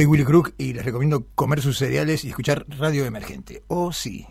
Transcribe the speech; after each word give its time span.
Soy 0.00 0.06
Willy 0.06 0.24
Crook 0.24 0.54
y 0.58 0.74
les 0.74 0.84
recomiendo 0.84 1.26
comer 1.34 1.60
sus 1.60 1.76
cereales 1.76 2.24
y 2.24 2.28
escuchar 2.28 2.64
Radio 2.68 3.04
Emergente. 3.04 3.64
Oh, 3.66 3.90
sí. 3.90 4.28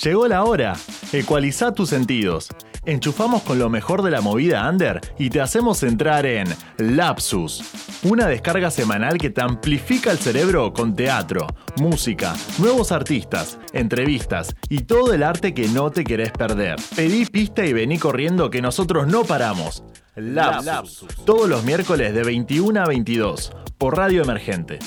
Llegó 0.00 0.28
la 0.28 0.44
hora. 0.44 0.76
Ecualiza 1.12 1.74
tus 1.74 1.88
sentidos. 1.88 2.50
Enchufamos 2.84 3.42
con 3.42 3.58
lo 3.58 3.68
mejor 3.68 4.02
de 4.02 4.12
la 4.12 4.20
movida 4.20 4.70
under 4.70 5.00
y 5.18 5.28
te 5.28 5.40
hacemos 5.40 5.82
entrar 5.82 6.24
en 6.24 6.46
Lapsus, 6.76 7.64
una 8.04 8.28
descarga 8.28 8.70
semanal 8.70 9.18
que 9.18 9.30
te 9.30 9.42
amplifica 9.42 10.12
el 10.12 10.18
cerebro 10.18 10.72
con 10.72 10.94
teatro, 10.94 11.48
música, 11.80 12.36
nuevos 12.58 12.92
artistas, 12.92 13.58
entrevistas 13.72 14.54
y 14.68 14.84
todo 14.84 15.12
el 15.12 15.24
arte 15.24 15.52
que 15.52 15.66
no 15.66 15.90
te 15.90 16.04
querés 16.04 16.30
perder. 16.30 16.76
Pedí 16.94 17.26
pista 17.26 17.66
y 17.66 17.72
vení 17.72 17.98
corriendo 17.98 18.50
que 18.50 18.62
nosotros 18.62 19.08
no 19.08 19.24
paramos. 19.24 19.82
Lapsus, 20.14 21.06
todos 21.26 21.48
los 21.48 21.64
miércoles 21.64 22.14
de 22.14 22.22
21 22.22 22.80
a 22.80 22.86
22 22.86 23.52
por 23.80 23.96
Radio 23.96 24.22
Emergente. 24.22 24.78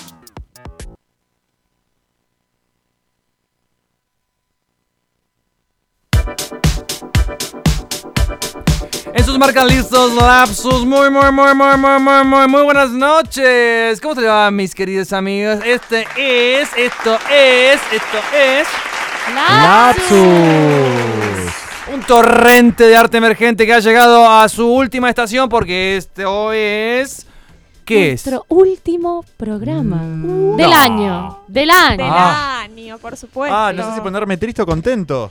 Estos 9.15 9.39
marcan 9.39 9.68
listos 9.68 10.14
lapsus. 10.14 10.86
Muy, 10.86 11.10
muy, 11.10 11.32
muy, 11.32 11.56
muy, 11.56 11.75
muy, 11.75 12.00
muy, 12.00 12.24
muy, 12.24 12.48
muy 12.48 12.61
buenas 12.61 12.92
noches. 12.92 14.00
¿Cómo 14.00 14.14
te 14.14 14.28
va, 14.28 14.51
mis 14.51 14.75
queridos 14.75 15.12
amigos? 15.12 15.57
Este 15.65 16.06
es, 16.15 16.70
esto 16.78 17.18
es, 17.32 17.82
esto 17.92 18.20
es. 18.32 18.68
Lapsus. 19.34 20.21
Un 21.92 22.01
torrente 22.06 22.86
de 22.86 22.96
arte 22.96 23.18
emergente 23.18 23.65
que 23.65 23.73
ha 23.73 23.79
llegado 23.79 24.29
a 24.29 24.48
su 24.48 24.71
última 24.71 25.10
estación 25.10 25.50
porque 25.50 25.98
este 25.98 26.25
hoy 26.25 26.57
es. 26.60 27.25
¿Qué 27.86 28.14
es? 28.14 28.25
Nuestro 28.25 28.46
último 28.50 29.25
programa 29.37 29.97
Mm, 29.97 30.55
del 30.55 30.69
no. 30.69 30.75
año. 30.78 31.39
Del 31.47 31.69
año. 31.71 31.97
Del 31.97 32.11
Ah. 32.11 32.61
año, 32.61 32.97
por 32.97 33.17
supuesto. 33.17 33.56
Ah, 33.56 33.73
no 33.73 33.84
sé 33.89 33.95
si 33.95 34.02
ponerme 34.02 34.38
triste 34.38 34.62
o 34.62 34.66
contento. 34.66 35.30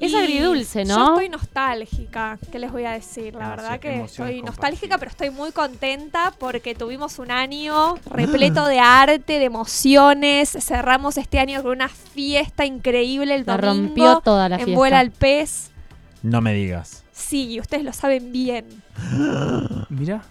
Es 0.00 0.10
Y 0.12 0.16
agridulce, 0.16 0.84
Yo 0.84 0.96
¿no? 0.98 1.08
estoy 1.14 1.28
nostálgica, 1.28 2.36
¿qué 2.50 2.58
les 2.58 2.72
voy 2.72 2.84
a 2.84 2.90
decir? 2.90 3.34
La 3.34 3.46
Ah, 3.46 3.50
verdad 3.50 3.72
sí, 3.74 3.78
que 3.78 4.02
estoy 4.02 4.42
nostálgica, 4.42 4.98
pero 4.98 5.10
estoy 5.10 5.30
muy 5.30 5.52
contenta 5.52 6.32
porque 6.38 6.74
tuvimos 6.74 7.18
un 7.20 7.30
año 7.30 7.94
repleto 8.10 8.66
de 8.66 8.80
arte, 8.80 9.38
de 9.38 9.44
emociones. 9.44 10.50
Cerramos 10.60 11.16
este 11.16 11.38
año 11.38 11.62
con 11.62 11.72
una 11.72 11.88
fiesta 11.88 12.64
increíble 12.66 13.34
el 13.36 13.44
La 13.46 13.56
domingo. 13.56 13.86
rompió 13.86 14.20
toda 14.20 14.48
la 14.48 14.56
en 14.56 14.64
fiesta. 14.64 14.76
Vuela 14.78 14.98
al 14.98 15.10
Pez. 15.12 15.70
No 16.22 16.40
me 16.40 16.54
digas. 16.54 17.04
Sí, 17.12 17.52
y 17.52 17.60
ustedes 17.60 17.84
lo 17.84 17.92
saben 17.92 18.32
bien. 18.32 18.66
Mira, 19.90 20.22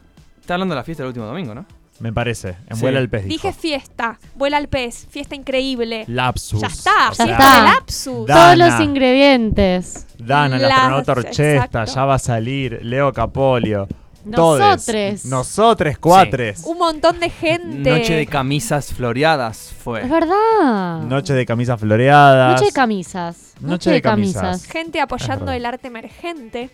está 0.44 0.56
hablando 0.56 0.76
de 0.76 0.80
la 0.80 0.84
fiesta 0.84 1.04
del 1.04 1.08
último 1.10 1.26
domingo, 1.26 1.56
¿no? 1.56 1.66
Me 2.00 2.12
parece. 2.12 2.56
En 2.68 2.76
Sí. 2.76 2.82
vuela 2.82 3.00
el 3.00 3.08
pez. 3.10 3.26
Dije 3.26 3.48
dijo. 3.50 3.60
fiesta, 3.60 4.20
Vuela 4.36 4.58
al 4.58 4.68
Pez, 4.68 5.08
fiesta 5.10 5.36
increíble. 5.36 6.04
Lapsus. 6.08 6.60
Ya 6.60 6.68
está, 6.68 7.10
O 7.10 7.14
Ya 7.14 7.26
sea, 7.26 7.26
está. 7.34 7.56
de 7.60 7.64
lapsus. 7.66 8.28
Da- 8.28 8.36
Todos 8.36 8.58
los 8.58 8.68
Dana. 8.70 8.84
ingredientes. 8.84 10.08
Dana, 10.18 10.58
la 10.58 10.68
Las- 10.68 10.78
astronauta 10.78 11.12
orchesta, 11.14 11.66
exacto. 11.66 11.94
ya 11.96 12.06
va 12.06 12.16
a 12.16 12.20
salir. 12.20 12.80
Leo 12.84 13.14
Capolio. 13.14 13.88
Todes. 14.34 14.88
Nosotros. 14.88 15.26
Nosotros, 15.26 15.98
cuatres. 16.00 16.64
Un 16.66 16.78
montón 16.78 17.20
de 17.20 17.30
gente. 17.30 17.90
Noche 17.90 18.16
de 18.16 18.26
camisas 18.26 18.94
floreadas 18.94 19.68
Es 19.72 19.74
fue. 19.84 20.02
verdad. 20.08 21.02
Noche 21.02 21.34
de 21.34 21.46
camisas 21.46 21.80
floreadas. 21.80 22.54
Noche 22.54 22.66
de 22.66 22.72
camisas. 22.72 23.54
Noche 23.60 23.92
de 23.92 24.02
camisas. 24.02 24.66
Gente 24.66 25.00
apoyando 25.02 25.52
el 25.52 25.66
arte 25.66 25.88
emergente. 25.90 26.70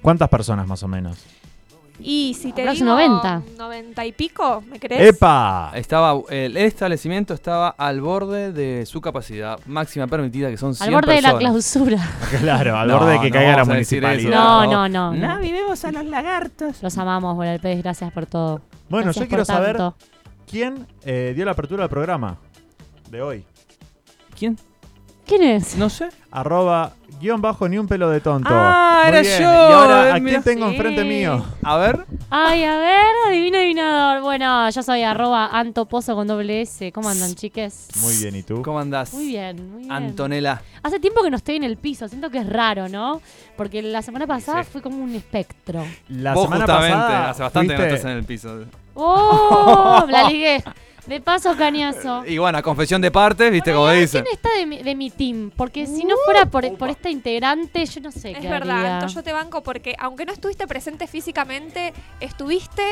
¿Cuántas 0.00 0.28
personas 0.28 0.66
más 0.66 0.82
o 0.82 0.88
menos? 0.88 1.18
Y 2.04 2.34
si 2.34 2.52
te 2.52 2.68
digo 2.68 2.84
90. 2.84 3.42
90 3.58 4.06
y 4.06 4.12
pico, 4.12 4.62
¿me 4.68 4.78
crees? 4.80 5.14
¡Epa! 5.14 5.70
Estaba, 5.74 6.20
el 6.30 6.56
establecimiento 6.56 7.32
estaba 7.34 7.68
al 7.70 8.00
borde 8.00 8.52
de 8.52 8.84
su 8.86 9.00
capacidad 9.00 9.58
máxima 9.66 10.06
permitida, 10.06 10.50
que 10.50 10.56
son 10.56 10.74
100 10.74 10.88
Al 10.88 10.94
borde 10.94 11.14
de 11.14 11.22
la 11.22 11.38
personas. 11.38 11.40
clausura. 11.72 12.10
Claro, 12.40 12.76
al 12.78 12.88
No, 12.88 12.98
borde 12.98 13.12
de 13.12 13.20
que 13.20 13.28
no 13.28 13.32
caiga 13.34 13.50
la 13.52 13.56
vamos 13.58 13.74
a 13.74 13.78
decir 13.78 14.02
municipalidad. 14.02 14.62
eso. 14.62 14.66
No, 14.70 14.88
No. 14.88 14.88
no, 14.88 15.12
no. 15.14 15.34
no. 15.34 15.40
vivimos 15.40 15.84
a 15.84 15.92
los 15.92 16.04
lagartos. 16.06 16.82
Los 16.82 16.98
amamos, 16.98 17.44
al 17.46 17.60
Pez. 17.60 17.82
Gracias 17.82 18.12
por 18.12 18.26
todo. 18.26 18.60
Bueno, 18.88 19.04
Gracias 19.06 19.24
yo 19.24 19.28
quiero 19.28 19.40
por 19.44 19.54
saber 19.54 19.76
tanto. 19.76 19.96
quién 20.50 20.86
eh, 21.04 21.32
dio 21.34 21.44
la 21.44 21.52
apertura 21.52 21.82
del 21.84 21.90
programa 21.90 22.36
de 23.10 23.22
hoy. 23.22 23.44
¿Quién? 24.38 24.56
¿Quién 25.26 25.42
es? 25.44 25.76
No 25.76 25.88
sé. 25.88 26.08
Arroba 26.30 26.92
guion 27.20 27.40
bajo 27.40 27.68
ni 27.68 27.78
un 27.78 27.86
pelo 27.86 28.10
de 28.10 28.20
tonto. 28.20 28.48
Ah, 28.50 29.02
Muy 29.04 29.08
era 29.10 29.20
bien. 29.20 29.38
yo, 29.40 29.44
Y 29.44 29.72
ahora, 29.72 30.02
¿a 30.14 30.16
eh, 30.16 30.20
mira. 30.20 30.42
quién 30.42 30.42
tengo 30.56 30.68
Sí. 30.68 30.74
enfrente 30.74 31.04
mío? 31.04 31.44
A 31.62 31.76
ver. 31.76 32.04
Ay, 32.30 32.64
a 32.64 32.76
ver, 32.78 33.06
adivina 33.28 33.58
adivinador. 33.58 34.22
Bueno, 34.22 34.68
yo 34.70 34.82
soy 34.82 35.02
arroba 35.04 35.46
antopozo 35.46 36.16
con 36.16 36.26
doble 36.26 36.62
S. 36.62 36.90
¿Cómo 36.90 37.08
andan, 37.08 37.34
chiques? 37.36 37.88
Muy 38.02 38.16
bien, 38.16 38.34
¿y 38.36 38.42
tú? 38.42 38.62
¿Cómo 38.62 38.80
andás? 38.80 39.14
Muy 39.14 39.26
bien, 39.26 39.70
muy 39.72 39.80
bien. 39.82 39.92
Antonella. 39.92 40.60
Hace 40.82 40.98
tiempo 40.98 41.22
que 41.22 41.30
no 41.30 41.36
estoy 41.36 41.56
en 41.56 41.64
el 41.64 41.76
piso, 41.76 42.08
siento 42.08 42.28
que 42.30 42.38
es 42.38 42.48
raro, 42.48 42.88
¿no? 42.88 43.20
Porque 43.56 43.80
la 43.82 44.02
semana 44.02 44.26
pasada 44.26 44.64
Sí. 44.64 44.70
fue 44.72 44.82
como 44.82 44.96
un 45.04 45.14
espectro. 45.14 45.84
La 46.08 46.34
Vos 46.34 46.44
semana 46.44 46.64
justamente, 46.64 46.96
pasada 46.96 47.30
hace 47.30 47.42
bastante 47.42 47.68
que 47.68 47.72
no 47.74 47.78
fuiste- 47.78 47.94
estás 47.94 48.10
en 48.10 48.18
el 48.18 48.24
piso. 48.24 48.64
¡Oh! 48.94 50.04
la 50.08 50.28
ligué. 50.28 50.62
De 51.06 51.20
paso, 51.20 51.56
cañazo. 51.56 52.24
Y 52.26 52.38
bueno, 52.38 52.62
confesión 52.62 53.00
de 53.02 53.10
partes, 53.10 53.50
viste 53.50 53.72
como 53.72 53.90
dicen. 53.90 54.22
¿Quién 54.24 54.34
está 54.34 54.50
de 54.56 54.66
mi, 54.66 54.82
de 54.82 54.94
mi 54.94 55.10
team? 55.10 55.50
Porque 55.56 55.86
si 55.86 56.04
no 56.04 56.14
fuera 56.24 56.46
por, 56.46 56.76
por 56.76 56.88
esta 56.90 57.10
integrante, 57.10 57.84
yo 57.86 58.00
no 58.00 58.12
sé 58.12 58.32
Es 58.32 58.38
qué 58.38 58.48
verdad, 58.48 58.78
haría. 58.78 58.92
entonces 58.94 59.16
yo 59.16 59.22
te 59.22 59.32
banco 59.32 59.62
porque 59.62 59.94
aunque 59.98 60.24
no 60.24 60.32
estuviste 60.32 60.66
presente 60.66 61.06
físicamente, 61.06 61.92
estuviste 62.20 62.82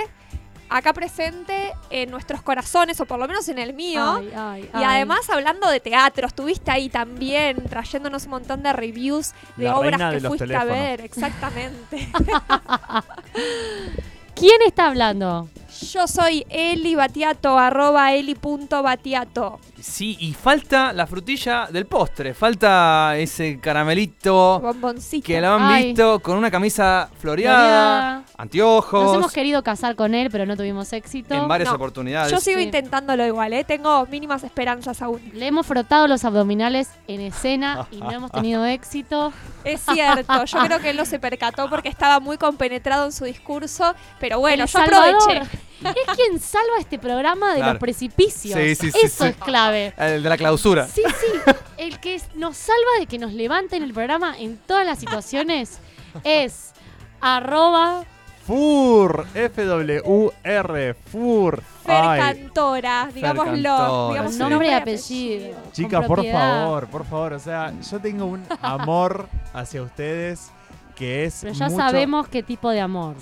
acá 0.68 0.92
presente 0.92 1.72
en 1.90 2.10
nuestros 2.12 2.42
corazones, 2.42 3.00
o 3.00 3.04
por 3.04 3.18
lo 3.18 3.26
menos 3.26 3.48
en 3.48 3.58
el 3.58 3.74
mío. 3.74 4.18
Ay, 4.18 4.30
ay, 4.36 4.62
Y 4.72 4.76
ay. 4.76 4.84
además 4.84 5.28
hablando 5.28 5.68
de 5.68 5.80
teatro, 5.80 6.28
estuviste 6.28 6.70
ahí 6.70 6.88
también 6.88 7.64
trayéndonos 7.68 8.24
un 8.26 8.30
montón 8.30 8.62
de 8.62 8.72
reviews 8.72 9.32
de 9.56 9.64
La 9.64 9.76
obras 9.76 9.98
reina 9.98 10.10
que 10.10 10.20
de 10.20 10.28
fuiste 10.28 10.46
teléfonos. 10.46 10.76
a 10.76 10.80
ver, 10.80 11.00
exactamente. 11.00 12.08
¿Quién 14.34 14.62
está 14.66 14.86
hablando? 14.86 15.48
Yo 15.80 16.06
soy 16.06 16.44
Eli 16.50 16.94
Batiato, 16.94 17.58
arroba 17.58 18.12
eli.batiato. 18.14 19.58
Sí, 19.80 20.16
y 20.20 20.34
falta 20.34 20.92
la 20.92 21.06
frutilla 21.06 21.68
del 21.70 21.86
postre. 21.86 22.34
Falta 22.34 23.14
ese 23.16 23.58
caramelito 23.60 24.60
Bomboncito. 24.60 25.26
que 25.26 25.40
lo 25.40 25.54
han 25.54 25.62
Ay. 25.62 25.86
visto 25.86 26.20
con 26.20 26.36
una 26.36 26.50
camisa 26.50 27.08
floreada, 27.18 27.56
Floreada. 27.60 28.14
Nos 28.20 28.30
anteojos, 28.36 29.14
hemos 29.16 29.32
querido 29.32 29.62
casar 29.62 29.96
con 29.96 30.14
él, 30.14 30.28
pero 30.30 30.44
no 30.44 30.56
tuvimos 30.56 30.92
éxito. 30.92 31.34
en 31.34 31.48
varias 31.48 31.70
No, 31.70 31.76
oportunidades. 31.76 32.30
Yo 32.30 32.40
sigo 32.40 32.58
Sí. 32.58 32.64
intentándolo 32.64 33.24
igual, 33.26 33.52
¿eh? 33.54 33.64
Tengo 33.64 34.04
mínimas 34.06 34.44
esperanzas 34.44 35.00
aún. 35.00 35.22
Le 35.32 35.46
hemos 35.46 35.66
frotado 35.66 36.06
los 36.08 36.24
abdominales 36.24 36.90
en 37.08 37.20
escena 37.22 37.86
y 37.90 37.98
no 37.98 38.10
hemos 38.10 38.30
tenido 38.32 38.64
éxito. 38.66 39.32
Es 39.64 39.80
cierto, 39.80 40.44
yo 40.44 40.58
creo 40.58 40.78
que 40.80 40.90
él 40.90 40.96
no 40.96 41.04
se 41.06 41.18
percató 41.18 41.68
porque 41.70 41.88
estaba 41.88 42.20
muy 42.20 42.36
compenetrado 42.36 43.06
en 43.06 43.12
su 43.12 43.24
discurso, 43.24 43.94
pero 44.18 44.38
bueno, 44.40 44.64
El 44.64 44.68
yo 44.68 44.78
Salvador 44.78 45.14
aproveché. 45.22 45.48
Es 45.84 46.16
quien 46.16 46.38
salva 46.40 46.78
este 46.78 46.98
programa 46.98 47.50
de 47.50 47.56
Claro. 47.56 47.72
los 47.74 47.80
precipicios. 47.80 48.58
Sí, 48.58 48.74
sí, 48.74 48.90
sí, 48.92 48.98
Eso 49.02 49.24
sí. 49.24 49.30
es 49.30 49.36
clave. 49.36 49.92
El 49.96 50.22
de 50.22 50.28
la 50.28 50.36
clausura. 50.36 50.86
Sí, 50.86 51.02
sí. 51.06 51.52
El 51.76 51.98
que 52.00 52.20
nos 52.34 52.56
salva 52.56 52.90
de 52.98 53.06
que 53.06 53.18
nos 53.18 53.32
levanten 53.32 53.82
el 53.82 53.92
programa 53.92 54.38
en 54.38 54.56
todas 54.58 54.84
las 54.86 54.98
situaciones 54.98 55.78
es 56.24 56.72
arroba 57.20 58.04
FUR, 58.46 59.26
F-W-R, 59.34 60.94
FUR. 60.94 61.62
Fer 61.84 62.18
Cantora, 62.18 63.08
digámoslo. 63.14 64.08
Digamos 64.10 64.32
sí. 64.32 64.38
nombre 64.38 64.68
y 64.68 64.72
apellido. 64.72 65.56
Chicas, 65.72 66.06
por 66.06 66.24
favor, 66.26 66.86
por 66.88 67.04
favor. 67.06 67.32
O 67.34 67.38
sea, 67.38 67.72
yo 67.90 67.98
tengo 68.00 68.26
un 68.26 68.44
amor 68.62 69.28
hacia 69.52 69.82
ustedes 69.82 70.50
que 71.00 71.24
es. 71.24 71.38
Pero 71.40 71.54
ya 71.54 71.64
mucho- 71.68 71.76
sabemos 71.78 72.28
qué 72.28 72.42
tipo 72.42 72.70
de 72.70 72.80
amor. 72.80 73.16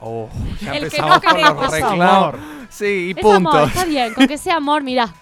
Oh, 0.00 0.28
ya 0.60 0.72
El 0.72 0.78
que 0.78 0.84
empezamos 0.84 1.16
no 1.16 1.20
con 1.22 1.32
queremos. 1.36 1.62
los 1.62 1.70
reclamos. 1.72 2.34
Sí, 2.70 2.84
y 2.86 3.10
Es 3.10 3.16
punto. 3.16 3.50
amor, 3.50 3.68
está 3.68 3.84
bien. 3.84 4.14
Con 4.14 4.26
que 4.26 4.38
sea 4.38 4.56
amor, 4.56 4.82
mirá. 4.82 5.12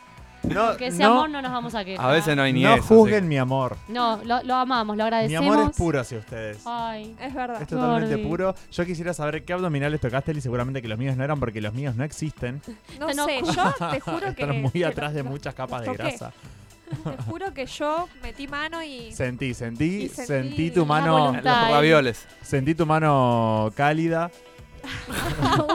No, 0.43 0.69
Con 0.69 0.77
que 0.79 0.91
sea 0.91 1.07
no, 1.09 1.13
amor 1.13 1.31
no 1.31 1.43
nos 1.43 1.53
vamos 1.53 1.75
a 1.75 1.85
quejar. 1.85 2.07
A 2.07 2.13
veces 2.13 2.35
no 2.35 2.43
hay 2.43 2.53
ni 2.55 2.63
no 2.63 2.75
eso. 2.75 2.83
juzguen 2.85 3.21
sí. 3.25 3.29
mi 3.29 3.37
amor. 3.39 3.77
No, 3.89 4.19
lo, 4.25 4.43
lo 4.43 4.55
amamos, 4.55 4.97
lo 4.97 5.03
Mi 5.05 5.07
agradecemos. 5.09 5.55
amor 5.57 5.71
es 5.71 5.77
puro 5.77 6.01
hacia 6.01 6.19
ustedes. 6.19 6.63
Ay. 6.65 7.15
Es 7.21 7.35
verdad. 7.35 7.61
Es 7.61 7.69
totalmente 7.69 8.17
puro. 8.19 8.55
Yo 8.73 8.87
quisiera 8.87 9.13
saber 9.13 9.45
qué 9.45 9.53
abdominales 9.53 10.01
tocaste 10.01 10.33
y 10.33 10.41
seguramente 10.41 10.81
que 10.81 10.89
los 10.89 10.99
míos 10.99 11.17
no 11.17 11.25
eran 11.25 11.39
porque 11.41 11.61
los 11.61 11.75
míos 11.75 11.95
no 11.97 12.05
existen. 12.05 12.63
No 12.99 13.09
no- 13.13 13.25
sé, 13.27 13.41
yo 13.45 13.91
te 13.91 14.01
juro 14.01 14.21
que. 14.35 14.43
Están 14.43 14.63
muy 14.63 14.71
que 14.71 14.85
atrás 14.87 15.13
de 15.15 15.23
muchas 15.23 15.55
capas 15.55 15.83
de 15.83 15.93
grasa. 15.93 16.33
Te 16.91 17.23
juro 17.25 17.55
que 17.55 17.67
yo 17.67 18.09
metí 18.23 18.49
mano 18.49 18.83
y. 18.83 19.13
Sentí, 19.13 19.55
sentí, 19.55 20.05
Y 20.05 20.09
sentí 20.09 20.27
sentí 20.27 20.71
tu 20.71 20.85
mano, 20.85 21.13
voluntad. 21.19 21.63
Los 21.63 21.71
ravioles. 21.71 22.27
sentí 22.43 22.75
tu 22.75 22.87
mano 22.87 23.71
cálida, 23.77 24.31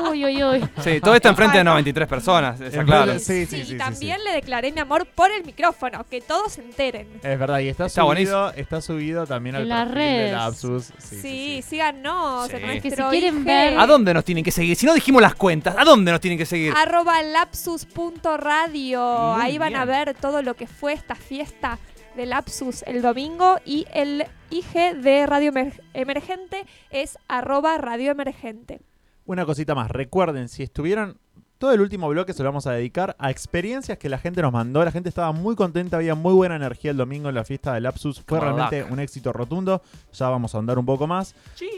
uy, 0.09 0.25
uy, 0.25 0.43
uy. 0.43 0.63
Sí, 0.83 0.99
todo 0.99 1.15
esto 1.15 1.29
enfrente 1.29 1.57
de 1.59 1.63
93 1.63 2.07
personas, 2.07 2.59
está 2.61 2.83
claro. 2.83 3.05
verdad, 3.07 3.21
Sí, 3.21 3.45
sí, 3.45 3.57
Sí, 3.63 3.71
sí, 3.71 3.77
también 3.77 4.23
le 4.23 4.31
declaré 4.33 4.71
mi 4.71 4.79
amor 4.79 5.05
por 5.05 5.31
el 5.31 5.43
micrófono, 5.45 6.05
que 6.09 6.21
todos 6.21 6.53
se 6.53 6.61
enteren. 6.61 7.07
Es 7.23 7.39
verdad, 7.39 7.59
y 7.59 7.69
está, 7.69 7.85
Está 7.87 8.01
subido, 8.03 8.51
está 8.53 8.81
subido 8.81 9.25
también 9.27 9.55
al 9.55 9.67
las 9.69 9.87
perfil 9.87 9.95
de 9.95 10.01
redes. 10.17 10.31
Lapsus. 10.33 10.83
Sí, 10.85 10.93
Sí, 10.99 11.15
sí, 11.15 11.21
sí. 11.21 11.61
síganos 11.69 12.47
Sí. 12.47 12.55
en 12.55 12.61
Que 12.61 12.67
nuestro 12.89 13.11
si 13.11 13.19
quieren 13.19 13.37
IG, 13.39 13.45
ver- 13.45 13.79
¿A 13.79 13.87
dónde 13.87 14.13
nos 14.13 14.23
tienen 14.25 14.43
que 14.43 14.51
seguir? 14.51 14.75
Si 14.75 14.85
no 14.85 14.93
dijimos 14.93 15.21
las 15.21 15.35
cuentas, 15.35 15.75
¿a 15.77 15.83
dónde 15.83 16.11
nos 16.11 16.21
tienen 16.21 16.37
que 16.37 16.45
seguir? 16.45 16.73
arroba 16.75 17.21
lapsus.radio. 17.23 19.33
Muy 19.35 19.41
Ahí 19.41 19.57
van 19.57 19.75
a 19.75 19.85
bien. 19.85 20.05
ver 20.05 20.15
todo 20.15 20.41
lo 20.41 20.55
que 20.55 20.67
fue 20.67 20.93
esta 20.93 21.15
fiesta 21.15 21.79
de 22.15 22.25
Lapsus 22.25 22.83
el 22.83 23.01
domingo 23.01 23.59
y 23.65 23.85
el 23.93 24.25
IG 24.49 24.95
de 25.01 25.25
Radio 25.25 25.51
Emer- 25.51 25.81
Emergente 25.93 26.65
es 26.89 27.17
arroba 27.27 27.77
Radio 27.77 28.11
Emergente. 28.11 28.79
Una 29.25 29.45
cosita 29.45 29.75
más, 29.75 29.89
recuerden, 29.91 30.49
si 30.49 30.63
estuvieron... 30.63 31.17
Todo 31.57 31.71
el 31.71 31.79
último 31.79 32.09
bloque 32.09 32.33
se 32.33 32.43
lo 32.43 32.49
vamos 32.49 32.67
a 32.67 32.73
dedicar 32.73 33.15
a 33.17 33.31
experiencias 33.31 33.97
que 33.97 34.09
la 34.09 34.17
gente 34.17 34.41
nos 34.41 34.51
mandó. 34.51 34.83
La 34.83 34.91
gente 34.91 35.07
estaba 35.07 35.31
muy 35.31 35.55
contenta, 35.55 35.95
había 35.95 36.13
muy 36.13 36.33
buena 36.33 36.57
energía 36.57 36.91
el 36.91 36.97
domingo 36.97 37.29
en 37.29 37.35
la 37.35 37.45
fiesta 37.45 37.73
de 37.73 37.79
Lapsus. 37.79 38.17
Fue 38.27 38.39
Como 38.39 38.41
realmente 38.41 38.83
un 38.83 38.99
éxito 38.99 39.31
rotundo. 39.31 39.81
Ya 40.13 40.27
vamos 40.27 40.53
a 40.53 40.57
andar 40.57 40.77
un 40.77 40.85
poco 40.85 41.07
más. 41.07 41.33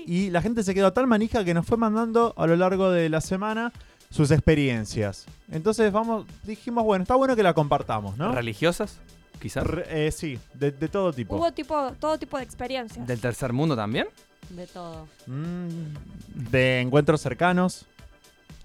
Y 0.07 0.31
la 0.31 0.41
gente 0.41 0.63
se 0.63 0.73
quedó 0.73 0.93
tan 0.93 1.07
manija 1.07 1.45
que 1.45 1.53
nos 1.53 1.67
fue 1.67 1.77
mandando 1.77 2.33
a 2.37 2.47
lo 2.47 2.55
largo 2.55 2.89
de 2.89 3.07
la 3.07 3.21
semana 3.21 3.71
sus 4.09 4.31
experiencias. 4.31 5.27
Entonces 5.51 5.91
vamos, 5.91 6.25
dijimos, 6.43 6.83
bueno, 6.83 7.03
está 7.03 7.13
bueno 7.15 7.35
que 7.35 7.43
la 7.43 7.53
compartamos, 7.53 8.17
¿no? 8.17 8.33
¿Religiosas? 8.33 8.97
Quizás. 9.39 9.63
Re- 9.63 10.07
eh, 10.07 10.11
sí, 10.11 10.39
de, 10.55 10.71
de 10.71 10.87
todo 10.87 11.13
tipo. 11.13 11.35
Hubo 11.35 11.51
tipo, 11.51 11.91
todo 11.99 12.17
tipo 12.17 12.37
de 12.37 12.43
experiencias. 12.43 13.05
¿Del 13.05 13.21
tercer 13.21 13.53
mundo 13.53 13.75
también? 13.75 14.07
De 14.49 14.67
todo. 14.67 15.07
Mm, 15.25 15.67
de 16.49 16.81
encuentros 16.81 17.21
cercanos, 17.21 17.85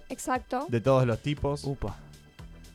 Exacto. 0.08 0.66
de 0.68 0.80
todos 0.80 1.06
los 1.06 1.18
tipos. 1.18 1.64
Upa. 1.64 1.96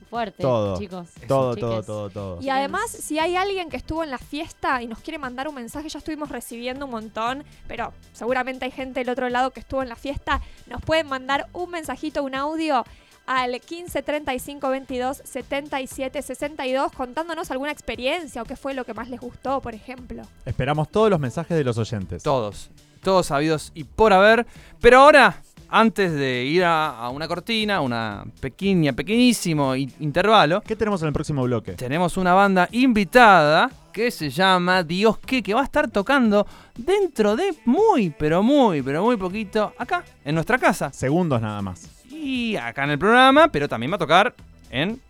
Fuerte, 0.09 0.41
Todo. 0.41 0.77
chicos. 0.77 1.09
todo, 1.27 1.53
chiques. 1.55 1.69
todo, 1.69 1.83
todo, 1.83 2.09
todo. 2.09 2.41
Y 2.41 2.49
además, 2.49 2.89
si 2.89 3.19
hay 3.19 3.35
alguien 3.35 3.69
que 3.69 3.75
estuvo 3.75 4.05
en 4.05 4.09
la 4.09 4.17
fiesta 4.17 4.81
y 4.81 4.87
nos 4.87 4.99
quiere 4.99 5.17
mandar 5.17 5.49
un 5.49 5.55
mensaje, 5.55 5.89
ya 5.89 5.99
estuvimos 5.99 6.29
recibiendo 6.29 6.85
un 6.85 6.91
montón, 6.91 7.43
pero 7.67 7.91
seguramente 8.13 8.63
hay 8.63 8.71
gente 8.71 9.01
del 9.01 9.09
otro 9.09 9.27
lado 9.27 9.51
que 9.51 9.59
estuvo 9.59 9.83
en 9.83 9.89
la 9.89 9.97
fiesta, 9.97 10.41
nos 10.67 10.81
pueden 10.81 11.07
mandar 11.07 11.47
un 11.51 11.71
mensajito, 11.71 12.23
un 12.23 12.35
audio 12.35 12.85
al 13.25 13.59
15 13.59 14.01
35 14.01 14.69
22 14.69 15.21
77 15.25 16.21
62 16.21 16.91
contándonos 16.93 17.51
alguna 17.51 17.73
experiencia 17.73 18.41
o 18.41 18.45
qué 18.45 18.55
fue 18.55 18.73
lo 18.73 18.85
que 18.85 18.93
más 18.93 19.09
les 19.09 19.19
gustó, 19.19 19.59
por 19.59 19.75
ejemplo. 19.75 20.23
Esperamos 20.45 20.89
todos 20.89 21.09
los 21.09 21.19
mensajes 21.19 21.57
de 21.57 21.65
los 21.65 21.77
oyentes. 21.77 22.23
Todos. 22.23 22.69
Todos 22.97 23.27
sabidos 23.27 23.71
y 23.73 23.83
por 23.83 24.13
haber. 24.13 24.45
Pero 24.81 24.99
ahora, 24.99 25.41
antes 25.69 26.13
de 26.13 26.43
ir 26.45 26.63
a, 26.63 26.89
a 26.97 27.09
una 27.09 27.27
cortina, 27.27 27.81
una 27.81 28.25
pequeña, 28.39 28.93
pequeñísimo 28.93 29.75
intervalo, 29.75 30.61
¿Qué 30.61 30.75
tenemos 30.75 31.01
en 31.01 31.07
el 31.07 31.13
próximo 31.13 31.43
bloque? 31.43 31.73
tenemos 31.73 32.17
una 32.17 32.33
banda 32.33 32.69
invitada 32.71 33.69
que 33.91 34.11
se 34.11 34.29
llama 34.29 34.83
Dios 34.83 35.17
que, 35.17 35.41
que 35.41 35.53
va 35.53 35.61
a 35.61 35.63
estar 35.63 35.89
tocando 35.89 36.45
dentro 36.77 37.35
de 37.35 37.53
muy, 37.65 38.11
pero 38.11 38.43
muy, 38.43 38.81
pero 38.83 39.03
muy 39.03 39.17
poquito 39.17 39.73
acá, 39.77 40.03
en 40.23 40.35
nuestra 40.35 40.57
casa. 40.59 40.91
Segundos 40.93 41.41
nada 41.41 41.61
más. 41.61 41.89
Y 42.11 42.55
acá 42.55 42.83
en 42.83 42.91
el 42.91 42.99
programa, 42.99 43.47
pero 43.47 43.67
también 43.67 43.91
va 43.91 43.95
a 43.95 43.99
tocar 43.99 44.35
en... 44.69 45.01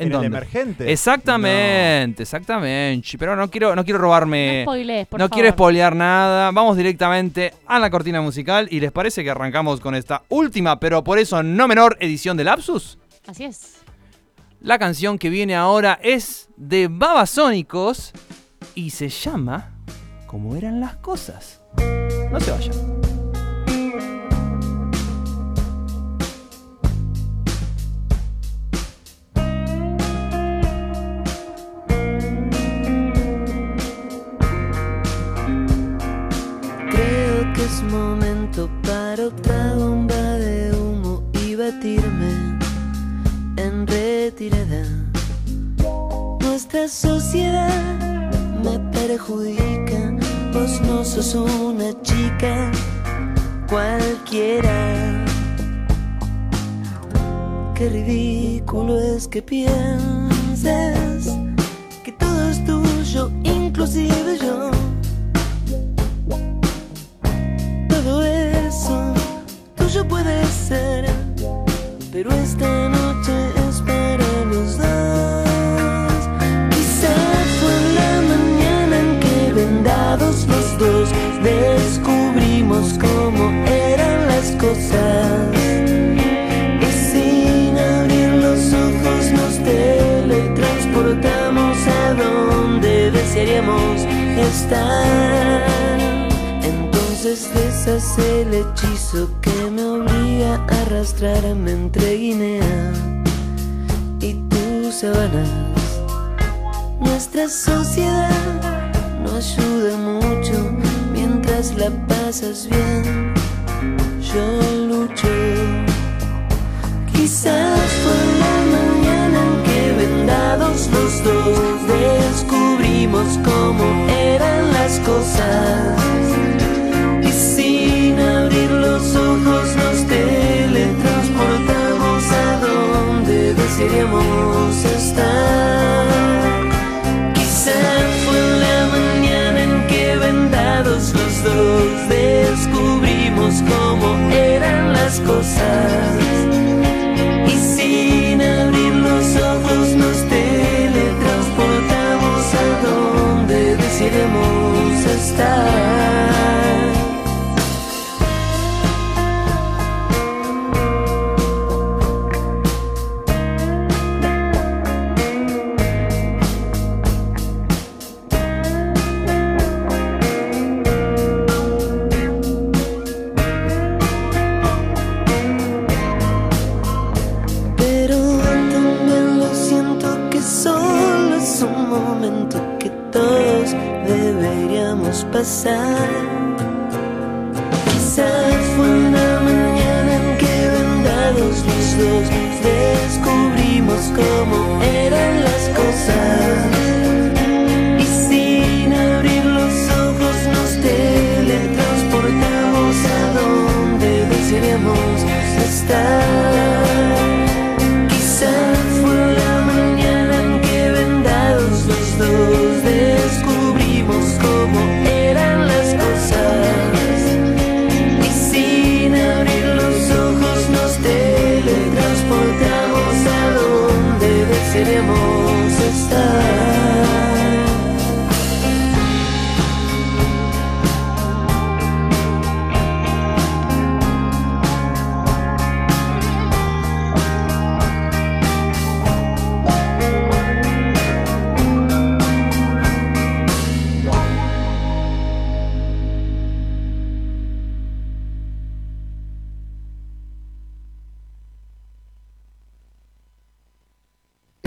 ¿En, 0.00 0.12
¿En 0.12 0.18
el 0.18 0.24
emergente? 0.24 0.90
Exactamente, 0.90 2.22
exactamente. 2.22 3.18
Pero 3.18 3.36
no 3.36 3.50
quiero, 3.50 3.76
no 3.76 3.84
quiero 3.84 3.98
robarme... 3.98 4.64
No 4.64 4.72
spoilees, 4.72 5.06
por 5.06 5.20
no 5.20 5.24
favor. 5.28 5.34
quiero 5.34 5.52
spoilear 5.54 5.94
nada. 5.94 6.50
Vamos 6.50 6.76
directamente 6.76 7.52
a 7.66 7.78
la 7.78 7.90
cortina 7.90 8.20
musical. 8.20 8.66
¿Y 8.70 8.80
les 8.80 8.92
parece 8.92 9.22
que 9.22 9.30
arrancamos 9.30 9.80
con 9.80 9.94
esta 9.94 10.22
última, 10.28 10.80
pero 10.80 11.04
por 11.04 11.18
eso 11.18 11.42
no 11.42 11.68
menor 11.68 11.96
edición 12.00 12.36
de 12.36 12.44
Lapsus? 12.44 12.98
Así 13.26 13.44
es. 13.44 13.74
La 14.60 14.78
canción 14.78 15.18
que 15.18 15.30
viene 15.30 15.54
ahora 15.54 15.98
es 16.02 16.48
de 16.56 16.88
Babasónicos 16.90 18.12
y 18.74 18.90
se 18.90 19.08
llama 19.08 19.72
Como 20.26 20.56
eran 20.56 20.80
las 20.80 20.96
cosas. 20.96 21.60
No 22.30 22.40
se 22.40 22.50
vayan. 22.50 23.09
Que 59.30 59.42
pienses 59.42 60.29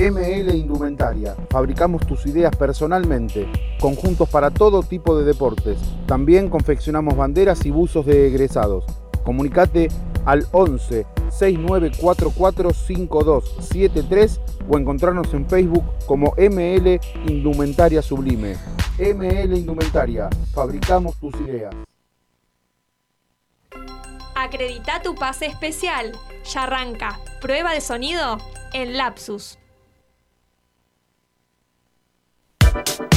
ML 0.04 0.54
Indumentaria. 0.54 1.34
Fabricamos 1.50 2.06
tus 2.06 2.26
ideas 2.26 2.54
personalmente. 2.58 3.48
Conjuntos 3.80 4.28
para 4.28 4.52
todo 4.52 4.84
tipo 4.84 5.18
de 5.18 5.24
deportes. 5.24 5.78
También 6.06 6.50
confeccionamos 6.50 7.16
banderas 7.16 7.66
y 7.66 7.72
buzos 7.72 8.06
de 8.06 8.28
egresados. 8.28 8.84
Comunicate 9.24 9.88
al 10.26 10.46
11 10.52 11.06
6944 11.30 12.74
5273 12.74 14.42
o 14.68 14.78
encontrarnos 14.78 15.34
en 15.34 15.48
Facebook 15.48 15.86
como 16.06 16.34
ML 16.36 17.00
Indumentaria 17.26 18.02
Sublime. 18.02 18.58
ML 19.00 19.58
Indumentaria. 19.58 20.28
Fabricamos 20.54 21.16
tus 21.16 21.34
ideas. 21.36 21.74
Acredita 24.36 25.02
tu 25.02 25.16
pase 25.16 25.46
especial. 25.46 26.12
Ya 26.54 26.64
arranca. 26.64 27.22
Prueba 27.40 27.72
de 27.72 27.80
sonido 27.80 28.38
en 28.74 28.98
Lapsus. 28.98 29.60
Thank 32.74 33.14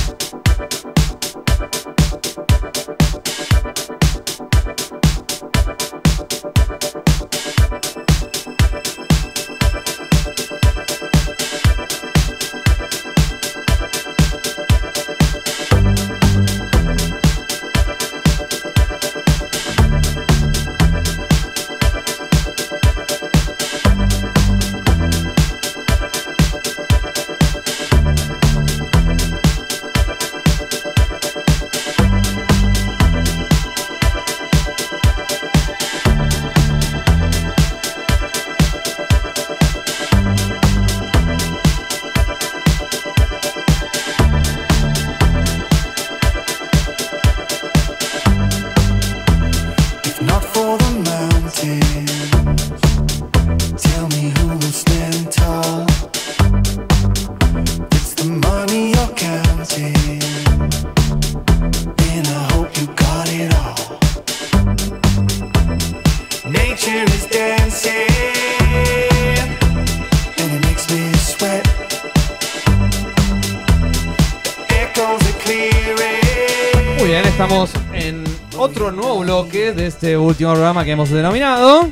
último 80.26 80.52
programa 80.52 80.84
que 80.84 80.90
hemos 80.92 81.10
denominado. 81.10 81.88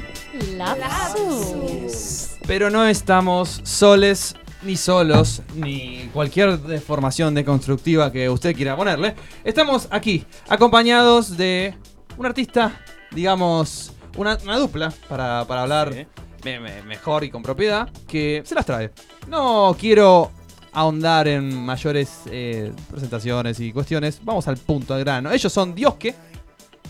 Lapsus. 0.57 2.37
Pero 2.47 2.71
no 2.71 2.87
estamos 2.87 3.61
soles 3.65 4.35
ni 4.63 4.77
solos, 4.77 5.43
ni 5.55 6.09
cualquier 6.13 6.59
deformación 6.59 7.35
deconstructiva 7.35 8.11
que 8.11 8.29
usted 8.31 8.55
quiera 8.57 8.77
ponerle. 8.77 9.15
Estamos 9.45 9.89
aquí, 9.91 10.25
acompañados 10.49 11.37
de 11.37 11.75
un 12.17 12.27
artista, 12.27 12.81
digamos, 13.13 13.93
una, 14.17 14.39
una 14.43 14.59
dupla, 14.59 14.93
para, 15.09 15.45
para 15.47 15.63
hablar 15.63 16.07
me- 16.45 16.61
me- 16.61 16.83
mejor 16.83 17.25
y 17.25 17.31
con 17.31 17.43
propiedad, 17.43 17.89
que 18.07 18.43
se 18.45 18.55
las 18.55 18.65
trae. 18.67 18.91
No 19.29 19.77
quiero 19.79 20.31
ahondar 20.73 21.29
en 21.29 21.55
mayores 21.65 22.11
eh, 22.27 22.73
presentaciones 22.91 23.61
y 23.61 23.73
cuestiones, 23.73 24.19
vamos 24.23 24.49
al 24.49 24.57
punto, 24.57 24.95
al 24.95 25.01
grano. 25.01 25.31
Ellos 25.31 25.53
son 25.53 25.75
Diosque, 25.75 26.15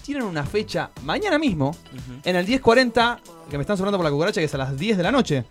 tienen 0.04 0.24
una 0.24 0.44
fecha 0.44 0.90
mañana 1.02 1.38
mismo, 1.38 1.74
en 2.24 2.36
el 2.36 2.46
1040, 2.46 3.20
que 3.48 3.56
me 3.56 3.62
están 3.62 3.78
sonando 3.78 3.96
por 3.96 4.04
la 4.04 4.10
cucaracha, 4.10 4.38
que 4.38 4.44
es 4.44 4.54
a 4.54 4.58
las 4.58 4.76
10 4.76 4.98
de 4.98 5.02
la 5.02 5.10
noche. 5.10 5.44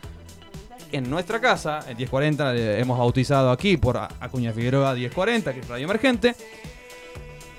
En 0.91 1.09
nuestra 1.09 1.41
casa, 1.41 1.79
el 1.87 1.95
1040, 1.95 2.53
le 2.53 2.79
hemos 2.79 2.99
bautizado 2.99 3.49
aquí 3.49 3.77
por 3.77 3.97
Acuña 3.97 4.53
Figueroa 4.53 4.93
1040, 4.93 5.53
que 5.55 5.59
es 5.59 5.67
Radio 5.67 5.85
Emergente. 5.85 6.35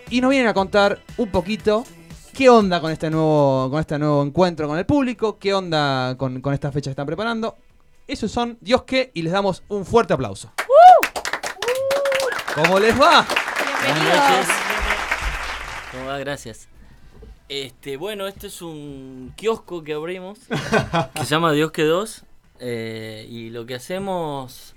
Y 0.09 0.21
nos 0.21 0.31
vienen 0.31 0.47
a 0.47 0.55
contar 0.55 1.01
un 1.17 1.33
poquito 1.33 1.85
qué 2.33 2.49
onda 2.49 2.81
con 2.81 2.93
este 2.93 3.11
nuevo, 3.11 3.71
con 3.71 3.81
este 3.81 3.99
nuevo 3.99 4.23
encuentro 4.23 4.69
con 4.69 4.79
el 4.79 4.87
público, 4.87 5.37
qué 5.37 5.53
onda 5.53 6.17
con, 6.17 6.41
con 6.41 6.55
esta 6.55 6.71
fecha 6.71 6.91
que 6.91 6.93
están 6.93 7.07
preparando. 7.07 7.57
Esos 8.07 8.31
son 8.31 8.57
Dios 8.61 8.85
que, 8.85 9.11
y 9.15 9.23
les 9.23 9.33
damos 9.33 9.65
un 9.67 9.85
fuerte 9.85 10.15
aplauso. 10.15 10.53
¿Cómo 12.55 12.79
les 12.79 12.95
va? 12.95 13.27
Buenas 13.85 14.05
noches. 14.05 14.55
¿Cómo 15.91 16.07
va? 16.07 16.19
Gracias. 16.19 16.69
Este, 17.49 17.97
bueno, 17.99 18.27
este 18.27 18.47
es 18.47 18.63
un 18.63 19.33
kiosco 19.37 19.85
que 19.85 19.93
abrimos 19.93 20.39
que 21.15 21.21
se 21.21 21.27
llama 21.27 21.53
Dios 21.53 21.73
que 21.73 21.83
2 21.85 22.25
eh, 22.61 23.27
y 23.31 23.51
lo 23.51 23.67
que 23.67 23.75
hacemos 23.75 24.75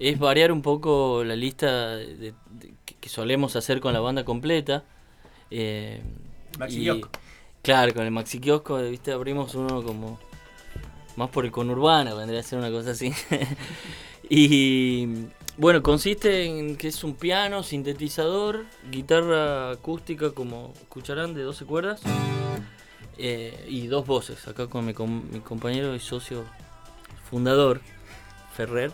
es 0.00 0.18
variar 0.18 0.50
un 0.50 0.60
poco 0.62 1.22
la 1.24 1.36
lista 1.36 1.96
de- 1.96 2.16
de- 2.16 2.74
que, 2.84 2.94
que 2.96 3.08
solemos 3.08 3.54
hacer 3.54 3.80
con 3.80 3.92
la 3.92 4.00
banda 4.00 4.24
completa. 4.24 4.82
eh, 5.52 6.02
Maxi 6.58 6.80
y- 6.80 6.82
kiosco. 6.84 7.10
Claro, 7.62 7.92
con 7.94 8.04
el 8.04 8.10
maxi 8.10 8.40
kiosco, 8.40 8.78
viste, 8.82 9.12
abrimos 9.12 9.54
uno 9.54 9.82
como 9.82 10.18
más 11.16 11.30
por 11.30 11.44
el 11.44 11.52
conurbano, 11.52 12.16
vendría 12.16 12.40
a 12.40 12.42
ser 12.42 12.58
una 12.58 12.70
cosa 12.70 12.92
así. 12.92 13.12
y 14.28 15.06
bueno, 15.56 15.82
consiste 15.82 16.44
en 16.46 16.76
que 16.76 16.88
es 16.88 17.04
un 17.04 17.14
piano, 17.14 17.62
sintetizador, 17.62 18.64
guitarra 18.90 19.72
acústica 19.72 20.30
como 20.30 20.72
escucharán 20.80 21.34
de 21.34 21.42
12 21.42 21.66
cuerdas 21.66 22.00
eh, 23.18 23.66
y 23.68 23.86
dos 23.86 24.06
voces. 24.06 24.48
Acá 24.48 24.68
con 24.68 24.86
mi, 24.86 24.94
mi 24.94 25.40
compañero 25.40 25.94
y 25.94 26.00
socio 26.00 26.44
fundador, 27.28 27.82
Ferrer. 28.56 28.92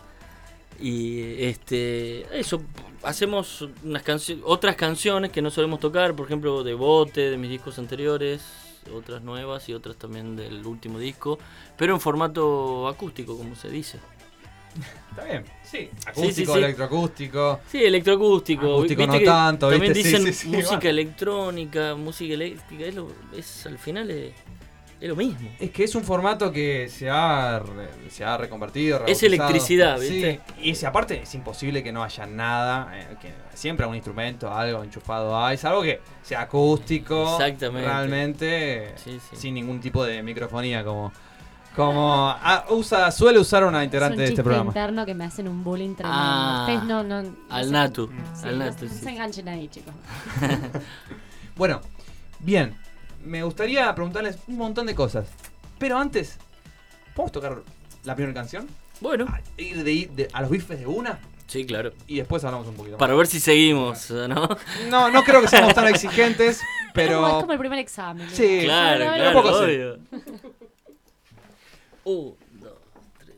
Y 0.79 1.41
este 1.43 2.37
eso 2.37 2.61
hacemos 3.01 3.67
unas 3.83 4.03
otras 4.43 4.75
canciones 4.75 5.31
que 5.31 5.41
no 5.41 5.49
solemos 5.49 5.79
tocar, 5.79 6.15
por 6.15 6.25
ejemplo, 6.25 6.63
de 6.63 6.73
Bote, 6.73 7.31
de 7.31 7.37
mis 7.37 7.49
discos 7.49 7.79
anteriores, 7.79 8.43
otras 8.93 9.21
nuevas 9.21 9.67
y 9.69 9.73
otras 9.73 9.95
también 9.97 10.35
del 10.35 10.65
último 10.65 10.99
disco, 10.99 11.37
pero 11.77 11.93
en 11.93 11.99
formato 11.99 12.87
acústico, 12.87 13.37
como 13.37 13.55
se 13.55 13.69
dice. 13.69 13.99
Está 15.09 15.23
bien, 15.23 15.43
sí. 15.63 15.69
Sí, 15.71 15.89
sí, 15.89 16.09
Acústico, 16.09 16.53
sí. 16.53 16.57
electroacústico. 16.59 17.59
Sí, 17.71 17.83
electroacústico. 17.83 18.61
Acústico 18.75 18.99
Viste 19.01 19.07
no 19.07 19.19
que 19.19 19.25
tanto, 19.25 19.69
También 19.71 19.93
dicen 19.93 20.21
sí, 20.23 20.33
sí, 20.33 20.47
música 20.49 20.89
electrónica, 20.89 21.95
música 21.95 22.33
eléctrica, 22.35 22.85
es, 22.85 22.95
lo- 22.95 23.11
es 23.35 23.65
al 23.65 23.79
final 23.79 24.11
es, 24.11 24.33
Es 24.99 25.07
lo 25.09 25.15
mismo. 25.15 25.47
Es 25.59 25.69
que 25.69 25.83
es 25.83 25.93
un 25.93 26.03
formato 26.03 26.51
que 26.51 26.89
se 26.89 27.07
ha, 27.09 27.59
re- 27.59 28.09
se 28.09 28.25
ha 28.25 28.35
reconvertido. 28.35 29.03
Es 29.05 29.21
electricidad, 29.21 29.99
Sí, 29.99 30.09
¿viste? 30.09 30.41
y 30.61 30.73
si 30.73 30.85
aparte 30.87 31.21
es 31.21 31.35
imposible 31.35 31.83
que 31.83 31.91
no 31.91 32.03
haya 32.03 32.25
nada, 32.25 32.89
eh, 32.95 33.15
que 33.21 33.31
siempre 33.53 33.85
un 33.85 33.93
instrumento, 33.93 34.51
algo 34.51 34.83
enchufado 34.83 35.37
hay, 35.37 35.55
salvo 35.57 35.83
que 35.83 36.01
sea 36.23 36.41
acústico, 36.41 37.33
Exactamente. 37.39 37.87
realmente, 37.87 38.93
Sí, 38.97 39.19
sí. 39.29 39.35
sin 39.35 39.53
ningún 39.53 39.79
tipo 39.79 40.03
de 40.03 40.23
microfonía 40.23 40.83
como, 40.83 41.13
como 41.75 42.29
ah, 42.29 42.65
usa, 42.71 43.11
suele 43.11 43.37
usar 43.37 43.65
una 43.65 43.77
Es 43.77 43.81
un 43.81 43.83
integrante 43.85 44.21
de 44.23 44.27
este 44.29 44.41
programa. 44.43 44.69
interno 44.71 45.05
que 45.05 45.13
me 45.13 45.25
hacen 45.25 45.47
un 45.47 45.63
bullying 45.63 45.93
tremendo. 45.93 46.19
Ah, 46.19 46.65
Ustedes 46.67 46.83
no, 46.85 47.03
no, 47.03 47.21
no 47.21 47.35
al 47.49 47.65
se- 47.65 47.71
natu, 47.71 48.07
Sí, 48.33 48.47
al 48.47 48.57
no- 48.57 48.65
natu, 48.65 48.85
no 48.85 48.91
sí. 48.91 48.97
se 48.97 49.09
enganchen 49.11 49.47
ahí, 49.47 49.67
chicos. 49.67 49.93
Bueno, 51.55 51.81
bien, 52.39 52.75
me 53.23 53.43
gustaría 53.43 53.93
preguntarles 53.95 54.37
un 54.47 54.57
montón 54.57 54.85
de 54.87 54.95
cosas, 54.95 55.27
pero 55.79 55.97
antes, 55.97 56.37
¿podemos 57.15 57.31
tocar 57.31 57.61
la 58.03 58.15
primera 58.15 58.33
canción? 58.33 58.67
Bueno, 59.01 59.25
Ir 59.57 59.83
de, 59.83 60.09
de- 60.15 60.27
a 60.33 60.41
los 60.41 60.49
bifes 60.49 60.79
de 60.79 60.87
una 60.87 61.19
sí, 61.45 61.65
claro. 61.65 61.91
y 62.07 62.17
después 62.17 62.43
hablamos 62.43 62.67
un 62.67 62.75
poquito 62.75 62.93
más. 62.95 62.99
Para 62.99 63.13
ver 63.13 63.27
si 63.27 63.39
seguimos, 63.39 64.09
¿no? 64.11 64.47
No, 64.89 65.09
no 65.11 65.23
creo 65.23 65.41
que 65.41 65.47
seamos 65.47 65.73
tan 65.75 65.87
exigentes, 65.89 66.57
Es, 66.57 66.61
como, 66.61 66.87
es 66.87 66.91
pero. 66.93 67.21
como 67.41 67.53
el 67.53 67.59
primer 67.59 67.79
examen. 67.79 68.27
Sí, 68.31 68.61
Claro, 68.63 69.05
claro, 69.13 69.27
un 69.39 69.43
poco 69.43 69.57
sí. 69.59 69.63
obvio. 69.65 69.99
Un, 72.05 72.35
dos, 72.61 72.73
tres. 73.19 73.35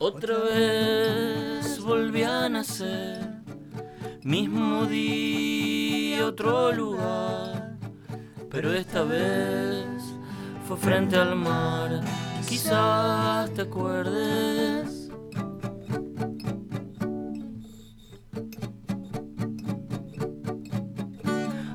Otra 0.00 0.38
vez 0.38 1.82
volví 1.82 2.22
a 2.22 2.48
nacer, 2.48 3.18
mismo 4.22 4.84
día, 4.84 6.24
otro 6.24 6.70
lugar, 6.70 7.76
pero 8.48 8.72
esta 8.72 9.02
vez 9.02 9.88
fue 10.68 10.76
frente 10.76 11.16
al 11.16 11.34
mar, 11.34 12.00
quizás 12.48 13.52
te 13.54 13.62
acuerdes. 13.62 15.10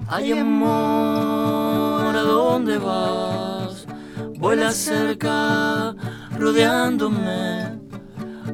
Ay 0.07 0.31
amor, 0.31 2.15
¿a 2.15 2.21
dónde 2.21 2.77
vas? 2.77 3.85
Vuela 4.37 4.71
cerca, 4.71 5.93
rodeándome. 6.39 7.72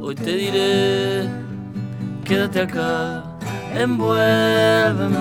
Hoy 0.10 0.16
te 0.16 0.32
diré, 0.32 1.30
quédate 2.25 2.62
acá, 2.62 3.24
envuélveme. 3.75 5.20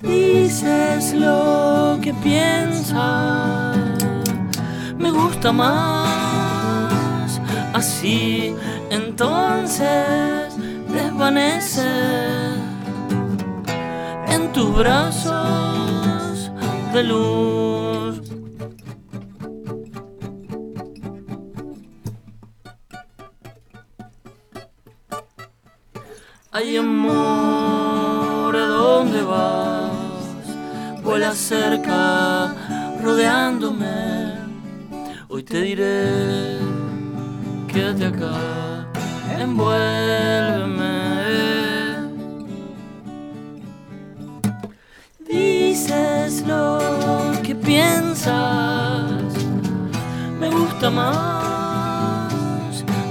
Dices 0.00 1.12
lo 1.14 2.00
que 2.02 2.12
piensas, 2.14 3.76
me 4.98 5.12
gusta 5.12 5.52
más. 5.52 7.40
Así 7.72 8.52
entonces 8.90 10.56
desvanece 10.92 11.86
en 14.26 14.52
tus 14.52 14.76
brazos 14.76 16.50
de 16.92 17.04
luz. 17.04 17.85
Ay 26.58 26.78
amor, 26.78 28.56
¿a 28.56 28.66
dónde 28.66 29.22
vas? 29.22 29.92
Vuela 31.04 31.34
cerca, 31.34 32.54
rodeándome. 33.02 34.38
Hoy 35.28 35.42
te 35.42 35.60
diré, 35.60 36.56
quédate 37.68 38.06
acá, 38.06 38.86
envuélveme. 39.38 40.86
Dices 45.28 46.42
lo 46.46 46.78
que 47.42 47.54
piensas, 47.54 49.12
me 50.40 50.48
gusta 50.48 50.88
más. 50.88 52.32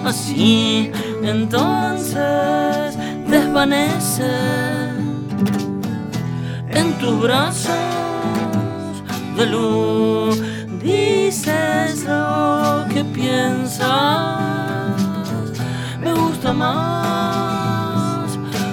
Así 0.03 0.91
entonces 1.21 2.94
desvanece 3.35 4.31
en 6.69 6.87
tus 6.99 7.21
brazos 7.21 7.73
de 9.37 9.45
luz. 9.47 10.41
Dices 10.81 12.05
lo 12.05 12.85
que 12.93 13.03
piensas, 13.03 13.87
me 15.99 16.13
gusta 16.13 16.53
más. 16.53 18.29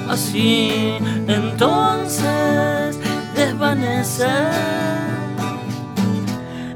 Así 0.09 0.95
entonces 1.27 2.99
desvanece 3.35 4.31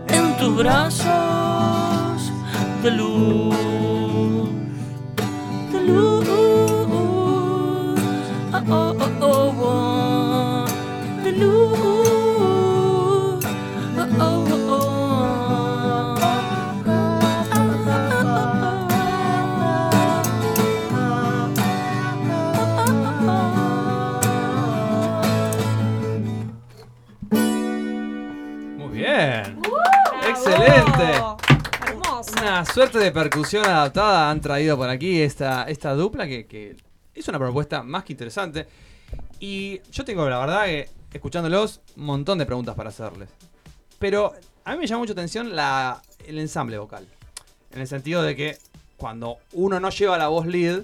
en 0.08 0.36
tus 0.38 0.56
brazos 0.56 2.32
de 2.82 2.90
luz. 2.90 3.65
Suerte 32.76 32.98
de 32.98 33.10
percusión 33.10 33.64
adaptada 33.64 34.30
han 34.30 34.38
traído 34.42 34.76
por 34.76 34.90
aquí 34.90 35.22
esta, 35.22 35.62
esta 35.62 35.94
dupla 35.94 36.26
que, 36.26 36.44
que 36.44 36.76
es 37.14 37.26
una 37.26 37.38
propuesta 37.38 37.82
más 37.82 38.04
que 38.04 38.12
interesante. 38.12 38.66
Y 39.40 39.80
yo 39.90 40.04
tengo, 40.04 40.28
la 40.28 40.38
verdad, 40.40 40.66
que 40.66 40.90
escuchándolos, 41.10 41.80
un 41.96 42.04
montón 42.04 42.36
de 42.36 42.44
preguntas 42.44 42.74
para 42.74 42.90
hacerles. 42.90 43.30
Pero 43.98 44.34
a 44.62 44.72
mí 44.72 44.78
me 44.80 44.86
llama 44.86 44.98
mucho 44.98 45.14
atención 45.14 45.56
la, 45.56 46.02
el 46.26 46.38
ensamble 46.38 46.76
vocal. 46.76 47.06
En 47.72 47.80
el 47.80 47.88
sentido 47.88 48.22
de 48.22 48.36
que 48.36 48.58
cuando 48.98 49.38
uno 49.54 49.80
no 49.80 49.88
lleva 49.88 50.18
la 50.18 50.28
voz 50.28 50.44
lead, 50.44 50.82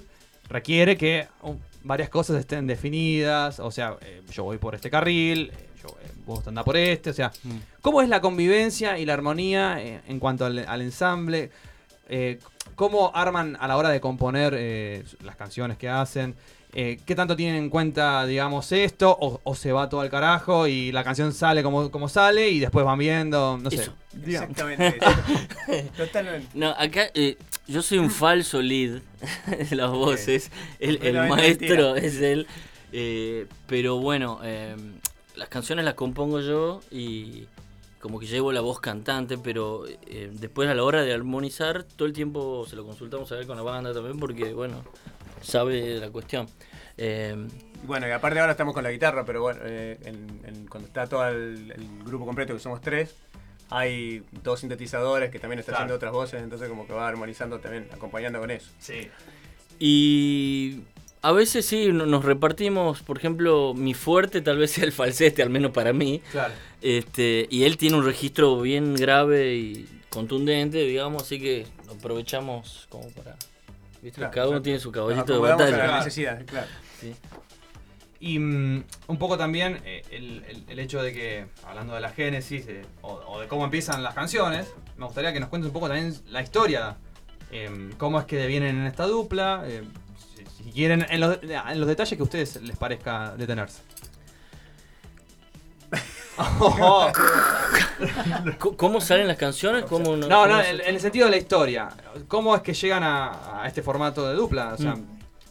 requiere 0.49 0.97
que 0.97 1.27
um, 1.43 1.59
varias 1.83 2.09
cosas 2.09 2.39
estén 2.39 2.65
definidas. 2.65 3.59
O 3.59 3.69
sea, 3.69 3.97
eh, 4.01 4.23
yo 4.31 4.45
voy 4.45 4.57
por 4.57 4.73
este 4.73 4.89
carril, 4.89 5.51
eh, 5.53 5.69
yo, 5.83 5.89
eh, 5.89 6.11
vos 6.25 6.47
andás 6.47 6.63
por 6.63 6.75
este. 6.75 7.11
O 7.11 7.13
sea, 7.13 7.31
¿cómo 7.83 8.01
es 8.01 8.09
la 8.09 8.19
convivencia 8.19 8.97
y 8.97 9.05
la 9.05 9.13
armonía 9.13 9.79
en 9.79 10.19
cuanto 10.19 10.43
al, 10.47 10.65
al 10.67 10.81
ensamble? 10.81 11.51
Eh, 12.09 12.39
¿Cómo 12.75 13.11
arman 13.13 13.57
a 13.59 13.67
la 13.67 13.77
hora 13.77 13.89
de 13.89 14.01
componer 14.01 14.53
eh, 14.57 15.03
las 15.23 15.35
canciones 15.35 15.77
que 15.77 15.89
hacen? 15.89 16.35
Eh, 16.75 16.99
¿Qué 17.05 17.13
tanto 17.13 17.35
tienen 17.35 17.55
en 17.55 17.69
cuenta, 17.69 18.25
digamos, 18.25 18.71
esto? 18.71 19.15
O, 19.19 19.39
o 19.43 19.53
se 19.55 19.71
va 19.71 19.89
todo 19.89 20.01
al 20.01 20.09
carajo 20.09 20.65
y 20.67 20.91
la 20.91 21.03
canción 21.03 21.31
sale 21.31 21.61
como, 21.61 21.91
como 21.91 22.09
sale 22.09 22.49
y 22.49 22.59
después 22.59 22.83
van 22.83 22.97
viendo? 22.97 23.59
No 23.61 23.69
sé. 23.69 23.83
Eso. 23.83 23.93
Exactamente. 24.25 24.97
eso. 25.67 25.87
Totalmente. 25.97 26.47
No, 26.55 26.69
acá 26.71 27.09
eh, 27.13 27.37
yo 27.67 27.83
soy 27.83 27.99
un 27.99 28.09
falso 28.09 28.59
lead 28.61 29.01
de 29.69 29.75
las 29.75 29.91
voces. 29.91 30.51
El, 30.79 30.99
maestro 31.29 31.93
mentira. 31.93 31.97
es 31.97 32.19
él. 32.21 32.47
eh, 32.91 33.45
pero 33.67 33.97
bueno, 33.99 34.39
eh, 34.43 34.75
las 35.35 35.49
canciones 35.49 35.85
las 35.85 35.93
compongo 35.93 36.39
yo 36.41 36.81
y 36.89 37.45
como 38.03 38.19
que 38.19 38.25
llevo 38.25 38.51
la 38.51 38.59
voz 38.59 38.81
cantante, 38.81 39.37
pero 39.37 39.85
eh, 39.87 40.29
después 40.33 40.67
a 40.69 40.73
la 40.75 40.83
hora 40.83 41.03
de 41.03 41.13
armonizar, 41.13 41.83
todo 41.85 42.05
el 42.05 42.11
tiempo 42.11 42.65
se 42.67 42.75
lo 42.75 42.83
consultamos 42.85 43.31
a 43.31 43.35
ver 43.35 43.47
con 43.47 43.55
la 43.55 43.63
banda 43.63 43.93
también, 43.93 44.19
porque 44.19 44.51
bueno, 44.53 44.83
sabe 45.41 45.99
la 46.01 46.09
cuestión. 46.09 46.47
Eh, 46.97 47.47
Bueno, 47.85 48.05
y 48.05 48.11
aparte 48.11 48.41
ahora 48.41 48.51
estamos 48.51 48.73
con 48.73 48.83
la 48.83 48.91
guitarra, 48.91 49.23
pero 49.23 49.41
bueno, 49.41 49.61
eh, 49.63 49.97
en- 50.03 50.41
en- 50.45 50.67
cuando 50.67 50.87
está 50.89 51.07
todo 51.07 51.25
el, 51.29 51.71
el 51.71 52.03
grupo 52.03 52.25
completo, 52.25 52.53
que 52.53 52.59
somos 52.59 52.81
tres, 52.81 53.15
hay 53.69 54.21
dos 54.43 54.59
sintetizadores 54.59 55.31
que 55.31 55.39
también 55.39 55.59
están 55.59 55.71
Claro. 55.75 55.83
haciendo 55.85 55.95
otras 55.95 56.11
voces, 56.11 56.43
entonces 56.43 56.67
como 56.67 56.85
que 56.85 56.91
va 56.91 57.07
armonizando 57.07 57.59
también, 57.61 57.87
acompañando 57.93 58.37
con 58.41 58.51
eso. 58.51 58.69
Sí. 58.79 59.07
Y 59.79 60.81
A 61.23 61.31
veces 61.31 61.65
sí, 61.65 61.87
no- 61.91 62.05
nos 62.05 62.23
repartimos, 62.25 63.01
por 63.01 63.17
ejemplo, 63.17 63.73
mi 63.73 63.93
fuerte 63.93 64.41
tal 64.41 64.57
vez 64.57 64.71
sea 64.73 64.83
el 64.83 64.91
falsete, 64.91 65.41
al 65.41 65.49
menos 65.49 65.71
para 65.71 65.93
mí. 65.93 66.21
Claro. 66.31 66.53
Este, 66.81 67.47
y 67.49 67.63
él 67.63 67.77
tiene 67.77 67.97
un 67.97 68.05
registro 68.05 68.59
bien 68.61 68.93
grave 68.95 69.55
y 69.55 69.87
contundente, 70.09 70.79
digamos, 70.79 71.23
así 71.23 71.39
que 71.39 71.65
lo 71.87 71.93
aprovechamos 71.93 72.87
como 72.89 73.09
para... 73.11 73.35
¿viste? 74.01 74.17
Claro, 74.19 74.33
Cada 74.33 74.49
uno 74.49 74.61
tiene 74.61 74.79
su 74.79 74.91
caballito 74.91 75.33
de 75.33 75.39
batalla. 75.39 75.77
las 75.87 76.05
necesidades, 76.05 76.43
claro. 76.45 76.67
Sí. 76.99 77.13
Y 78.19 78.39
mm, 78.39 78.83
un 79.07 79.17
poco 79.17 79.37
también 79.37 79.79
eh, 79.85 80.03
el, 80.11 80.43
el- 80.47 80.63
el 80.67 80.79
hecho 80.79 81.01
de 81.01 81.13
que, 81.13 81.45
hablando 81.65 81.93
de 81.95 82.01
la 82.01 82.09
génesis 82.09 82.65
eh, 82.67 82.85
o, 83.01 83.13
o 83.27 83.39
de 83.41 83.47
cómo 83.47 83.63
empiezan 83.65 84.03
las 84.03 84.13
canciones, 84.13 84.67
me 84.97 85.05
gustaría 85.05 85.31
que 85.33 85.39
nos 85.39 85.49
cuentes 85.49 85.67
un 85.67 85.73
poco 85.73 85.87
también 85.87 86.13
la 86.29 86.41
historia. 86.41 86.97
em, 87.51 87.91
cómo 87.93 88.19
es 88.19 88.25
que 88.25 88.35
devienen 88.37 88.77
en 88.81 88.85
esta 88.87 89.05
dupla. 89.07 89.63
Si, 90.63 90.71
quieren, 90.71 91.05
en 91.09 91.19
los, 91.19 91.39
en 91.43 91.79
los 91.79 91.87
detalles 91.87 92.15
que 92.17 92.21
a 92.21 92.23
ustedes 92.23 92.61
les 92.61 92.77
parezca 92.77 93.33
detenerse. 93.37 93.81
¿Cómo 98.77 98.99
salen 99.01 99.27
las 99.27 99.37
canciones? 99.37 99.85
¿Cómo 99.85 100.15
No, 100.17 100.47
no, 100.47 100.61
se- 100.61 100.69
en, 100.69 100.81
en 100.81 100.95
el 100.95 100.99
sentido 101.01 101.25
de 101.25 101.31
la 101.31 101.37
historia. 101.37 101.89
¿Cómo 102.27 102.55
es 102.55 102.61
que 102.61 102.73
llegan 102.73 103.03
a, 103.03 103.61
a 103.63 103.67
este 103.67 103.81
formato 103.81 104.27
de 104.27 104.33
dupla? 104.35 104.73
O 104.73 104.77
sea, 104.77 104.95
Mm. 104.95 105.05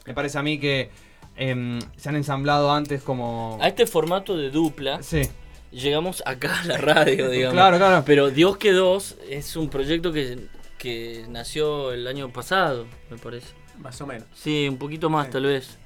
me 0.07 0.15
parece 0.15 0.39
a 0.39 0.43
mí 0.43 0.59
que 0.59 0.91
em, 1.37 1.79
se 1.97 2.09
han 2.09 2.17
ensamblado 2.17 2.73
antes 2.73 3.03
como... 3.03 3.59
A 3.61 3.69
este 3.69 3.87
formato 3.87 4.37
de 4.37 4.51
dupla 4.51 5.03
Sí. 5.03 5.23
llegamos 5.71 6.23
acá 6.27 6.61
a 6.61 6.65
la 6.65 6.77
radio, 6.79 7.31
digamos. 7.31 7.55
Claro, 7.55 7.77
claro. 7.79 8.03
Pero 8.05 8.31
Dios 8.31 8.57
que 8.57 8.73
dos 8.73 9.17
es 9.31 9.57
un 9.57 9.69
proyecto 9.71 10.13
que, 10.13 10.49
que 10.79 11.25
nació 11.29 11.93
el 11.93 12.07
año 12.07 12.31
pasado, 12.33 12.87
me 13.11 13.19
parece. 13.19 13.49
Más 13.83 14.01
o 14.01 14.07
menos. 14.07 14.27
Sí, 14.35 14.67
un 14.69 14.79
poquito 14.79 15.11
más 15.11 15.29
tal 15.31 15.45
vez. 15.45 15.79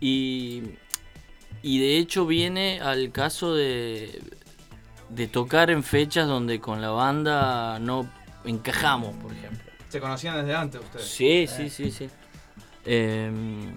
Y, 0.00 0.62
y 1.62 1.80
de 1.80 1.98
hecho 1.98 2.26
viene 2.26 2.80
al 2.80 3.10
caso 3.10 3.54
de, 3.54 4.20
de 5.08 5.26
tocar 5.28 5.70
en 5.70 5.82
fechas 5.82 6.26
donde 6.28 6.60
con 6.60 6.80
la 6.80 6.90
banda 6.90 7.78
no 7.78 8.08
encajamos, 8.44 9.14
por 9.16 9.32
ejemplo. 9.32 9.60
¿Se 9.88 10.00
conocían 10.00 10.36
desde 10.36 10.54
antes 10.54 10.80
ustedes? 10.80 11.06
Sí, 11.06 11.46
sí, 11.48 11.70
sí, 11.70 11.90
sí. 11.90 12.08
Em, 12.84 13.72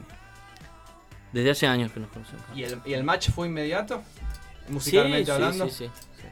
desde 1.32 1.52
hace 1.52 1.68
años 1.68 1.92
que 1.92 2.00
nos 2.02 2.10
conocemos. 2.10 2.44
¿Y 2.54 2.64
el, 2.64 2.80
y 2.86 2.94
el 2.94 3.04
match 3.04 3.30
fue 3.32 3.48
inmediato? 3.48 4.04
Musicalmente 4.70 5.26
sí, 5.26 5.32
hablando. 5.32 5.70
Sí, 5.70 5.86
sí, 5.86 5.92
sí. 6.18 6.28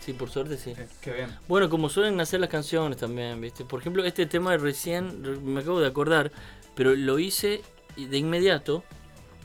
Sí, 0.00 0.12
por 0.12 0.30
suerte 0.30 0.56
sí. 0.56 0.72
Qué 1.00 1.12
bien. 1.12 1.30
Bueno, 1.48 1.68
como 1.68 1.88
suelen 1.88 2.16
nacer 2.16 2.38
las 2.40 2.48
canciones 2.48 2.96
también, 2.98 3.40
¿viste? 3.40 3.64
Por 3.64 3.80
ejemplo, 3.80 4.04
este 4.04 4.26
tema 4.26 4.52
de 4.52 4.58
recién, 4.58 5.24
re- 5.24 5.40
me 5.40 5.60
acabo 5.62 5.80
de 5.80 5.88
acordar, 5.88 6.30
pero 6.76 6.94
lo 6.94 7.18
hice 7.18 7.62
de 7.96 8.18
inmediato, 8.18 8.84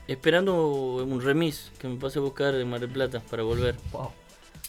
esperando 0.08 0.56
un 1.04 1.22
remis 1.22 1.72
que 1.80 1.88
me 1.88 1.96
pase 1.98 2.20
a 2.20 2.22
buscar 2.22 2.54
en 2.54 2.70
Mar 2.70 2.80
del 2.82 2.90
Plata 2.90 3.20
para 3.22 3.42
volver. 3.44 3.76
Wow. 3.92 4.12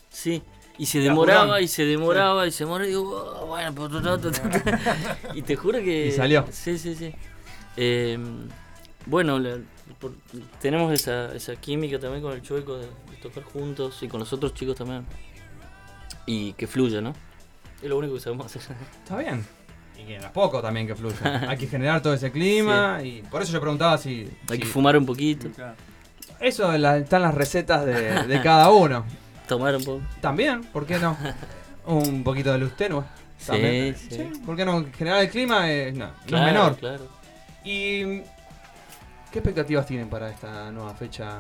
Sí. 0.09 0.42
Y 0.79 0.87
se 0.87 0.98
De 0.98 1.05
demoraba 1.05 1.61
y 1.61 1.68
se 1.68 1.85
demoraba 1.85 2.46
y 2.46 2.51
se 2.51 2.64
demoraba 2.64 2.87
y 2.87 2.90
digo, 2.90 3.38
"Oh, 3.42 3.46
bueno, 3.46 3.75
pues, 3.75 3.92
ta, 3.92 4.01
ta, 4.18 4.31
ta, 4.31 4.31
ta". 4.33 5.18
y 5.35 5.42
te 5.42 5.55
juro 5.55 5.79
que... 5.81 6.07
Y 6.07 6.12
salió. 6.12 6.46
Sí, 6.51 6.79
sí, 6.79 6.94
sí. 6.94 7.12
Eh, 7.77 8.18
bueno, 9.07 9.38
la- 9.38 9.59
por- 10.01 10.14
tenemos 10.61 10.92
esa, 10.92 11.35
esa 11.35 11.57
química 11.57 11.98
también 11.98 12.22
con 12.22 12.33
el 12.33 12.40
chueco 12.42 12.79
de, 12.79 12.87
de 12.87 13.16
tocar 13.22 13.42
juntos 13.44 14.03
y 14.03 14.09
con 14.09 14.20
los 14.20 14.33
otros 14.33 14.55
chicos 14.55 14.77
también. 14.77 15.05
Y 16.25 16.53
que 16.55 16.66
fluya, 16.66 17.01
¿no? 17.01 17.12
Es 17.83 17.88
lo 17.88 17.98
único 17.98 18.14
que 18.14 18.20
sabemos 18.20 18.46
hacer. 18.46 18.77
Está 19.03 19.18
bien. 19.18 19.44
Y 20.03 20.07
que 20.07 20.17
es 20.17 20.25
poco 20.27 20.61
también 20.61 20.87
que 20.87 20.95
fluya. 20.95 21.47
Hay 21.49 21.57
que 21.57 21.67
generar 21.67 22.01
todo 22.03 22.15
ese 22.15 22.31
clima 22.33 23.01
y 23.03 23.23
por 23.23 23.43
eso 23.43 23.53
yo 23.53 23.61
preguntaba 23.61 23.97
si... 23.99 24.29
Hay 24.51 24.57
si- 24.57 24.62
que 24.62 24.67
fumar 24.67 24.97
un 24.97 25.07
poquito, 25.07 25.49
Eso 26.41 26.77
la- 26.77 26.97
están 26.99 27.23
las 27.23 27.35
recetas 27.35 27.85
de, 27.87 28.25
de 28.27 28.41
cada 28.43 28.71
uno. 28.71 29.05
tomar 29.47 29.77
un 29.77 29.85
poco. 29.85 30.03
También, 30.21 30.62
¿por 30.65 30.87
qué 30.87 30.99
no? 30.99 31.17
Un 31.85 32.23
poquito 32.23 32.53
de 32.53 32.59
luz 32.59 32.77
tenue. 32.77 33.03
Sí, 33.38 33.47
también. 33.49 33.97
sí. 33.97 34.31
¿Por 34.47 34.55
qué 34.57 34.65
no? 34.65 34.85
Generar 34.97 35.21
el 35.23 35.29
clima 35.31 35.69
es, 35.69 35.93
no, 35.95 36.07
no 36.31 36.38
es 36.38 36.45
menor. 36.45 36.77
Claro. 36.77 37.09
¿Y 37.65 38.21
qué 39.33 39.38
expectativas 39.38 39.85
tienen 39.85 40.09
para 40.09 40.31
esta 40.31 40.71
nueva 40.71 40.95
fecha 40.95 41.38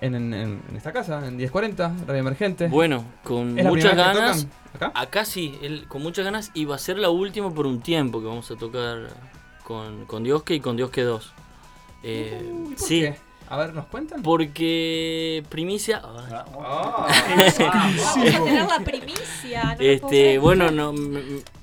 en, 0.00 0.14
en- 0.34 0.62
esta 0.76 0.92
casa, 0.92 1.26
en 1.26 1.36
1040, 1.36 1.92
Radio 2.06 2.20
Emergente? 2.20 2.68
Bueno, 2.68 3.04
con 3.22 3.58
¿Es 3.58 3.64
la 3.64 3.70
muchas 3.70 3.96
ganas. 3.96 4.46
tocan 4.72 4.92
Acá 4.94 5.24
sí, 5.24 5.56
el- 5.62 5.86
con 5.86 6.02
muchas 6.02 6.24
ganas. 6.24 6.50
Y 6.54 6.64
va 6.64 6.74
a 6.74 6.78
ser 6.78 6.98
la 6.98 7.10
última 7.10 7.52
por 7.52 7.66
un 7.66 7.80
tiempo 7.80 8.20
que 8.20 8.26
vamos 8.26 8.50
a 8.50 8.56
tocar 8.56 9.08
con, 9.64 10.04
con 10.06 10.24
Dios 10.24 10.42
que 10.42 10.54
y 10.56 10.60
con 10.60 10.76
Dios 10.76 10.90
que 10.90 11.02
dos. 11.02 11.32
Eh, 12.02 12.40
Uy, 12.52 12.74
¿por 12.74 12.78
sí. 12.86 13.00
qué? 13.00 13.16
A 13.48 13.58
ver, 13.58 13.74
¿nos 13.74 13.86
cuentan? 13.86 14.22
Porque 14.22 15.42
primicia. 15.50 16.00
Ah. 16.02 16.44
Vamos 16.52 18.16
a 18.16 18.22
tener 18.24 18.64
la 18.66 18.78
primicia. 18.82 19.64
No 19.74 19.80
Este, 19.80 20.38
bueno, 20.38 20.70
no, 20.70 20.92
me, 20.94 21.20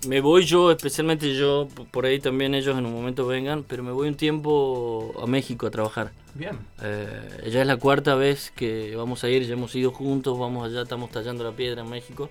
me 0.08 0.22
voy 0.22 0.46
yo, 0.46 0.72
especialmente 0.72 1.34
yo, 1.36 1.68
por 1.90 2.06
ahí 2.06 2.20
también 2.20 2.54
ellos 2.54 2.78
en 2.78 2.86
un 2.86 2.94
momento 2.94 3.26
vengan, 3.26 3.64
pero 3.68 3.82
me 3.84 3.92
voy 3.92 4.08
un 4.08 4.16
tiempo 4.16 5.12
a 5.22 5.26
México 5.26 5.66
a 5.68 5.72
trabajar. 5.72 6.12
Bien. 6.34 6.58
Eh, 6.82 7.50
ya 7.52 7.62
es 7.62 7.68
la 7.68 7.78
cuarta 7.78 8.16
vez 8.16 8.52
que 8.56 8.96
vamos 8.96 9.24
a 9.24 9.30
ir, 9.30 9.44
ya 9.46 9.54
hemos 9.54 9.76
ido 9.76 9.92
juntos, 9.92 10.38
vamos 10.40 10.66
allá, 10.66 10.84
estamos 10.84 11.12
tallando 11.12 11.44
la 11.44 11.52
piedra 11.52 11.82
en 11.82 11.90
México. 11.90 12.30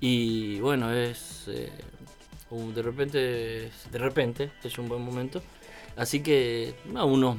Y 0.00 0.58
bueno, 0.60 0.92
es 0.92 1.44
eh, 1.48 1.70
un- 2.50 2.74
de 2.74 2.82
repente, 2.82 3.66
es- 3.66 3.90
de 3.90 3.98
repente, 3.98 4.50
es 4.64 4.78
un 4.78 4.88
buen 4.88 5.02
momento. 5.02 5.42
Así 5.96 6.20
que 6.22 6.74
a 6.94 7.04
unos 7.04 7.36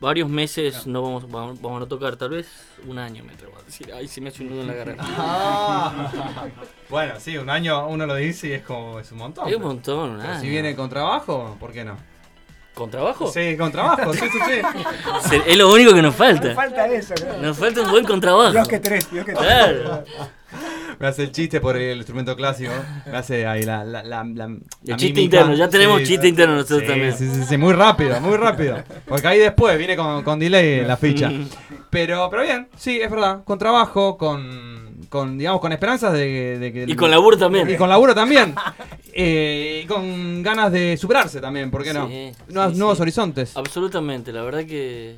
varios 0.00 0.28
meses 0.28 0.86
no 0.86 1.00
vamos, 1.02 1.30
vamos, 1.30 1.60
vamos 1.62 1.82
a 1.82 1.86
tocar, 1.86 2.16
tal 2.16 2.30
vez 2.30 2.48
un 2.86 2.98
año 2.98 3.24
me 3.24 3.32
atrevo 3.32 3.56
a 3.58 3.62
decir. 3.62 3.90
Ay, 3.92 4.06
se 4.08 4.20
me 4.20 4.28
hace 4.28 4.42
un 4.42 4.50
nudo 4.50 4.60
en 4.62 4.66
la 4.68 4.74
garganta. 4.74 5.04
Ah. 5.16 6.46
bueno, 6.90 7.14
sí, 7.18 7.36
un 7.38 7.48
año 7.50 7.86
uno 7.88 8.04
lo 8.06 8.14
dice 8.16 8.48
y 8.48 8.52
es 8.52 8.62
como 8.62 8.98
es 9.00 9.10
un 9.12 9.18
montón. 9.18 9.48
Es 9.48 9.56
un 9.56 9.62
montón, 9.62 10.10
un 10.10 10.18
Pero 10.20 10.40
si 10.40 10.48
viene 10.48 10.76
con 10.76 10.88
trabajo, 10.90 11.56
¿por 11.58 11.72
qué 11.72 11.84
no? 11.84 11.96
¿Con 12.74 12.90
trabajo? 12.90 13.30
Sí, 13.30 13.56
con 13.56 13.70
trabajo, 13.70 14.12
sí, 14.14 14.20
sí, 14.20 14.38
sí. 15.28 15.36
Es 15.46 15.56
lo 15.58 15.72
único 15.72 15.92
que 15.94 16.00
nos 16.02 16.14
falta. 16.14 16.48
Nos 16.48 16.56
falta 16.56 16.86
eso, 16.86 17.14
claro. 17.14 17.38
Nos 17.42 17.58
falta 17.58 17.82
un 17.82 17.90
buen 17.90 18.04
contrabajo. 18.04 18.50
Dios 18.52 18.66
que 18.68 18.78
tres, 18.78 19.10
Dios 19.10 19.26
que 19.26 19.32
tres. 19.34 19.46
Claro. 19.46 20.04
Me 20.98 21.06
hace 21.08 21.22
el 21.24 21.32
chiste 21.32 21.60
por 21.60 21.76
el 21.76 21.96
instrumento 21.98 22.34
clásico. 22.36 22.70
Me 23.10 23.16
hace 23.18 23.46
ahí 23.46 23.64
la. 23.64 23.84
la, 23.84 24.02
la, 24.02 24.22
la- 24.24 24.44
El 24.44 24.60
la 24.84 24.96
chiste 24.96 25.20
mímica. 25.20 25.38
interno, 25.38 25.54
ya 25.54 25.68
tenemos 25.68 25.98
Sí, 26.00 26.06
chiste 26.06 26.28
interno 26.28 26.54
nosotros 26.54 26.80
sí, 26.82 26.86
también. 26.86 27.16
Sí, 27.16 27.28
sí, 27.28 27.44
sí, 27.44 27.56
muy 27.56 27.72
rápido, 27.72 28.20
muy 28.20 28.36
rápido. 28.36 28.82
Porque 29.06 29.26
ahí 29.26 29.38
después 29.38 29.76
viene 29.78 29.96
con, 29.96 30.22
con 30.22 30.38
delay 30.38 30.84
la 30.84 30.96
ficha. 30.96 31.30
Pero, 31.90 32.28
pero 32.30 32.42
bien, 32.42 32.68
sí, 32.76 33.00
es 33.00 33.10
verdad. 33.10 33.42
Con 33.44 33.58
trabajo, 33.58 34.16
con, 34.16 34.91
con 35.12 35.36
digamos, 35.36 35.60
con 35.60 35.70
esperanzas 35.72 36.14
de, 36.14 36.58
de 36.58 36.72
que. 36.72 36.84
Y 36.88 36.96
con 36.96 37.10
laburo 37.10 37.36
también. 37.36 37.68
Y 37.68 37.76
con 37.76 37.88
laburo 37.88 38.14
también. 38.14 38.54
Eh, 39.14 39.82
y 39.84 39.86
con 39.86 40.42
ganas 40.42 40.72
de 40.72 40.96
superarse 40.96 41.38
también, 41.38 41.70
¿por 41.70 41.84
qué 41.84 41.92
no? 41.92 42.08
Sí, 42.08 42.32
Nuevos, 42.48 42.72
sí, 42.72 42.78
nuevos 42.78 42.96
sí. 42.96 43.02
horizontes. 43.02 43.54
Absolutamente, 43.58 44.32
la 44.32 44.40
verdad 44.42 44.64
que, 44.64 45.16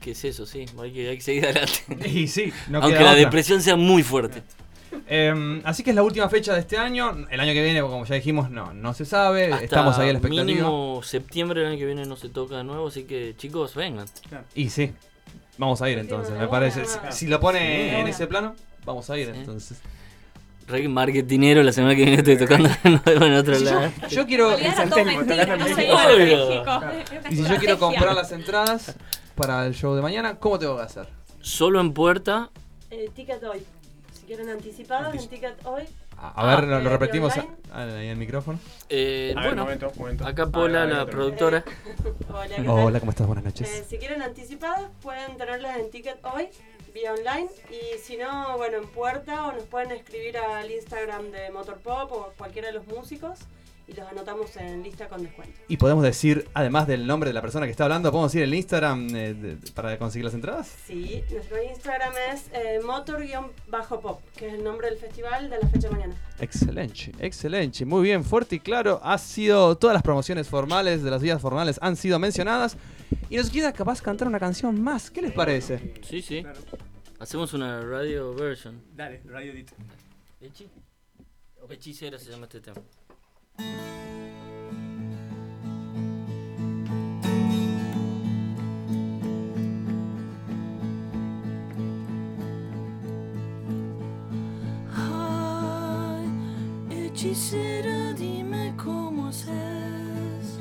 que 0.00 0.12
es 0.12 0.24
eso, 0.24 0.46
sí. 0.46 0.66
Hay 0.80 0.92
que, 0.92 1.08
hay 1.08 1.16
que 1.16 1.22
seguir 1.22 1.46
adelante. 1.46 1.80
Y 2.08 2.28
sí, 2.28 2.52
no 2.68 2.78
Aunque 2.78 3.00
la 3.00 3.10
otra. 3.10 3.14
depresión 3.16 3.60
sea 3.60 3.74
muy 3.74 4.04
fuerte. 4.04 4.44
Eh, 5.08 5.60
así 5.64 5.82
que 5.82 5.90
es 5.90 5.96
la 5.96 6.04
última 6.04 6.28
fecha 6.28 6.54
de 6.54 6.60
este 6.60 6.76
año. 6.78 7.26
El 7.28 7.40
año 7.40 7.52
que 7.54 7.64
viene, 7.64 7.80
como 7.80 8.04
ya 8.04 8.14
dijimos, 8.14 8.50
no, 8.50 8.72
no 8.72 8.94
se 8.94 9.04
sabe. 9.04 9.52
Hasta 9.52 9.64
Estamos 9.64 9.98
ahí 9.98 10.10
a 10.10 10.12
la 10.12 10.18
expectativa. 10.20 10.44
Mínimo 10.44 11.00
septiembre 11.02 11.60
del 11.62 11.70
año 11.70 11.78
que 11.80 11.86
viene 11.86 12.06
no 12.06 12.14
se 12.14 12.28
toca 12.28 12.58
de 12.58 12.62
nuevo, 12.62 12.86
así 12.86 13.02
que 13.02 13.34
chicos, 13.36 13.74
vengan. 13.74 14.06
Y 14.54 14.70
sí, 14.70 14.92
vamos 15.56 15.82
a 15.82 15.90
ir 15.90 15.98
entonces, 15.98 16.38
me 16.38 16.46
parece. 16.46 16.84
Si, 16.84 16.98
si 17.10 17.26
lo 17.26 17.40
pone 17.40 17.58
Sí. 17.90 17.96
en 17.96 18.06
ese 18.06 18.28
plano, 18.28 18.54
vamos 18.88 19.08
a 19.10 19.18
ir 19.18 19.28
entonces. 19.28 19.78
Re 20.66 20.86
marketinero, 20.88 21.62
la 21.62 21.72
semana 21.72 21.94
que 21.94 22.02
viene 22.04 22.16
estoy 22.18 22.36
tocando 22.36 22.68
en 22.84 23.32
otro 23.34 23.58
lado. 23.58 23.90
Yo 24.10 24.26
quiero. 24.26 24.56
En 24.58 24.74
México. 25.06 26.80
Y 27.30 27.36
si 27.36 27.44
yo 27.44 27.56
quiero 27.58 27.78
comprar 27.78 28.14
las 28.14 28.32
entradas 28.32 28.94
para 29.34 29.66
el 29.66 29.74
show 29.74 29.94
de 29.94 30.02
mañana, 30.02 30.36
¿cómo 30.38 30.58
tengo 30.58 30.76
que 30.76 30.82
hacer? 30.82 31.08
Solo 31.40 31.80
en 31.80 31.92
puerta. 31.94 32.50
Eh, 32.90 33.08
ticket 33.14 33.42
hoy. 33.44 33.62
Si 34.12 34.26
quieren 34.26 34.50
anticipados, 34.50 35.14
en 35.14 35.28
ticket 35.28 35.54
hoy. 35.64 35.84
A, 36.20 36.44
ver, 36.46 36.64
lo, 36.64 36.80
lo 36.80 36.88
eh, 36.90 36.92
repetimos 36.92 37.32
ahí 37.36 37.44
en 37.72 38.08
el 38.10 38.16
micrófono. 38.16 38.58
Eh, 38.88 39.32
A 39.36 39.40
ver, 39.40 39.50
bueno, 39.50 39.62
momento, 39.62 39.92
momento. 39.96 40.26
acá 40.26 40.42
A 40.42 40.46
Pola, 40.50 40.80
ver, 40.84 40.92
a 40.94 40.96
ver, 40.96 40.96
la 40.96 41.06
productora. 41.06 41.64
Hola, 42.28 42.48
¿qué 42.56 42.62
tal? 42.62 42.68
Hola, 42.68 43.00
¿cómo 43.00 43.10
estás? 43.12 43.26
Buenas 43.26 43.44
Eh, 43.44 43.48
noches. 43.48 43.84
si 43.88 43.98
quieren 43.98 44.20
anticipadas, 44.22 44.82
pueden 45.00 45.36
tenerlas 45.36 45.78
en 45.78 45.90
ticket 45.90 46.18
hoy, 46.34 46.48
vía 46.98 47.12
online. 47.14 47.48
Y 47.70 47.98
si 47.98 48.16
no, 48.16 48.56
bueno, 48.56 48.78
en 48.78 48.88
puerta 48.88 49.46
o 49.48 49.52
nos 49.52 49.64
pueden 49.64 49.90
escribir 49.92 50.36
al 50.38 50.70
Instagram 50.70 51.30
de 51.30 51.50
Motorpop 51.50 52.12
o 52.12 52.32
cualquiera 52.36 52.68
de 52.68 52.74
los 52.74 52.86
músicos 52.86 53.38
y 53.86 53.94
los 53.94 54.06
anotamos 54.06 54.54
en 54.58 54.82
lista 54.82 55.08
con 55.08 55.22
descuento. 55.22 55.54
Y 55.66 55.78
podemos 55.78 56.04
decir, 56.04 56.46
además 56.52 56.86
del 56.86 57.06
nombre 57.06 57.30
de 57.30 57.32
la 57.34 57.40
persona 57.40 57.64
que 57.64 57.70
está 57.70 57.84
hablando, 57.84 58.10
¿podemos 58.10 58.30
decir 58.32 58.42
el 58.44 58.52
Instagram 58.52 59.08
eh, 59.16 59.32
de- 59.32 59.72
para 59.72 59.96
conseguir 59.98 60.26
las 60.26 60.34
entradas? 60.34 60.70
Sí, 60.86 61.24
nuestro 61.30 61.62
Instagram 61.62 62.12
es 62.34 62.50
eh, 62.52 62.80
motor-pop, 62.84 64.20
que 64.36 64.48
es 64.48 64.54
el 64.54 64.62
nombre 64.64 64.90
del 64.90 64.98
festival 64.98 65.48
de 65.48 65.58
la 65.58 65.68
fecha 65.68 65.88
de 65.88 65.94
mañana. 65.94 66.14
Excelente, 66.38 67.12
excelente, 67.18 67.86
muy 67.86 68.02
bien, 68.02 68.24
fuerte 68.24 68.56
y 68.56 68.60
claro. 68.60 69.00
Ha 69.02 69.16
sido, 69.16 69.78
todas 69.78 69.94
las 69.94 70.02
promociones 70.02 70.48
formales 70.48 71.02
de 71.02 71.10
las 71.10 71.22
vías 71.22 71.40
formales 71.40 71.78
han 71.80 71.96
sido 71.96 72.18
mencionadas. 72.18 72.76
Y 73.30 73.36
nos 73.38 73.48
queda 73.48 73.72
capaz 73.72 74.02
cantar 74.02 74.28
una 74.28 74.38
canción 74.38 74.82
más. 74.82 75.10
¿Qué 75.10 75.22
les 75.22 75.32
parece? 75.32 75.94
Sí, 76.06 76.20
sí. 76.20 76.44
Hacemos 77.20 77.52
una 77.52 77.80
radio 77.82 78.32
version. 78.34 78.80
Dale, 78.94 79.20
Radio 79.24 79.52
Edit. 79.52 79.72
¿Echi? 80.40 80.68
Hechicera 81.68 82.18
se 82.18 82.30
llama 82.30 82.44
este 82.44 82.60
tema. 82.60 82.80
Ay, 95.28 97.06
hechicera, 97.06 98.12
dime 98.14 98.74
cómo 98.76 99.28
haces 99.28 100.58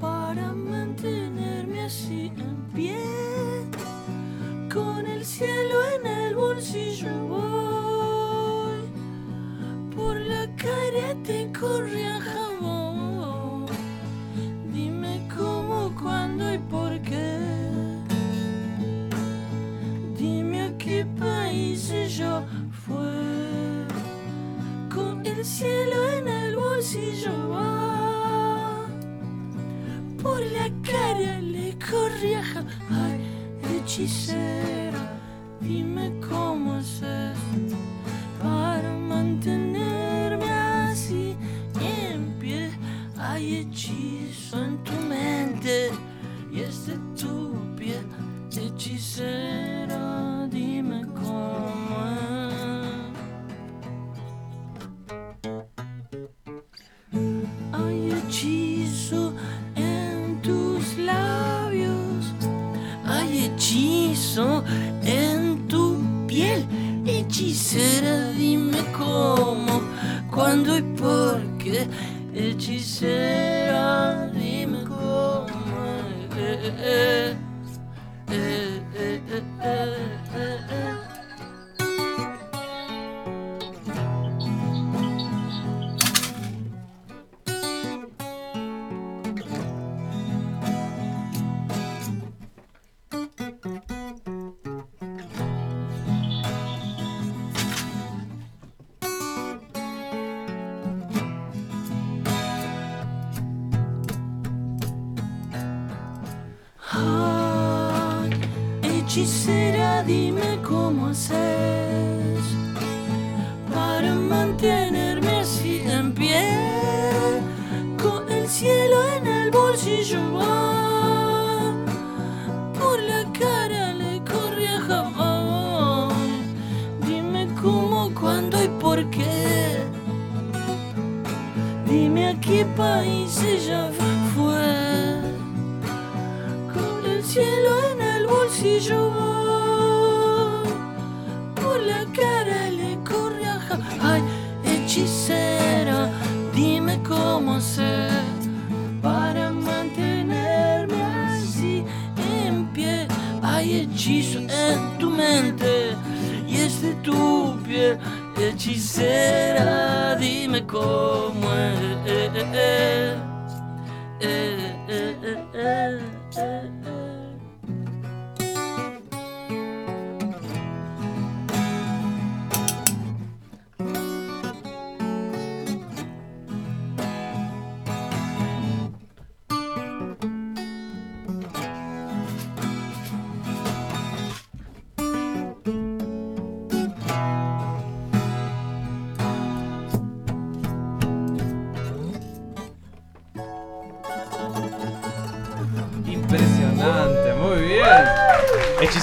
para 0.00 0.52
mantenerme 0.52 1.82
así 1.82 2.32
en 2.36 2.56
pie. 2.74 2.96
Con 4.72 5.06
el 5.06 5.24
cielo 5.24 5.76
en 5.98 6.06
el 6.06 6.34
bolsillo 6.36 7.08
voy, 7.26 8.80
por 9.94 10.16
la 10.20 10.46
calle 10.56 11.16
te 11.24 11.50
corría 11.58 12.20
jabón. 12.20 13.66
Dime 14.72 15.26
cómo, 15.36 15.92
cuándo 16.00 16.54
y 16.54 16.58
por 16.58 17.00
qué. 17.02 17.38
Dime 20.16 20.62
a 20.62 20.78
qué 20.78 21.04
país 21.18 21.90
ella 21.90 22.44
fue. 22.86 23.86
Con 24.94 25.26
el 25.26 25.44
cielo 25.44 26.08
en 26.18 26.28
el 26.28 26.56
bolsillo 26.56 27.32
va. 27.50 28.86
Por 30.22 30.40
la 30.42 30.70
cara 30.82 31.40
le 31.40 31.76
corría 31.78 32.42
ja- 32.44 32.64
Ay, 32.64 32.79
hechicera, 33.90 35.18
dime 35.60 36.12
cómo 36.28 36.74
haces 36.74 37.36
para 37.42 37.69
por 71.70 71.88
qué, 72.32 72.50
hechicera, 72.50 74.30
dime 74.34 74.84
cómo. 74.84 75.46
eh, 76.36 76.58
eh, 76.62 76.74
eh, 76.78 77.36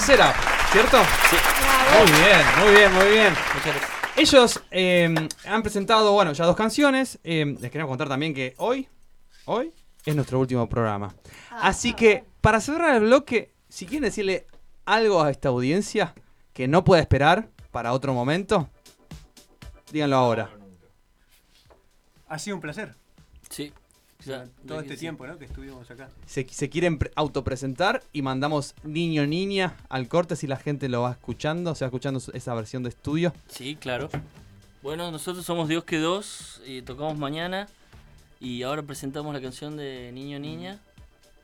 ¿cierto? 0.08 0.96
Sí. 1.28 1.36
Muy 1.98 2.10
bien, 2.12 2.40
muy 2.64 2.74
bien, 2.74 2.92
muy 2.94 3.08
bien. 3.08 3.34
Muchas 3.54 3.66
gracias. 3.66 3.90
Ellos 4.16 4.62
eh, 4.70 5.14
han 5.46 5.62
presentado, 5.62 6.12
bueno, 6.12 6.32
ya 6.32 6.46
dos 6.46 6.56
canciones. 6.56 7.18
Eh, 7.24 7.44
les 7.60 7.70
queremos 7.70 7.90
contar 7.90 8.08
también 8.08 8.32
que 8.32 8.54
hoy, 8.56 8.88
hoy 9.44 9.70
es 10.06 10.16
nuestro 10.16 10.40
último 10.40 10.66
programa. 10.66 11.14
Así 11.50 11.92
que, 11.92 12.24
para 12.40 12.58
cerrar 12.62 12.94
el 12.94 13.02
bloque, 13.02 13.52
si 13.68 13.84
quieren 13.84 14.04
decirle 14.04 14.46
algo 14.86 15.22
a 15.22 15.30
esta 15.30 15.50
audiencia 15.50 16.14
que 16.54 16.68
no 16.68 16.84
pueda 16.84 17.02
esperar 17.02 17.50
para 17.70 17.92
otro 17.92 18.14
momento, 18.14 18.70
díganlo 19.92 20.16
ahora. 20.16 20.50
Ha 22.28 22.38
sido 22.38 22.56
un 22.56 22.62
placer. 22.62 22.94
Sí. 23.50 23.74
Todo 24.66 24.80
este 24.80 24.96
tiempo 24.96 25.26
¿no? 25.26 25.38
que 25.38 25.44
estuvimos 25.46 25.90
acá. 25.90 26.08
Se, 26.26 26.46
se 26.48 26.68
quieren 26.68 26.98
pre- 26.98 27.10
autopresentar 27.14 28.02
y 28.12 28.22
mandamos 28.22 28.74
niño 28.84 29.26
niña 29.26 29.76
al 29.88 30.08
corte 30.08 30.36
si 30.36 30.46
la 30.46 30.56
gente 30.56 30.88
lo 30.88 31.02
va 31.02 31.12
escuchando, 31.12 31.72
o 31.72 31.74
sea, 31.74 31.86
escuchando 31.88 32.20
esa 32.32 32.54
versión 32.54 32.82
de 32.82 32.90
estudio. 32.90 33.32
Sí, 33.48 33.76
claro. 33.76 34.08
Bueno, 34.82 35.10
nosotros 35.10 35.44
somos 35.44 35.68
Dios 35.68 35.84
que 35.84 35.98
dos 35.98 36.62
y 36.66 36.82
tocamos 36.82 37.18
mañana. 37.18 37.68
Y 38.40 38.62
ahora 38.62 38.82
presentamos 38.82 39.34
la 39.34 39.40
canción 39.40 39.76
de 39.76 40.12
Niño 40.12 40.38
Niña. 40.38 40.78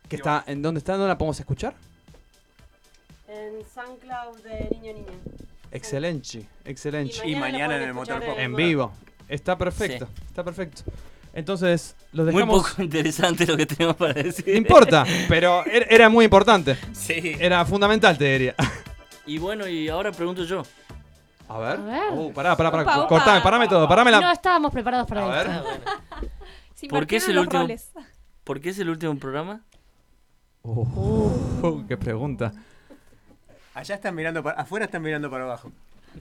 Que 0.08 0.16
está, 0.16 0.44
¿En 0.46 0.62
dónde 0.62 0.78
está? 0.78 0.92
¿Dónde 0.92 1.08
la 1.08 1.18
podemos 1.18 1.40
escuchar? 1.40 1.74
En 3.26 3.64
SoundCloud 3.74 4.38
de 4.44 4.68
Niño 4.70 4.92
Niña. 4.92 5.18
Excelente, 5.72 6.46
excelente. 6.64 7.28
Y 7.28 7.34
mañana 7.34 7.76
en 7.76 7.82
el 7.82 7.92
pueden 7.94 7.98
escuchar 7.98 8.20
Motor 8.20 8.34
Pop. 8.34 8.38
En 8.38 8.54
vivo. 8.54 8.92
Está 9.28 9.58
perfecto, 9.58 10.06
está 10.28 10.44
perfecto. 10.44 10.82
Entonces, 11.34 11.96
los 12.12 12.26
Muy 12.26 12.34
dejamos. 12.34 12.70
poco 12.70 12.82
interesante 12.82 13.44
lo 13.46 13.56
que 13.56 13.66
tenemos 13.66 13.96
para 13.96 14.12
decir. 14.14 14.44
No 14.46 14.54
importa, 14.54 15.04
pero 15.28 15.64
er- 15.64 15.86
era 15.90 16.08
muy 16.08 16.24
importante. 16.26 16.78
Sí. 16.92 17.36
Era 17.40 17.64
fundamental, 17.64 18.16
te 18.16 18.24
diría. 18.32 18.54
Y 19.26 19.38
bueno, 19.38 19.66
y 19.66 19.88
ahora 19.88 20.12
pregunto 20.12 20.44
yo. 20.44 20.62
A 21.48 21.58
ver. 21.58 21.78
A 21.80 21.82
ver. 21.82 22.12
Uh, 22.12 22.30
pará, 22.34 22.54
pará, 22.54 22.70
pará. 22.70 22.82
Upa. 22.84 23.08
Cortame, 23.08 23.40
parame 23.40 23.66
todo, 23.68 23.88
parame 23.88 24.10
la. 24.10 24.20
No 24.20 24.30
estábamos 24.30 24.70
preparados 24.70 25.08
para 25.08 25.24
A 25.32 25.40
esto. 25.40 25.64
ver. 25.64 25.80
Se 26.74 26.88
¿Por 26.88 27.06
qué 27.06 27.16
es 27.16 27.28
el 27.30 27.38
último? 27.38 27.62
roles. 27.62 27.90
¿Por 28.44 28.60
qué 28.60 28.68
es 28.68 28.78
el 28.78 28.90
último 28.90 29.18
programa? 29.18 29.62
Uh, 30.62 31.84
qué 31.88 31.96
pregunta. 31.96 32.52
Allá 33.74 33.94
están 33.94 34.14
mirando 34.14 34.42
para, 34.42 34.60
afuera 34.60 34.84
están 34.84 35.02
mirando 35.02 35.30
para 35.30 35.44
abajo. 35.44 35.72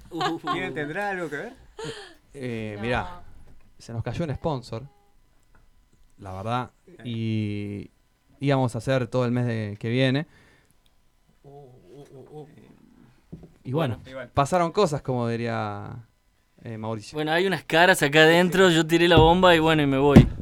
Uh. 0.10 0.39
¿Quién 0.54 0.73
tendrá 0.73 1.10
algo 1.10 1.30
que 1.30 1.36
ver? 1.36 1.54
Eh, 2.34 2.78
Mirá, 2.82 3.21
se 3.78 3.91
nos 3.93 4.02
cayó 4.02 4.23
un 4.26 4.34
sponsor. 4.34 4.84
La 6.17 6.32
verdad. 6.34 6.71
Y 7.04 7.89
íbamos 8.39 8.76
a 8.76 8.78
hacer 8.78 9.08
todo 9.08 9.26
el 9.26 9.32
mes 9.32 9.45
de- 9.45 9.78
que 9.80 9.89
viene. 9.89 10.28
Y 13.65 13.71
bueno, 13.71 13.95
Bueno, 13.97 14.10
igual. 14.10 14.30
pasaron 14.34 14.71
cosas, 14.71 15.02
como 15.02 15.28
diría 15.28 15.89
eh, 16.63 16.78
Mauricio. 16.78 17.15
Bueno, 17.15 17.32
hay 17.32 17.47
unas 17.47 17.63
caras 17.63 18.02
acá 18.04 18.23
adentro, 18.23 18.69
yo 18.69 18.86
tiré 18.86 19.08
la 19.08 19.17
bomba 19.17 19.56
y 19.56 19.60
bueno, 19.60 19.82
y 19.84 19.88
me 19.88 19.97
voy. 19.97 20.28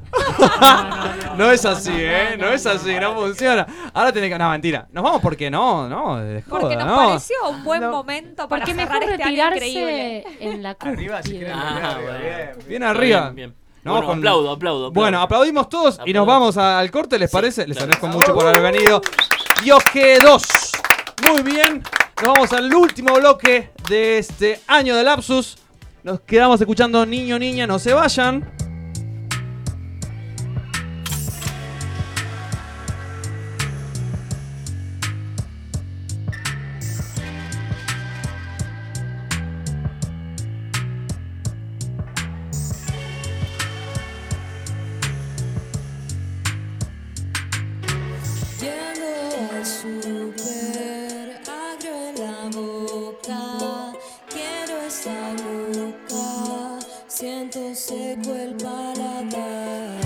No 1.37 1.49
es 1.49 1.63
así, 1.65 1.93
¿eh? 1.95 2.35
No 2.37 2.49
es 2.49 2.65
así, 2.65 2.93
no 2.99 3.15
funciona. 3.15 3.65
Ahora 3.93 4.11
tiene 4.11 4.29
que... 4.29 4.37
No, 4.37 4.49
mentira. 4.49 4.87
Nos 4.91 5.01
vamos 5.01 5.21
porque 5.21 5.49
no, 5.49 5.87
no, 5.87 6.17
de 6.17 6.41
Porque 6.43 6.75
nos 6.75 6.85
no. 6.85 6.95
pareció 6.97 7.35
un 7.49 7.63
buen 7.63 7.89
momento 7.89 8.49
para 8.49 8.65
Porque 8.65 8.75
cerrar 8.77 8.99
mejor 8.99 9.13
este 9.13 9.23
año 9.23 9.47
increíble. 9.55 10.25
en 10.41 10.61
la 10.61 10.75
cúspide. 10.75 10.91
Arriba, 10.93 11.23
si 11.23 11.31
quieren. 11.31 11.51
Ah, 11.53 11.91
arriba, 11.91 12.01
bueno. 12.11 12.19
bien. 12.19 12.67
Bien 12.67 12.83
arriba. 12.83 13.21
Bien, 13.29 13.35
bien. 13.35 13.55
No, 13.83 13.93
Bueno, 13.93 14.07
con- 14.07 14.17
aplaudo, 14.19 14.51
aplaudo, 14.51 14.85
aplaudo. 14.87 14.91
Bueno, 14.91 15.21
aplaudimos 15.21 15.67
todos 15.69 15.99
y 16.05 16.13
nos 16.13 16.25
vamos 16.27 16.55
a- 16.57 16.79
al 16.79 16.91
corte, 16.91 17.17
¿les 17.17 17.31
Sí, 17.31 17.35
parece? 17.35 17.67
Les 17.67 17.77
claro. 17.77 17.91
agradezco 17.93 18.07
mucho 18.17 18.33
por 18.35 18.45
haber 18.47 18.61
venido. 18.73 19.01
Dios 19.63 19.83
que 19.91 20.19
dos. 20.19 20.43
Muy 21.29 21.41
bien. 21.41 21.83
Nos 22.21 22.33
vamos 22.33 22.53
al 22.53 22.73
último 22.73 23.15
bloque 23.15 23.71
de 23.89 24.19
este 24.19 24.59
año 24.67 24.95
de 24.95 25.03
Lapsus. 25.03 25.57
Nos 26.03 26.19
quedamos 26.21 26.59
escuchando 26.61 27.05
Niño, 27.05 27.39
Niña, 27.39 27.65
no 27.65 27.79
se 27.79 27.93
vayan. 27.93 28.51
Quiero 54.29 54.81
esa 54.87 55.33
boca, 55.43 56.79
siento 57.07 57.75
seco 57.75 58.33
el 58.33 58.55
paladar. 58.55 60.00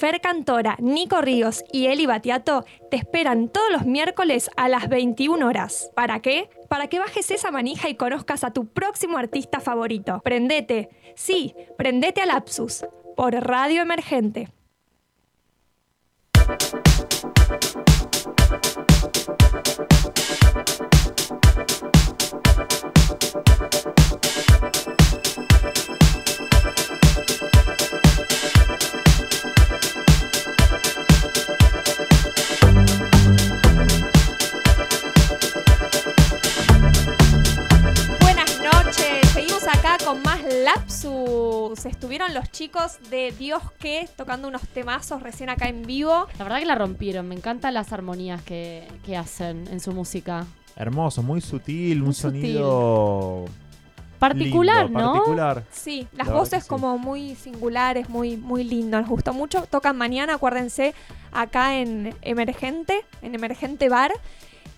Fer 0.00 0.22
Cantora, 0.22 0.78
Nico 0.80 1.20
Ríos 1.20 1.62
y 1.70 1.88
Eli 1.88 2.06
Batiato 2.06 2.64
te 2.90 2.96
esperan 2.96 3.50
todos 3.50 3.70
los 3.70 3.84
miércoles 3.84 4.50
a 4.56 4.66
las 4.70 4.88
21 4.88 5.46
horas. 5.46 5.90
¿Para 5.94 6.20
qué? 6.20 6.48
Para 6.70 6.86
que 6.86 6.98
bajes 6.98 7.30
esa 7.30 7.50
manija 7.50 7.90
y 7.90 7.96
conozcas 7.96 8.42
a 8.42 8.50
tu 8.50 8.66
próximo 8.66 9.18
artista 9.18 9.60
favorito. 9.60 10.22
Prendete, 10.24 10.88
sí, 11.16 11.54
prendete 11.76 12.22
a 12.22 12.26
Lapsus 12.26 12.86
por 13.14 13.34
Radio 13.34 13.82
Emergente. 13.82 14.48
Estuvieron 41.72 42.34
los 42.34 42.50
chicos 42.50 42.98
de 43.10 43.32
Dios 43.32 43.62
que 43.78 44.08
tocando 44.16 44.48
unos 44.48 44.62
temazos 44.68 45.22
recién 45.22 45.50
acá 45.50 45.68
en 45.68 45.82
vivo. 45.82 46.26
La 46.38 46.44
verdad 46.44 46.58
que 46.58 46.66
la 46.66 46.74
rompieron. 46.74 47.28
Me 47.28 47.34
encantan 47.34 47.74
las 47.74 47.92
armonías 47.92 48.42
que, 48.42 48.88
que 49.06 49.16
hacen 49.16 49.68
en 49.68 49.80
su 49.80 49.92
música. 49.92 50.46
Hermoso, 50.76 51.22
muy 51.22 51.40
sutil, 51.40 52.02
un 52.02 52.12
sutil. 52.14 52.40
sonido 52.42 53.44
Particular, 54.18 54.84
lindo, 54.84 55.00
¿no? 55.00 55.12
Particular. 55.14 55.64
Sí, 55.70 56.06
las 56.12 56.28
La 56.28 56.34
voces 56.34 56.64
sí. 56.64 56.68
como 56.68 56.98
muy 56.98 57.34
singulares, 57.36 58.08
muy, 58.10 58.36
muy 58.36 58.64
lindo. 58.64 59.00
Nos 59.00 59.08
gustó 59.08 59.32
mucho. 59.32 59.62
Tocan 59.62 59.96
mañana, 59.96 60.34
acuérdense, 60.34 60.94
acá 61.32 61.78
en 61.78 62.14
Emergente, 62.20 63.04
en 63.22 63.34
Emergente 63.34 63.88
Bar. 63.88 64.12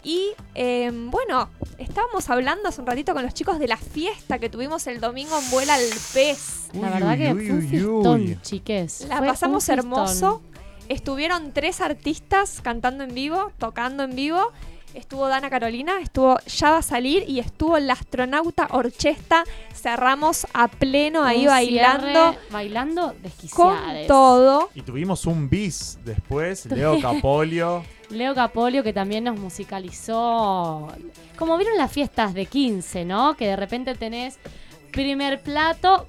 Y 0.05 0.30
eh, 0.55 0.90
bueno, 0.92 1.48
estábamos 1.78 2.28
hablando 2.28 2.68
hace 2.68 2.80
un 2.80 2.86
ratito 2.86 3.14
con 3.14 3.22
los 3.22 3.34
chicos 3.34 3.59
de 3.59 3.68
la 3.68 3.76
fiesta 3.76 4.38
que 4.38 4.48
tuvimos 4.48 4.86
el 4.86 5.00
domingo 5.00 5.38
en 5.38 5.50
Vuela 5.50 5.74
al 5.74 5.82
Pez. 6.12 6.70
La 6.74 6.90
verdad 6.90 7.16
que 7.16 7.34
fue 7.34 7.50
un 7.50 7.68
fiestón, 7.68 8.42
chiques. 8.42 9.07
La 9.09 9.18
Fue 9.18 9.26
pasamos 9.28 9.68
hermoso. 9.68 10.42
Estuvieron 10.88 11.53
tres 11.53 11.80
artistas 11.80 12.61
cantando 12.61 13.05
en 13.05 13.14
vivo, 13.14 13.53
tocando 13.59 14.03
en 14.03 14.16
vivo. 14.16 14.50
Estuvo 14.95 15.26
Dana 15.26 15.49
Carolina, 15.49 16.01
estuvo 16.03 16.38
Ya 16.40 16.70
va 16.70 16.78
a 16.78 16.82
salir 16.82 17.24
y 17.26 17.38
estuvo 17.38 17.78
la 17.78 17.95
astronauta 17.95 18.68
Orchesta. 18.72 19.45
Cerramos 19.74 20.47
a 20.53 20.68
pleno 20.68 21.24
ahí 21.24 21.43
Un 21.43 21.47
bailando 21.47 22.09
cierre, 22.09 22.38
bailando 22.51 23.14
con 23.55 23.76
todo. 24.07 24.68
Y 24.74 24.82
tuvimos 24.82 25.24
un 25.24 25.49
bis 25.49 25.99
después, 26.05 26.66
Leo 26.66 27.01
Capolio. 27.01 27.84
Leo 28.11 28.34
Capolio 28.34 28.82
que 28.82 28.93
también 28.93 29.24
nos 29.24 29.38
musicalizó. 29.38 30.88
Como 31.36 31.57
vieron 31.57 31.78
las 31.78 31.90
fiestas 31.90 32.34
de 32.34 32.45
15, 32.45 33.07
¿no? 33.07 33.34
Que 33.34 33.47
de 33.47 33.57
repente 33.57 33.95
tenés 33.95 34.38
primer 34.90 35.40
plato, 35.40 36.07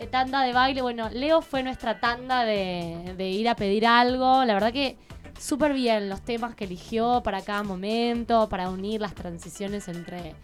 eh, 0.00 0.08
tanda 0.08 0.42
de 0.42 0.52
baile. 0.52 0.82
Bueno, 0.82 1.08
Leo 1.10 1.42
fue 1.42 1.62
nuestra 1.62 2.00
tanda 2.00 2.44
de, 2.44 3.14
de 3.16 3.28
ir 3.28 3.48
a 3.48 3.54
pedir 3.54 3.86
algo. 3.86 4.44
La 4.44 4.54
verdad 4.54 4.72
que 4.72 4.96
súper 5.38 5.72
bien 5.72 6.08
los 6.08 6.22
temas 6.22 6.54
que 6.54 6.64
eligió 6.64 7.22
para 7.22 7.42
cada 7.42 7.62
momento, 7.62 8.48
para 8.48 8.70
unir 8.70 9.00
las 9.00 9.14
transiciones 9.14 9.88
entre, 9.88 10.34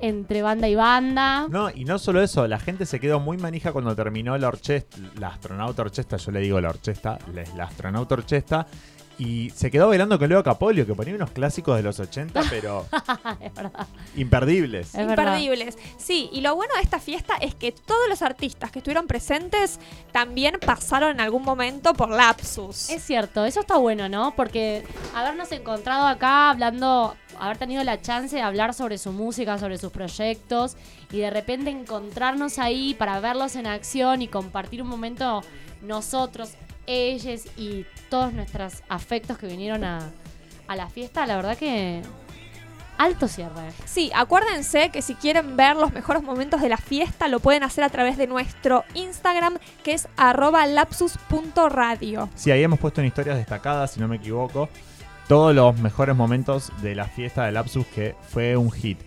entre 0.00 0.42
banda 0.42 0.68
y 0.68 0.74
banda. 0.74 1.46
No, 1.48 1.70
y 1.70 1.84
no 1.84 1.98
solo 1.98 2.22
eso, 2.22 2.46
la 2.46 2.58
gente 2.58 2.86
se 2.86 3.00
quedó 3.00 3.20
muy 3.20 3.36
manija 3.38 3.72
cuando 3.72 3.94
terminó 3.94 4.36
la 4.38 4.48
orchesta, 4.48 4.98
la 5.18 5.28
astronauta 5.28 5.82
orchesta, 5.82 6.16
yo 6.16 6.32
le 6.32 6.40
digo 6.40 6.60
la 6.60 6.70
orchesta, 6.70 7.18
la, 7.32 7.44
la 7.56 7.64
astronauta 7.64 8.14
orchesta, 8.14 8.66
y 9.18 9.50
se 9.50 9.70
quedó 9.70 9.88
bailando 9.88 10.18
con 10.18 10.28
Leo 10.28 10.42
Capolio, 10.42 10.86
que 10.86 10.94
ponía 10.94 11.14
unos 11.14 11.30
clásicos 11.30 11.76
de 11.76 11.82
los 11.82 12.00
80, 12.00 12.42
pero 12.50 12.86
es 13.40 13.54
verdad. 13.54 13.86
imperdibles. 14.16 14.88
Es 14.94 15.06
verdad. 15.06 15.38
Imperdibles. 15.38 15.78
Sí, 15.98 16.30
y 16.32 16.40
lo 16.40 16.54
bueno 16.56 16.74
de 16.74 16.82
esta 16.82 16.98
fiesta 16.98 17.34
es 17.40 17.54
que 17.54 17.72
todos 17.72 18.08
los 18.08 18.22
artistas 18.22 18.70
que 18.70 18.78
estuvieron 18.78 19.06
presentes 19.06 19.78
también 20.12 20.58
pasaron 20.64 21.10
en 21.10 21.20
algún 21.20 21.42
momento 21.42 21.94
por 21.94 22.10
Lapsus. 22.10 22.90
Es 22.90 23.02
cierto, 23.02 23.44
eso 23.44 23.60
está 23.60 23.76
bueno, 23.76 24.08
¿no? 24.08 24.34
Porque 24.34 24.84
habernos 25.14 25.52
encontrado 25.52 26.06
acá 26.06 26.50
hablando, 26.50 27.14
haber 27.38 27.58
tenido 27.58 27.84
la 27.84 28.00
chance 28.00 28.34
de 28.36 28.42
hablar 28.42 28.74
sobre 28.74 28.98
su 28.98 29.12
música, 29.12 29.58
sobre 29.58 29.78
sus 29.78 29.92
proyectos 29.92 30.76
y 31.10 31.18
de 31.18 31.30
repente 31.30 31.70
encontrarnos 31.70 32.58
ahí 32.58 32.94
para 32.94 33.20
verlos 33.20 33.56
en 33.56 33.66
acción 33.66 34.22
y 34.22 34.28
compartir 34.28 34.82
un 34.82 34.88
momento 34.88 35.42
nosotros, 35.82 36.52
ellos 36.92 37.44
y 37.56 37.84
todos 38.08 38.32
nuestros 38.32 38.82
afectos 38.88 39.38
que 39.38 39.46
vinieron 39.46 39.84
a, 39.84 40.10
a 40.68 40.76
la 40.76 40.88
fiesta, 40.88 41.26
la 41.26 41.36
verdad 41.36 41.56
que 41.56 42.02
alto 42.98 43.26
cierre. 43.28 43.72
Sí, 43.84 44.10
acuérdense 44.14 44.90
que 44.90 45.02
si 45.02 45.14
quieren 45.14 45.56
ver 45.56 45.76
los 45.76 45.92
mejores 45.92 46.22
momentos 46.22 46.60
de 46.60 46.68
la 46.68 46.76
fiesta, 46.76 47.28
lo 47.28 47.40
pueden 47.40 47.62
hacer 47.62 47.84
a 47.84 47.88
través 47.88 48.16
de 48.16 48.26
nuestro 48.26 48.84
Instagram, 48.94 49.58
que 49.82 49.94
es 49.94 50.08
arroba 50.16 50.66
lapsus.radio. 50.66 52.28
Sí, 52.34 52.50
ahí 52.50 52.62
hemos 52.62 52.78
puesto 52.78 53.00
en 53.00 53.08
historias 53.08 53.36
destacadas, 53.36 53.92
si 53.92 54.00
no 54.00 54.08
me 54.08 54.16
equivoco, 54.16 54.68
todos 55.28 55.54
los 55.54 55.78
mejores 55.80 56.16
momentos 56.16 56.72
de 56.82 56.94
la 56.94 57.06
fiesta 57.06 57.44
de 57.44 57.52
Lapsus, 57.52 57.86
que 57.86 58.14
fue 58.28 58.56
un 58.56 58.70
hit. 58.70 58.98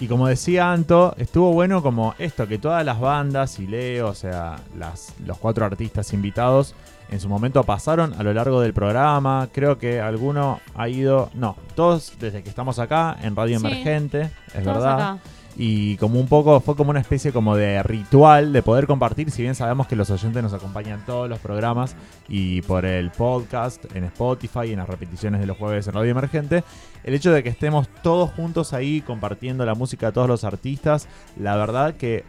Y 0.00 0.06
como 0.06 0.26
decía 0.26 0.72
Anto, 0.72 1.14
estuvo 1.18 1.52
bueno 1.52 1.82
como 1.82 2.14
esto, 2.18 2.46
que 2.46 2.58
todas 2.58 2.84
las 2.84 3.00
bandas 3.00 3.58
y 3.58 3.66
Leo, 3.66 4.08
o 4.08 4.14
sea, 4.14 4.56
las, 4.76 5.14
los 5.24 5.38
cuatro 5.38 5.64
artistas 5.64 6.12
invitados, 6.12 6.74
en 7.10 7.20
su 7.20 7.28
momento 7.28 7.62
pasaron 7.64 8.14
a 8.14 8.22
lo 8.22 8.32
largo 8.32 8.60
del 8.60 8.72
programa. 8.72 9.48
Creo 9.52 9.78
que 9.78 10.00
alguno 10.00 10.60
ha 10.74 10.88
ido, 10.88 11.30
no, 11.34 11.56
todos 11.74 12.14
desde 12.18 12.42
que 12.42 12.48
estamos 12.48 12.78
acá 12.78 13.16
en 13.22 13.36
Radio 13.36 13.58
Sí, 13.58 13.66
Emergente, 13.66 14.30
es 14.54 14.62
todos 14.64 14.76
verdad. 14.78 14.92
acá. 14.94 15.18
Y 15.56 15.96
como 15.98 16.18
un 16.18 16.26
poco, 16.26 16.58
fue 16.58 16.74
como 16.74 16.90
una 16.90 16.98
especie 16.98 17.32
como 17.32 17.54
de 17.54 17.80
ritual 17.84 18.52
de 18.52 18.60
poder 18.60 18.88
compartir, 18.88 19.30
si 19.30 19.42
bien 19.42 19.54
sabemos 19.54 19.86
que 19.86 19.94
los 19.94 20.10
oyentes 20.10 20.42
nos 20.42 20.52
acompañan 20.52 20.98
en 20.98 21.06
todos 21.06 21.28
los 21.28 21.38
programas 21.38 21.94
y 22.28 22.60
por 22.62 22.84
el 22.84 23.12
podcast 23.12 23.84
en 23.94 24.02
Spotify 24.02 24.62
y 24.66 24.72
en 24.72 24.78
las 24.80 24.88
repeticiones 24.88 25.40
de 25.40 25.46
los 25.46 25.56
jueves 25.56 25.86
en 25.86 25.94
Radio 25.94 26.10
Emergente, 26.10 26.64
el 27.04 27.14
hecho 27.14 27.30
de 27.30 27.44
que 27.44 27.50
estemos 27.50 27.86
todos 28.02 28.30
juntos 28.32 28.72
ahí 28.72 29.00
compartiendo 29.00 29.64
la 29.64 29.76
música 29.76 30.06
de 30.06 30.12
todos 30.12 30.26
los 30.26 30.42
artistas, 30.42 31.06
la 31.38 31.54
verdad 31.54 31.94
que 31.94 32.24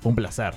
fue 0.00 0.10
un 0.10 0.16
placer. 0.16 0.52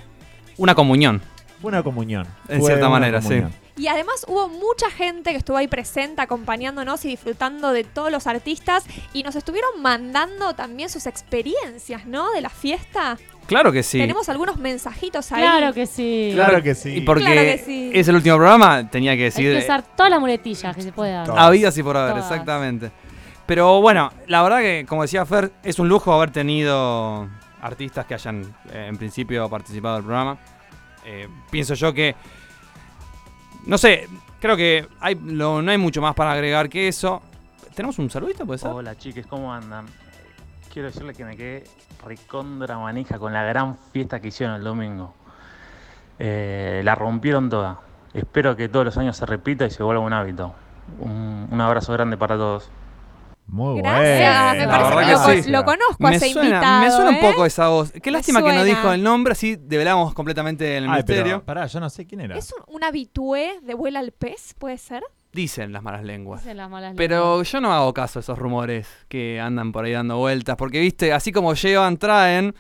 Una 0.57 0.76
comunión. 0.76 1.22
Fue 1.62 1.70
una 1.70 1.84
comunión. 1.84 2.26
En 2.47 2.60
Fue 2.60 2.68
cierta 2.70 2.88
manera, 2.89 3.22
sí. 3.22 3.41
Y 3.78 3.88
además 3.88 4.26
hubo 4.28 4.47
mucha 4.49 4.89
gente 4.89 5.32
que 5.32 5.38
estuvo 5.38 5.57
ahí 5.57 5.68
presente 5.68 6.22
acompañándonos 6.22 7.03
y 7.05 7.10
disfrutando 7.10 7.72
de 7.72 7.84
todos 7.86 8.12
los 8.12 8.28
artistas 8.28 8.84
y 9.14 9.24
nos 9.24 9.36
estuvieron 9.36 9.82
mandando 9.82 10.53
también 10.53 10.89
sus 10.89 11.05
experiencias, 11.05 12.05
¿no? 12.05 12.32
De 12.32 12.41
la 12.41 12.49
fiesta. 12.49 13.18
Claro 13.47 13.72
que 13.72 13.82
sí. 13.84 13.97
Tenemos 13.97 14.30
algunos 14.30 14.57
mensajitos 14.57 15.32
ahí. 15.32 15.41
Claro 15.41 15.74
que 15.74 15.86
sí. 15.86 16.32
Claro 16.34 16.62
que 16.62 16.76
sí. 16.76 16.97
Y 16.97 17.01
porque 17.01 17.24
Claro 17.24 17.41
que 17.41 17.57
sí. 17.66 17.91
es 17.93 18.07
el 18.07 18.16
último 18.16 18.36
programa, 18.36 18.89
tenía 18.89 19.14
que 19.14 19.24
Hay 19.24 19.30
decir. 19.30 19.51
que 19.53 19.64
usar 19.64 19.84
todas 19.95 20.10
las 20.12 20.20
muletillas 20.20 20.76
que 20.76 20.82
se 20.82 20.91
puedan. 20.91 21.28
Habidas 21.38 21.78
y 21.78 21.84
por 21.84 21.95
haber, 21.97 22.12
Todas. 22.14 22.32
exactamente. 22.32 22.91
Pero 23.45 23.82
bueno, 23.82 24.12
la 24.28 24.43
verdad 24.43 24.60
que, 24.60 24.86
como 24.88 25.01
decía 25.01 25.26
Fer, 25.26 25.51
es 25.64 25.80
un 25.80 25.89
lujo 25.89 26.14
haber 26.14 26.32
tenido 26.32 27.28
artistas 27.62 28.05
que 28.05 28.14
hayan, 28.14 28.43
eh, 28.72 28.86
en 28.88 28.97
principio, 28.97 29.49
participado 29.49 29.95
del 29.95 30.03
programa. 30.03 30.38
Eh, 31.12 31.28
pienso 31.49 31.74
yo 31.74 31.91
que. 31.91 32.16
No 33.66 33.80
sé, 33.80 34.07
creo 34.39 34.55
que 34.55 34.88
hay, 34.99 35.16
no 35.16 35.60
hay 35.60 35.78
mucho 35.78 36.01
más 36.01 36.14
para 36.14 36.32
agregar 36.34 36.70
que 36.70 36.88
eso. 36.88 37.24
¿Tenemos 37.74 37.97
un 37.97 38.12
saludito, 38.12 38.45
puede? 38.45 38.68
Hola 38.68 38.95
chiques, 38.95 39.26
¿cómo 39.26 39.51
andan? 39.51 39.88
Quiero 40.72 40.89
decirles 40.89 41.18
que 41.18 41.26
me 41.26 41.36
quedé 41.36 41.64
recontra 42.05 42.78
manija 42.78 43.18
con 43.18 43.34
la 43.34 43.43
gran 43.43 43.76
fiesta 43.91 44.20
que 44.20 44.28
hicieron 44.28 44.55
el 44.55 44.64
domingo. 44.64 45.16
Eh, 46.20 46.82
la 46.84 46.93
rompieron 46.93 47.49
toda. 47.49 47.80
Espero 48.14 48.55
que 48.55 48.70
todos 48.70 48.86
los 48.86 48.97
años 48.97 49.18
se 49.18 49.26
repita 49.26 49.66
y 49.66 49.72
se 49.72 49.82
vuelva 49.82 50.03
un 50.03 50.14
hábito. 50.14 50.53
Un, 50.99 51.47
un 51.49 51.62
abrazo 51.62 51.91
grande 51.93 52.18
para 52.18 52.36
todos. 52.36 52.70
Muy 53.51 53.81
Gracias, 53.81 54.57
me 54.57 54.65
La 54.65 54.79
parece 54.79 55.05
que 55.05 55.11
lo, 55.11 55.25
que 55.25 55.43
sí. 55.43 55.49
lo 55.51 55.63
conozco 55.65 56.07
a 56.07 56.09
Me 56.11 56.15
ese 56.17 56.29
suena, 56.31 56.49
invitado. 56.49 56.81
me 56.83 56.91
suena 56.91 57.09
un 57.09 57.15
¿eh? 57.15 57.19
poco 57.31 57.45
esa 57.45 57.67
voz. 57.69 57.91
Qué 57.91 58.01
Me 58.05 58.11
lástima 58.11 58.43
que 58.43 58.53
no 58.53 58.63
dijo 58.63 58.91
el 58.93 59.01
nombre, 59.03 59.31
así 59.33 59.55
develamos 59.55 60.13
completamente 60.13 60.77
el 60.77 60.85
Ay, 60.85 60.97
misterio. 60.97 61.23
pero 61.23 61.45
pará, 61.45 61.65
yo 61.65 61.79
no 61.79 61.89
sé 61.89 62.05
quién 62.05 62.21
era. 62.21 62.37
¿Es 62.37 62.53
un, 62.53 62.75
un 62.75 62.83
habitué 62.83 63.59
de 63.63 63.73
vuela 63.73 63.99
al 63.99 64.11
pez? 64.11 64.53
¿Puede 64.57 64.77
ser? 64.77 65.03
Dicen 65.31 65.71
las 65.73 65.83
malas 65.83 66.03
lenguas. 66.03 66.41
Dicen 66.41 66.57
las 66.57 66.69
malas 66.69 66.93
Pero 66.97 67.43
yo 67.43 67.61
no 67.61 67.71
hago 67.73 67.93
caso 67.93 68.19
a 68.19 68.21
esos 68.21 68.37
rumores 68.37 68.87
que 69.07 69.39
andan 69.39 69.71
por 69.71 69.85
ahí 69.85 69.91
dando 69.93 70.17
vueltas, 70.17 70.55
porque 70.55 70.79
viste, 70.79 71.13
así 71.13 71.31
como 71.31 71.53
llevan, 71.53 71.97
traen, 71.97 72.55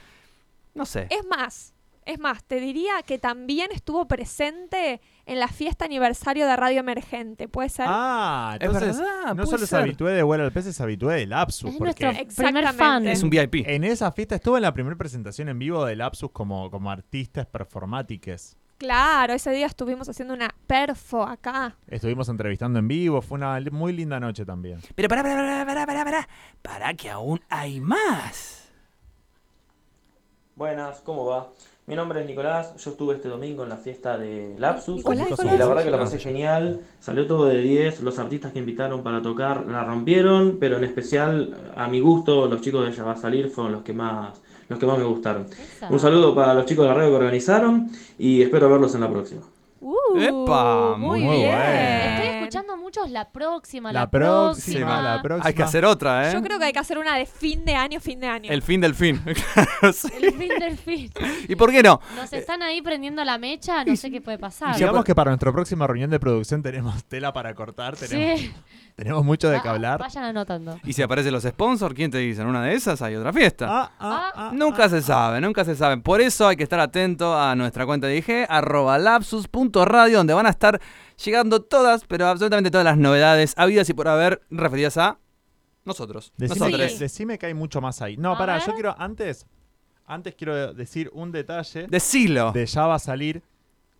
no 0.75 0.85
sé. 0.85 1.07
Es 1.09 1.25
más, 1.25 1.73
es 2.05 2.19
más, 2.19 2.43
te 2.43 2.59
diría 2.59 3.01
que 3.05 3.17
también 3.19 3.69
estuvo 3.71 4.07
presente 4.07 5.01
en 5.29 5.39
la 5.39 5.47
fiesta 5.47 5.85
aniversario 5.85 6.47
de 6.47 6.55
Radio 6.55 6.79
Emergente. 6.79 7.47
¿Puede 7.47 7.69
ser? 7.69 7.85
Ah, 7.87 8.57
Es 8.59 8.65
entonces 8.65 8.97
verdad, 8.97 9.35
no 9.35 9.45
solo 9.45 9.63
es 9.63 9.69
ser. 9.69 9.81
habitué 9.81 10.11
de 10.13 10.23
Vuela 10.23 10.43
al 10.43 10.51
Pez, 10.51 10.65
es 10.65 10.81
habitué 10.81 11.15
de 11.15 11.27
Lapsus. 11.27 11.71
Es 11.71 11.77
porque 11.77 12.05
nuestro 12.05 12.43
primer 12.43 12.73
fan. 12.73 13.07
Es 13.07 13.21
un 13.21 13.29
VIP. 13.29 13.67
En 13.67 13.83
esa 13.83 14.11
fiesta 14.11 14.35
estuvo 14.35 14.57
en 14.57 14.63
la 14.63 14.73
primera 14.73 14.95
presentación 14.95 15.49
en 15.49 15.59
vivo 15.59 15.85
de 15.85 15.95
Lapsus 15.95 16.31
como, 16.31 16.71
como 16.71 16.89
artistas 16.89 17.45
performáticos. 17.45 18.57
Claro, 18.79 19.33
ese 19.33 19.51
día 19.51 19.65
estuvimos 19.67 20.07
haciendo 20.09 20.33
una 20.33 20.49
perfo 20.65 21.21
acá. 21.23 21.75
Estuvimos 21.87 22.27
entrevistando 22.29 22.79
en 22.79 22.87
vivo, 22.87 23.21
fue 23.21 23.37
una 23.37 23.59
muy 23.71 23.93
linda 23.93 24.19
noche 24.19 24.45
también. 24.45 24.79
Pero 24.95 25.09
pará, 25.09 25.21
pará, 25.21 25.35
pará, 25.35 25.65
pará, 25.65 25.85
pará, 25.85 26.05
pará, 26.05 26.29
pará 26.61 26.93
que 26.93 27.09
aún 27.09 27.41
hay 27.49 27.81
más. 27.81 28.69
Buenas, 30.55 31.01
¿cómo 31.01 31.25
va? 31.25 31.49
Mi 31.89 31.95
nombre 31.95 32.21
es 32.21 32.27
Nicolás, 32.27 32.75
yo 32.77 32.91
estuve 32.91 33.15
este 33.15 33.29
domingo 33.29 33.63
en 33.63 33.69
la 33.69 33.77
fiesta 33.77 34.15
de 34.15 34.53
Lapsus 34.59 34.97
Nicolás, 34.97 35.27
y 35.27 35.31
Nicolás. 35.31 35.57
la 35.57 35.65
verdad 35.65 35.83
que 35.83 35.89
la 35.89 35.97
pasé 35.97 36.19
genial, 36.19 36.81
salió 36.99 37.25
todo 37.25 37.47
de 37.47 37.59
10, 37.61 38.01
los 38.01 38.19
artistas 38.19 38.53
que 38.53 38.59
invitaron 38.59 39.01
para 39.01 39.23
tocar 39.23 39.65
la 39.65 39.83
rompieron, 39.83 40.57
pero 40.59 40.77
en 40.77 40.83
especial 40.83 41.57
a 41.75 41.87
mi 41.87 41.99
gusto 41.99 42.45
los 42.45 42.61
chicos 42.61 42.85
de 42.85 42.91
Ya 42.91 43.03
va 43.03 43.13
a 43.13 43.17
salir 43.17 43.49
fueron 43.49 43.73
los 43.73 43.81
que 43.81 43.93
más, 43.93 44.39
los 44.67 44.77
que 44.77 44.85
más 44.85 44.99
me 44.99 45.03
gustaron. 45.03 45.47
Un 45.89 45.99
saludo 45.99 46.35
para 46.35 46.53
los 46.53 46.67
chicos 46.67 46.83
de 46.83 46.89
la 46.89 46.93
radio 46.93 47.09
que 47.09 47.15
organizaron 47.15 47.89
y 48.19 48.43
espero 48.43 48.69
verlos 48.69 48.93
en 48.93 49.01
la 49.01 49.09
próxima. 49.09 49.41
Uh, 49.81 49.95
Epa, 50.15 50.95
muy 50.95 51.21
muy 51.21 51.37
bien. 51.37 51.55
bueno. 51.55 51.63
Estoy 51.63 52.27
escuchando 52.35 52.68
muchos 52.89 53.09
la 53.11 53.29
próxima, 53.29 53.91
La 53.93 54.01
la, 54.01 54.09
próxima, 54.09 54.79
próxima. 54.87 55.01
la 55.01 55.21
próxima. 55.21 55.47
Hay 55.47 55.53
que 55.53 55.63
hacer 55.63 55.85
otra, 55.85 56.29
¿eh? 56.29 56.33
Yo 56.33 56.41
creo 56.41 56.57
que 56.57 56.65
hay 56.65 56.73
que 56.73 56.79
hacer 56.79 56.97
una 56.97 57.15
de 57.15 57.25
fin 57.27 57.63
de 57.65 57.75
año, 57.75 57.99
fin 57.99 58.19
de 58.19 58.27
año. 58.27 58.51
El 58.51 58.61
fin 58.63 58.81
del 58.81 58.95
fin. 58.95 59.21
El 59.81 59.93
fin 60.33 60.49
del 60.59 60.77
fin. 60.77 61.11
¿Y 61.47 61.55
por 61.55 61.71
qué 61.71 61.83
no? 61.83 62.01
Nos 62.15 62.33
están 62.33 62.63
ahí 62.63 62.81
prendiendo 62.81 63.23
la 63.23 63.37
mecha, 63.37 63.83
no 63.85 63.95
sé 63.95 64.09
qué 64.09 64.21
puede 64.21 64.39
pasar. 64.39 64.75
Digamos 64.75 65.03
que 65.05 65.13
para 65.13 65.29
nuestra 65.29 65.51
próxima 65.51 65.85
reunión 65.85 66.09
de 66.09 66.19
producción 66.19 66.63
tenemos 66.63 67.03
tela 67.05 67.31
para 67.31 67.53
cortar, 67.53 67.95
tenemos, 67.95 68.39
Sí. 68.39 68.53
tenemos 68.95 69.23
mucho 69.23 69.49
de 69.49 69.61
qué 69.61 69.67
Va- 69.67 69.75
hablar. 69.75 69.99
Vayan 69.99 70.23
anotando. 70.23 70.79
Y 70.83 70.93
si 70.93 71.01
aparecen 71.03 71.31
los 71.31 71.43
sponsors, 71.43 71.93
¿quién 71.93 72.09
te 72.09 72.17
dice? 72.17 72.41
En 72.41 72.47
una 72.47 72.63
de 72.63 72.73
esas 72.73 73.01
hay 73.03 73.15
otra 73.15 73.31
fiesta. 73.31 73.67
Ah, 73.69 73.91
Ah, 73.99 74.51
nunca 74.53 74.89
se 74.89 75.01
sabe, 75.01 75.39
nunca 75.41 75.63
se 75.63 75.75
sabe. 75.75 75.97
Por 75.97 76.21
eso 76.21 76.47
hay 76.47 76.55
que 76.55 76.63
estar 76.63 76.79
atento 76.79 77.37
a 77.39 77.55
nuestra 77.55 77.85
cuenta 77.85 78.07
de 78.07 78.17
IG, 78.17 78.45
arroba 78.49 78.97
lapsus.radio, 78.97 80.17
donde 80.17 80.33
van 80.33 80.47
a 80.47 80.49
estar 80.49 80.79
llegando 81.23 81.61
todas, 81.61 82.03
pero 82.05 82.27
absolutamente 82.27 82.71
todas 82.71 82.85
las 82.85 82.97
novedades 82.97 83.53
habidas 83.57 83.89
y 83.89 83.93
por 83.93 84.07
haber 84.07 84.41
referidas 84.49 84.97
a 84.97 85.17
nosotros. 85.85 86.31
Decime, 86.37 86.59
Nosotros. 86.69 86.91
que, 86.93 86.99
decime 86.99 87.37
que 87.37 87.45
hay 87.47 87.53
mucho 87.53 87.81
más 87.81 88.01
ahí. 88.01 88.17
No, 88.17 88.33
A 88.33 88.37
pará, 88.37 88.53
ver. 88.55 88.63
yo 88.67 88.73
quiero 88.73 88.95
antes, 88.99 89.45
antes 90.05 90.35
quiero 90.35 90.73
decir 90.73 91.09
un 91.13 91.31
detalle. 91.31 91.87
Decilo. 91.87 92.51
De 92.51 92.65
Ya 92.65 92.85
va 92.87 92.95
a 92.95 92.99
salir. 92.99 93.41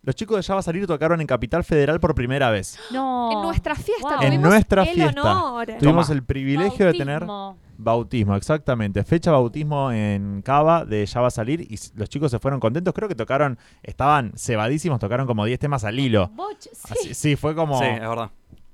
Los 0.02 0.14
chicos 0.14 0.36
de 0.38 0.42
Ya 0.42 0.54
va 0.54 0.60
a 0.60 0.62
salir 0.62 0.86
tocaron 0.86 1.20
en 1.20 1.26
Capital 1.26 1.62
Federal 1.64 2.00
por 2.00 2.14
primera 2.14 2.50
vez. 2.50 2.78
No. 2.90 3.32
En 3.32 3.42
nuestra 3.42 3.74
fiesta 3.74 4.16
Wow. 4.16 4.22
En 4.22 4.40
nuestra 4.40 4.82
el 4.84 4.94
fiesta. 4.94 5.20
honor. 5.22 5.66
Tuvimos 5.78 6.06
Toma. 6.06 6.16
el 6.18 6.24
privilegio 6.24 6.86
de 6.86 6.94
tener 6.94 7.26
Bautismo. 7.82 8.36
exactamente. 8.36 9.02
Fecha 9.04 9.30
bautismo 9.32 9.90
en 9.92 10.42
Cava 10.42 10.84
de 10.84 11.04
Ya 11.06 11.20
va 11.20 11.28
a 11.28 11.30
salir 11.30 11.60
y 11.62 11.78
los 11.94 12.08
chicos 12.08 12.30
se 12.30 12.38
fueron 12.38 12.60
contentos. 12.60 12.92
Creo 12.94 13.08
que 13.08 13.14
tocaron, 13.14 13.58
estaban 13.82 14.32
cebadísimos, 14.36 14.98
tocaron 15.00 15.26
como 15.26 15.44
10 15.44 15.58
temas 15.58 15.84
al 15.84 15.98
hilo. 15.98 16.28
Boch, 16.34 16.56
sí. 16.60 16.70
Así- 16.90 17.14
sí, 17.14 17.36
fue 17.36 17.54
como 17.54 17.78
Sí, 17.78 17.86
es 17.86 18.00
verdad. 18.00 18.30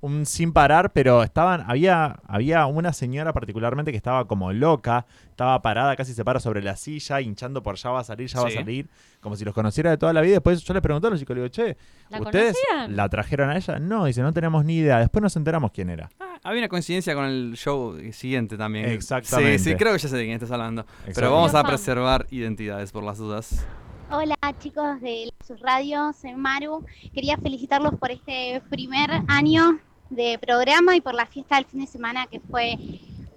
Un 0.07 0.25
sin 0.25 0.53
parar, 0.53 0.93
pero 0.93 1.23
estaban, 1.23 1.65
había, 1.67 2.21
había 2.27 2.67
una 2.67 2.93
señora 2.93 3.33
particularmente 3.33 3.91
que 3.91 3.97
estaba 3.97 4.27
como 4.27 4.53
loca, 4.53 5.05
estaba 5.29 5.61
parada, 5.61 5.97
casi 5.97 6.15
se 6.15 6.25
para 6.25 6.41
sobre 6.41 6.63
la 6.63 6.77
silla, 6.77 7.21
hinchando 7.21 7.63
por 7.63 7.77
ya 7.77 7.91
va 7.91 8.01
a 8.01 8.05
salir, 8.05 8.29
ya 8.29 8.41
va 8.41 8.49
a 8.49 8.53
salir, 8.53 8.89
como 9.21 9.37
si 9.37 9.45
los 9.45 9.53
conociera 9.53 9.91
de 9.91 9.99
toda 9.99 10.13
la 10.13 10.21
vida. 10.21 10.35
Después 10.35 10.63
yo 10.63 10.73
les 10.73 10.83
pregunté 10.83 11.09
a 11.09 11.11
los 11.11 11.19
chicos, 11.19 11.37
le 11.37 11.43
digo, 11.43 11.53
che, 11.53 11.77
¿La 12.09 12.21
¿ustedes 12.21 12.57
conocían? 12.69 12.97
la 12.97 13.09
trajeron 13.09 13.51
a 13.51 13.57
ella? 13.57 13.79
No, 13.79 14.05
dice, 14.05 14.23
no 14.23 14.33
tenemos 14.33 14.65
ni 14.65 14.77
idea. 14.77 15.01
Después 15.01 15.23
nos 15.23 15.35
enteramos 15.37 15.73
quién 15.73 15.91
era. 15.91 16.09
Ah, 16.21 16.39
había 16.45 16.61
una 16.61 16.69
coincidencia 16.69 17.15
con 17.15 17.25
el 17.25 17.55
show 17.57 17.99
siguiente 18.13 18.57
también. 18.57 18.87
Exactamente. 18.87 19.59
Sí, 19.59 19.71
sí, 19.71 19.77
creo 19.77 19.93
que 19.93 19.99
ya 19.99 20.09
sé 20.09 20.17
de 20.17 20.23
quién 20.23 20.35
estás 20.35 20.53
hablando. 20.53 20.87
Pero 21.15 21.33
vamos 21.33 21.55
a 21.55 21.65
preservar 21.65 22.27
identidades 22.31 22.93
por 22.93 23.03
las 23.03 23.19
dudas. 23.19 23.67
Hola 24.09 24.37
chicos 24.61 25.01
de 25.01 25.33
sus 25.45 25.59
radios, 25.61 26.15
soy 26.17 26.35
Maru. 26.35 26.87
Quería 27.13 27.37
felicitarlos 27.39 27.97
por 27.97 28.13
este 28.13 28.63
primer 28.71 29.11
año 29.27 29.81
de 30.11 30.39
programa 30.39 30.97
y 30.97 31.01
por 31.01 31.15
la 31.15 31.27
fiesta 31.27 31.57
del 31.57 31.65
fin 31.65 31.81
de 31.81 31.87
semana 31.87 32.27
que 32.27 32.41
fue 32.41 32.77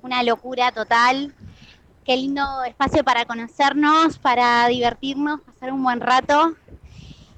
una 0.02 0.24
locura 0.24 0.72
total. 0.72 1.34
Qué 2.06 2.16
lindo 2.16 2.64
espacio 2.64 3.04
para 3.04 3.26
conocernos, 3.26 4.18
para 4.18 4.68
divertirnos, 4.68 5.42
pasar 5.42 5.72
un 5.72 5.84
buen 5.84 6.00
rato 6.00 6.56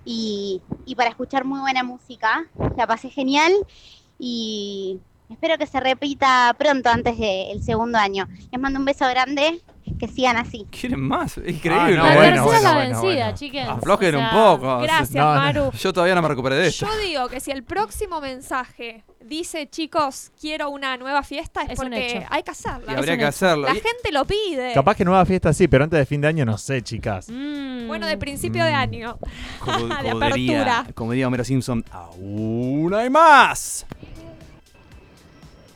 y, 0.06 0.62
y 0.86 0.96
para 0.96 1.10
escuchar 1.10 1.46
muy 1.46 1.60
buena 1.60 1.84
música. 1.84 2.46
La 2.78 2.88
pasé 2.88 3.10
genial 3.10 3.52
y 4.18 5.00
espero 5.30 5.58
que 5.58 5.66
se 5.66 5.80
repita 5.80 6.56
pronto 6.58 6.90
antes 6.90 7.18
del 7.18 7.64
segundo 7.64 7.98
año. 7.98 8.28
Les 8.52 8.62
mando 8.62 8.80
un 8.80 8.86
beso 8.86 9.08
grande, 9.08 9.62
que 10.02 10.08
sigan 10.08 10.36
así. 10.38 10.66
¿Quieren 10.72 11.00
más? 11.00 11.38
Increíble. 11.38 11.96
no, 11.96 12.04
la 12.08 12.16
bueno, 12.16 12.22
tercera 12.22 12.44
bueno, 12.44 12.58
es 12.58 12.64
la 12.64 12.74
bueno, 12.74 13.02
vencida, 13.02 13.24
bueno. 13.26 13.38
chiquen. 13.38 13.68
Aflojen 13.68 14.16
O 14.16 14.18
sea, 14.18 14.28
un 14.28 14.34
poco. 14.60 14.80
Gracias, 14.80 15.12
No, 15.12 15.34
no. 15.36 15.40
Maru. 15.40 15.72
Yo 15.72 15.94
todavía 15.94 16.16
no 16.16 16.22
me 16.24 16.28
recuperé 16.28 16.56
de 16.56 16.68
esto. 16.68 16.86
Yo 16.88 16.98
digo 17.08 17.30
que 17.30 17.40
si 17.40 17.52
el 17.52 17.64
próximo 17.64 18.20
mensaje 18.20 19.04
dice, 19.24 19.70
chicos, 19.70 20.32
quiero 20.42 20.70
una 20.72 20.98
nueva 20.98 21.22
fiesta, 21.24 21.62
es, 21.62 21.72
Es 21.72 21.80
porque 21.80 22.26
hay 22.30 22.44
que 22.44 22.52
hacerla. 22.52 22.94
Y 22.94 22.96
habría 22.96 23.18
que 23.18 23.26
hacerlo. 23.26 23.68
La 23.68 23.72
Y- 23.76 23.82
gente 23.82 24.12
lo 24.12 24.26
pide. 24.26 24.74
Capaz 24.74 24.96
que 24.96 25.06
nueva 25.06 25.24
fiesta 25.26 25.54
sí, 25.54 25.68
pero 25.68 25.84
antes 25.84 26.00
de 26.00 26.06
fin 26.06 26.20
de 26.22 26.28
año 26.28 26.44
no 26.46 26.58
sé, 26.58 26.82
chicas. 26.82 27.28
Mm. 27.30 27.88
Bueno, 27.88 28.08
de 28.08 28.18
principio 28.18 28.66
de 28.66 28.72
Mm. 28.72 28.76
año. 28.76 29.20
Como, 29.60 29.78
de 29.88 30.34
diría, 30.34 30.62
apertura. 30.62 30.86
como 30.96 31.12
diría 31.12 31.28
Homero 31.28 31.44
Simpson, 31.44 31.86
aún 31.92 32.92
hay 32.96 33.10
más. 33.10 33.86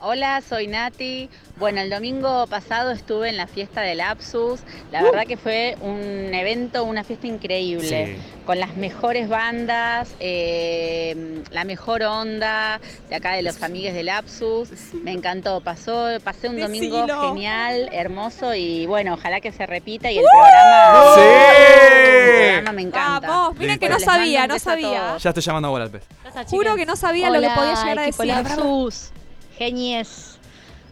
Hola, 0.08 0.40
soy 0.48 0.68
Nati. 0.68 1.32
Bueno, 1.58 1.82
el 1.82 1.90
domingo 1.90 2.46
pasado 2.46 2.92
estuve 2.92 3.30
en 3.30 3.38
la 3.38 3.48
fiesta 3.48 3.82
del 3.82 3.98
Lapsus. 3.98 4.60
La 4.92 5.02
verdad 5.02 5.26
que 5.26 5.36
fue 5.36 5.78
un 5.82 6.32
evento, 6.32 6.84
una 6.84 7.04
fiesta 7.04 7.26
increíble. 7.26 8.20
Con 8.46 8.60
las 8.60 8.78
mejores 8.78 9.28
bandas, 9.28 10.14
eh, 10.20 11.42
la 11.50 11.64
mejor 11.64 12.04
onda 12.04 12.80
de 13.10 13.16
acá 13.16 13.32
de 13.32 13.42
los 13.42 13.64
amigues 13.64 13.96
del 13.96 14.06
Lapsus. 14.06 14.70
Me 14.94 15.12
encantó. 15.12 15.62
Pasó, 15.62 16.10
pasé 16.24 16.50
un 16.50 16.60
domingo 16.60 16.98
Decilo. 16.98 17.30
genial, 17.30 17.90
hermoso 17.92 18.54
y 18.54 18.86
bueno, 18.86 19.16
ojalá 19.16 19.42
que 19.42 19.52
se 19.52 19.66
repita 19.66 20.12
y 20.12 20.20
el 20.20 20.26
programa. 20.32 21.16
¡Sí! 21.16 21.22
El 21.22 22.36
programa 22.36 22.72
me 22.74 22.82
encanta. 22.84 23.28
Vamos, 23.28 23.58
miren 23.58 23.80
que 23.80 23.90
no 23.90 24.00
sabía, 24.00 24.46
no 24.46 24.60
sabía. 24.60 25.18
Ya 25.18 25.32
estoy 25.32 25.42
llamando 25.42 25.70
a 25.70 25.72
bola 25.72 25.90
Juro 26.48 26.76
que 26.76 26.86
no 26.86 26.96
sabía 26.96 27.32
lo 27.32 27.42
que 27.42 27.50
podía 27.50 27.74
llegar 27.74 27.98
a 27.98 28.02
decir. 28.04 29.16
Genies. 29.58 30.38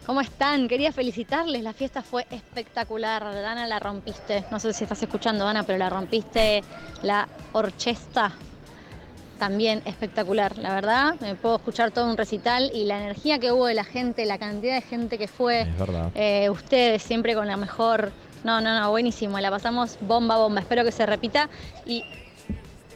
¿Cómo 0.06 0.22
están? 0.22 0.68
Quería 0.68 0.92
felicitarles. 0.92 1.64
La 1.64 1.74
fiesta 1.74 2.02
fue 2.02 2.26
espectacular. 2.30 3.24
Dana, 3.24 3.68
la 3.68 3.80
rompiste. 3.80 4.44
No 4.52 4.60
sé 4.60 4.74
si 4.74 4.84
estás 4.84 5.02
escuchando, 5.02 5.46
Dana, 5.46 5.64
pero 5.64 5.78
la 5.78 5.90
rompiste. 5.90 6.64
La 7.02 7.28
orchesta 7.54 8.34
también 9.40 9.82
espectacular. 9.86 10.58
La 10.58 10.74
verdad, 10.74 11.16
me 11.20 11.36
puedo 11.36 11.58
escuchar 11.58 11.92
todo 11.92 12.10
un 12.10 12.18
recital 12.18 12.72
y 12.74 12.86
la 12.86 12.98
energía 12.98 13.40
que 13.40 13.52
hubo 13.52 13.66
de 13.66 13.74
la 13.74 13.84
gente, 13.84 14.26
la 14.26 14.38
cantidad 14.38 14.76
de 14.76 14.82
gente 14.82 15.18
que 15.18 15.28
fue. 15.28 15.62
Es 15.62 15.78
verdad. 15.78 16.12
Eh, 16.16 16.50
ustedes 16.50 17.04
siempre 17.04 17.36
con 17.36 17.48
la 17.48 17.58
mejor. 17.58 18.12
No, 18.44 18.62
no, 18.62 18.80
no, 18.80 18.90
buenísimo. 18.92 19.40
La 19.40 19.52
pasamos 19.52 19.98
bomba, 20.02 20.38
bomba. 20.38 20.62
Espero 20.62 20.84
que 20.84 20.92
se 20.92 21.06
repita 21.06 21.50
y 21.86 22.04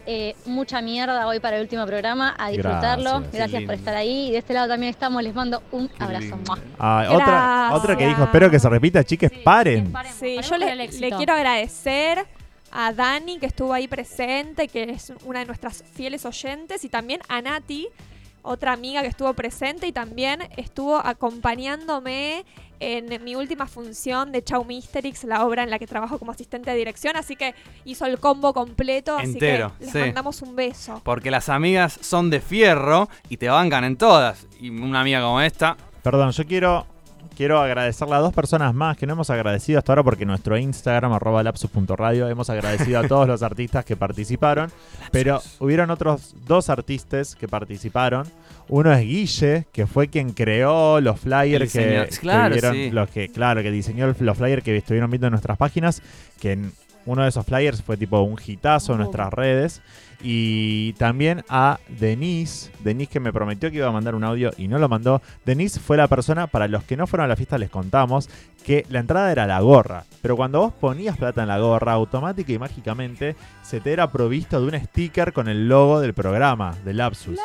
eh, 0.08 0.36
mucha 0.46 0.82
mierda 0.82 1.28
hoy 1.28 1.40
para 1.40 1.58
el 1.58 1.64
último 1.64 1.86
programa. 1.86 2.34
A 2.40 2.50
disfrutarlo. 2.50 3.24
Gracias, 3.32 3.64
por 3.64 3.76
estar 3.76 3.96
ahí. 3.96 4.30
Y 4.30 4.32
de 4.32 4.38
este 4.38 4.54
lado 4.54 4.70
también 4.70 4.90
estamos. 4.90 5.22
Les 5.22 5.36
mando 5.36 5.62
un 5.72 5.90
abrazo. 6.00 6.22
lindo. 6.22 6.38
Mua. 6.48 6.60
Ah, 6.80 7.06
otra, 7.12 7.26
Gracias. 7.26 7.80
otra 7.80 7.98
que 7.98 8.08
dijo, 8.08 8.24
espero 8.24 8.50
que 8.50 8.60
se 8.60 8.70
repita, 8.70 9.04
chiques, 9.04 9.32
paren. 9.44 9.92
Paremos, 9.92 10.18
Sí, 10.18 10.36
paremos 10.38 10.46
yo 10.46 10.52
con 10.52 10.78
le, 10.78 10.86
el 10.86 11.02
le 11.02 11.12
quiero 11.12 11.34
agradecer 11.34 12.26
a 12.72 12.94
Dani, 12.94 13.38
que 13.40 13.46
estuvo 13.48 13.74
ahí 13.74 13.88
presente, 13.88 14.68
que 14.70 14.84
es 14.84 15.12
una 15.26 15.40
de 15.40 15.46
nuestras 15.46 15.84
fieles 15.94 16.26
oyentes, 16.26 16.84
y 16.86 16.90
también 16.90 17.20
a 17.28 17.42
Nati, 17.42 17.88
otra 18.44 18.72
amiga 18.74 19.02
que 19.02 19.08
estuvo 19.08 19.34
presente 19.34 19.88
y 19.88 19.92
también 19.92 20.40
estuvo 20.56 20.96
acompañándome 21.06 22.46
en 22.80 23.24
mi 23.24 23.36
última 23.36 23.68
función 23.68 24.32
de 24.32 24.44
Chau 24.44 24.64
Misterix, 24.66 25.24
la 25.24 25.46
obra 25.46 25.64
en 25.64 25.70
la 25.70 25.80
que 25.80 25.88
trabajo 25.88 26.20
como 26.20 26.32
asistente 26.32 26.72
de 26.72 26.78
dirección, 26.78 27.16
así 27.16 27.36
que 27.36 27.56
hizo 27.86 28.06
el 28.06 28.20
combo 28.20 28.54
completo, 28.54 29.18
así 29.18 29.34
Entero, 29.34 29.74
que 29.80 29.86
les 29.86 29.94
sí. 29.94 30.00
mandamos 30.00 30.42
un 30.42 30.56
beso. 30.56 31.02
Porque 31.04 31.32
las 31.32 31.50
amigas 31.50 31.98
son 32.02 32.30
de 32.30 32.42
fierro 32.42 33.10
y 33.30 33.38
te 33.38 33.50
bancan 33.50 33.84
en 33.84 33.98
todas. 33.98 34.48
Y 34.60 34.70
una 34.70 35.02
amiga 35.02 35.22
como 35.22 35.42
esta, 35.42 35.78
Perdón, 36.08 36.32
yo 36.32 36.46
quiero, 36.46 36.88
quiero 37.38 37.60
agradecerle 37.60 38.16
a 38.16 38.18
dos 38.18 38.34
personas 38.34 38.74
más 38.74 38.98
que 38.98 39.06
no 39.06 39.14
hemos 39.14 39.30
agradecido 39.30 39.78
hasta 39.78 39.92
ahora 39.92 40.04
porque 40.04 40.24
en 40.24 40.30
nuestro 40.30 40.58
Instagram, 40.58 41.14
arroba 41.14 41.44
lapsus.radio, 41.44 42.28
hemos 42.28 42.50
agradecido 42.50 43.00
a 43.00 43.08
todos 43.08 43.28
los 43.28 43.44
artistas 43.44 43.86
que 43.86 43.96
participaron. 43.96 44.72
Pero 45.12 45.40
hubieron 45.60 45.92
otros 45.92 46.36
dos 46.48 46.70
artistas 46.70 47.36
que 47.36 47.48
participaron. 47.48 48.28
Uno 48.70 48.92
es 48.92 49.02
Guille, 49.02 49.68
que 49.72 49.86
fue 49.86 50.08
quien 50.08 50.34
creó 50.34 51.00
los 51.00 51.20
flyers 51.20 51.72
que, 51.72 52.10
claro, 52.20 52.54
vieron, 52.54 52.74
sí. 52.74 52.90
los 52.92 53.10
que, 53.10 53.30
claro, 53.30 53.62
que 53.62 53.70
diseñó 53.70 54.14
los 54.20 54.38
flyers 54.38 54.64
que 54.64 54.76
estuvieron 54.76 55.12
viendo 55.12 55.28
en 55.28 55.32
nuestras 55.32 55.58
páginas, 55.60 56.02
que 56.42 56.54
en 56.54 56.72
uno 57.06 57.22
de 57.22 57.30
esos 57.30 57.46
flyers 57.46 57.84
fue 57.84 57.98
tipo 57.98 58.20
un 58.20 58.40
hitazo 58.44 58.94
en 58.94 59.00
nuestras 59.00 59.32
redes. 59.32 59.82
Y 60.22 60.94
también 60.94 61.44
a 61.48 61.80
Denise, 61.88 62.72
Denise 62.80 63.12
que 63.12 63.20
me 63.20 63.32
prometió 63.32 63.70
que 63.70 63.78
iba 63.78 63.88
a 63.88 63.92
mandar 63.92 64.16
un 64.16 64.24
audio 64.24 64.52
y 64.58 64.68
no 64.68 64.80
lo 64.80 64.90
mandó. 64.90 65.22
Denise 65.46 65.80
fue 65.80 65.96
la 65.98 66.08
persona, 66.08 66.48
para 66.48 66.68
los 66.68 66.84
que 66.84 66.98
no 66.98 67.06
fueron 67.08 67.26
a 67.26 67.28
la 67.28 67.36
fiesta 67.36 67.58
les 67.58 67.70
contamos, 67.70 68.30
que 68.66 68.86
la 68.90 69.00
entrada 69.00 69.32
era 69.32 69.46
la 69.48 69.60
gorra. 69.62 70.04
Pero 70.22 70.36
cuando 70.36 70.60
vos 70.60 70.74
ponías 70.74 71.16
plata 71.18 71.44
en 71.44 71.48
la 71.48 71.60
gorra, 71.60 71.94
automática 71.94 72.52
y 72.52 72.58
mágicamente 72.60 73.36
se 73.62 73.80
te 73.80 73.94
era 73.94 74.12
provisto 74.12 74.60
de 74.60 74.68
un 74.68 74.84
sticker 74.86 75.32
con 75.32 75.48
el 75.48 75.70
logo 75.70 76.02
del 76.02 76.14
programa, 76.14 76.76
de 76.84 76.94
Lapsus. 76.94 77.40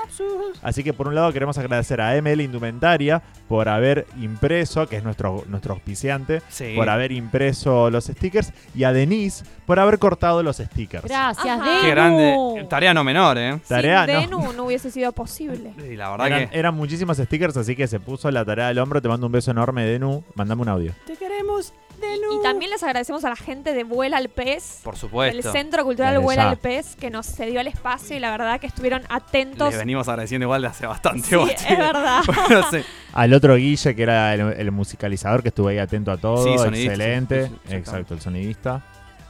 Así 0.63 0.83
que 0.83 0.93
por 0.93 1.07
un 1.09 1.15
lado 1.15 1.33
queremos 1.33 1.59
agradecer 1.59 2.01
a 2.01 2.17
ML 2.21 2.41
Indumentaria 2.43 3.23
por 3.49 3.69
haber 3.69 4.07
impreso, 4.21 4.87
que 4.89 4.97
es 4.97 5.05
nuestro, 5.05 5.45
nuestro 5.49 5.75
auspiciante, 5.75 6.43
Sí. 6.49 6.73
por 6.75 6.89
haber 6.89 7.13
impreso 7.13 7.91
los 7.91 8.07
stickers, 8.07 8.53
y 8.75 8.85
a 8.85 8.93
Denise 8.93 9.45
por 9.67 9.79
haber 9.79 9.99
cortado 9.99 10.43
los 10.43 10.57
stickers. 10.57 11.05
Gracias. 11.05 11.61
Denu. 11.61 11.81
qué 11.83 11.91
grande. 11.91 12.62
Tarea 12.69 12.95
no 12.95 13.05
menor, 13.05 13.39
¿eh? 13.39 13.59
Tarea, 13.69 14.07
Sin 14.07 14.15
no. 14.15 14.21
Denu 14.39 14.53
no 14.53 14.65
hubiese 14.65 14.91
sido 14.91 15.13
posible. 15.13 15.73
Y 15.91 15.97
la 15.97 16.11
verdad 16.11 16.27
Eran, 16.29 16.49
que. 16.49 16.59
eran 16.59 16.75
muchísimos 16.75 17.17
stickers, 17.19 17.57
así 17.57 17.75
que 17.77 17.87
se 17.87 18.01
puso 18.01 18.31
la 18.31 18.45
tarea 18.45 18.69
del 18.69 18.79
hombro. 18.79 19.01
Te 19.03 19.09
mando 19.09 19.27
un 19.27 19.33
beso 19.33 19.51
enorme, 19.51 19.85
Denu. 19.85 20.23
Mandame 20.35 20.63
un 20.63 20.69
audio. 20.69 20.93
Te 21.07 21.17
queremos 21.17 21.73
Y, 22.01 22.37
y 22.39 22.43
también 22.43 22.71
les 22.71 22.83
agradecemos 22.83 23.25
a 23.25 23.29
la 23.31 23.37
gente 23.37 23.73
de 23.75 23.85
Vuela 23.85 24.17
al 24.17 24.29
Pez. 24.29 24.81
Por 24.83 24.97
supuesto. 24.97 25.37
El 25.37 25.45
Centro 25.45 25.85
Cultural 25.85 26.13
Desde 26.15 26.25
Vuela 26.25 26.43
ya. 26.45 26.51
al 26.51 26.57
Pez, 26.59 26.97
que 26.97 27.11
nos 27.11 27.27
cedió 27.27 27.61
el 27.61 27.67
espacio 27.69 28.17
y 28.17 28.21
la 28.21 28.31
verdad 28.31 28.59
que 28.61 28.67
estuvieron 28.67 29.03
atentos. 29.09 29.69
Les 29.71 29.79
venimos 29.79 30.09
agradeciendo 30.09 30.45
igual 30.45 30.63
de 30.63 30.69
hace 30.69 30.87
bastante. 30.87 31.23
Sí, 31.29 31.35
igual, 31.35 31.51
es 31.51 31.79
verdad. 31.79 32.21
Bueno, 32.27 32.65
sí. 32.71 32.79
Al 33.13 33.33
otro 33.35 33.55
Guille, 33.57 33.95
que 33.95 34.03
era 34.03 34.33
el, 34.35 34.41
el 34.41 34.73
musicalizador, 34.73 35.43
que 35.43 35.49
estuvo 35.51 35.69
ahí 35.69 35.79
atento 35.79 36.11
a 36.11 36.17
todo. 36.17 36.45
Sí, 36.45 36.57
sonidista. 36.59 36.93
Excelente. 36.95 37.43
Sí, 37.43 37.49
sí, 37.49 37.55
exactamente. 37.55 37.77
Exacto, 37.77 38.15
el 38.15 38.21
sonidista. 38.21 38.83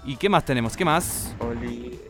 ¿Y 0.04 0.16
qué 0.16 0.28
más 0.28 0.44
tenemos? 0.44 0.76
¿Qué 0.76 0.84
más? 0.84 1.34
Oli, 1.40 2.00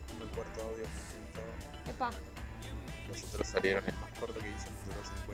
salieron 3.52 3.84
el 3.86 3.94
más 3.94 4.10
corto 4.18 4.40
que 4.40 4.48
hice. 4.48 4.68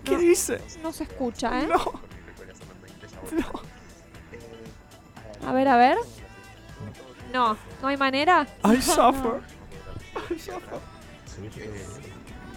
¿Qué 0.05 0.17
dice? 0.17 0.61
No 0.83 0.93
se 0.93 1.05
escucha, 1.05 1.61
¿eh? 1.61 1.67
No. 1.67 1.79
Con 1.85 2.01
mi 2.03 2.23
recuerdo 2.27 2.55
son 2.57 2.69
los 2.69 2.81
20 2.83 3.07
ya 3.09 3.21
volvemos. 3.21 3.63
A 5.47 5.53
ver, 5.53 5.69
a 5.69 5.77
ver. 5.77 5.97
No, 7.33 7.57
no 7.83 7.89
hay 7.89 7.97
manera. 7.97 8.47
I 8.65 8.81
suffer. 8.83 9.41
Eh, 11.57 11.87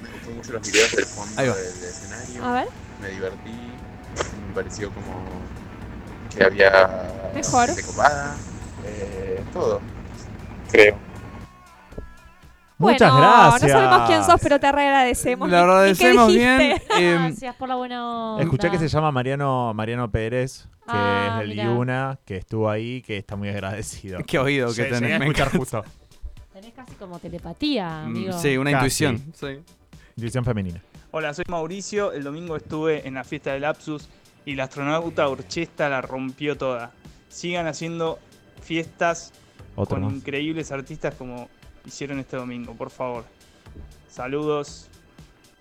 me 0.01 0.09
gustó 0.11 0.31
mucho 0.31 0.53
los 0.53 0.71
videos 0.71 0.91
del 0.95 1.05
fondo 1.05 1.39
Ahí 1.39 1.47
va. 1.47 1.55
del 1.55 1.65
escenario. 1.83 2.45
A 2.45 2.53
ver. 2.53 2.67
Me 3.01 3.09
divertí. 3.09 3.51
Me 4.47 4.55
pareció 4.55 4.89
como 4.93 5.23
que 6.35 6.43
había 6.43 7.31
Mejor. 7.35 7.67
gente 7.67 7.83
copada. 7.83 8.35
Eh, 8.85 9.43
todo. 9.53 9.79
Creo. 10.71 10.97
Muchas 12.81 13.11
bueno, 13.11 13.27
gracias. 13.27 13.61
No 13.63 13.69
sabemos 13.69 14.07
quién 14.07 14.23
sos, 14.23 14.39
pero 14.41 14.59
te 14.59 14.71
re 14.71 14.81
agradecemos. 14.87 15.49
Le 15.49 15.55
¿Y- 15.55 15.59
y 15.59 15.61
qué 15.61 15.63
agradecemos 15.71 16.27
dijiste? 16.27 16.57
bien, 16.57 16.81
em, 16.97 17.25
Gracias 17.27 17.55
por 17.55 17.69
la 17.69 17.75
buena 17.75 18.31
onda. 18.33 18.43
Escuché 18.43 18.69
que 18.71 18.77
se 18.79 18.87
llama 18.87 19.11
Mariano, 19.11 19.73
Mariano 19.73 20.09
Pérez, 20.11 20.67
que 20.85 20.91
Ah, 20.93 21.29
es 21.33 21.39
del 21.39 21.49
mirá. 21.49 21.63
Yuna, 21.65 22.19
que 22.25 22.37
estuvo 22.37 22.69
ahí, 22.69 23.01
que 23.01 23.17
está 23.17 23.35
muy 23.35 23.49
agradecido. 23.49 24.19
Qué 24.27 24.39
oído 24.39 24.67
que 24.67 24.73
Sí, 24.73 24.89
tenés, 24.89 25.19
me 25.19 25.25
escuchar 25.25 25.51
justo. 25.57 25.83
Tenés 26.53 26.73
casi 26.73 26.93
como 26.95 27.17
telepatía, 27.19 28.03
amigo. 28.03 28.35
Mm, 28.35 28.39
Sí, 28.39 28.57
una 28.57 28.71
Casi. 28.71 29.03
intuición. 29.05 29.33
Sí. 29.33 29.73
Intuición 30.17 30.43
femenina. 30.45 30.81
Hola, 31.11 31.33
soy 31.33 31.45
Mauricio. 31.47 32.11
El 32.11 32.23
domingo 32.23 32.55
estuve 32.55 33.07
en 33.07 33.13
la 33.15 33.23
fiesta 33.23 33.51
del 33.53 33.61
Lapsus 33.63 34.09
y 34.45 34.55
la 34.55 34.63
astronauta 34.65 35.27
Orchesta 35.27 35.87
la 35.89 36.01
rompió 36.01 36.57
toda. 36.57 36.91
Sigan 37.29 37.67
haciendo 37.67 38.19
fiestas 38.61 39.31
Otro 39.75 39.95
con 39.95 40.05
más. 40.05 40.13
increíbles 40.13 40.71
artistas 40.71 41.15
como 41.15 41.49
hicieron 41.85 42.19
este 42.19 42.37
domingo, 42.37 42.73
por 42.73 42.89
favor. 42.89 43.25
Saludos. 44.09 44.87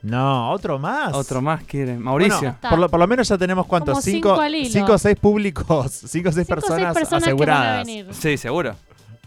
No, 0.02 0.50
otro 0.50 0.78
más. 0.78 1.12
Otro 1.14 1.42
más 1.42 1.62
quiere. 1.64 1.96
Mauricio. 1.96 2.38
Bueno, 2.40 2.56
por, 2.68 2.78
lo, 2.78 2.88
por 2.88 3.00
lo 3.00 3.06
menos 3.06 3.28
ya 3.28 3.36
tenemos 3.36 3.66
cuántos, 3.66 3.92
Como 3.94 4.02
cinco, 4.02 4.38
cinco 4.70 4.92
o 4.94 4.98
seis 4.98 5.16
públicos, 5.16 5.92
cinco 6.06 6.30
o 6.30 6.32
seis 6.32 6.46
personas, 6.46 6.96
aseguradas. 7.12 7.86
Sí, 8.12 8.36
seguro. 8.36 8.74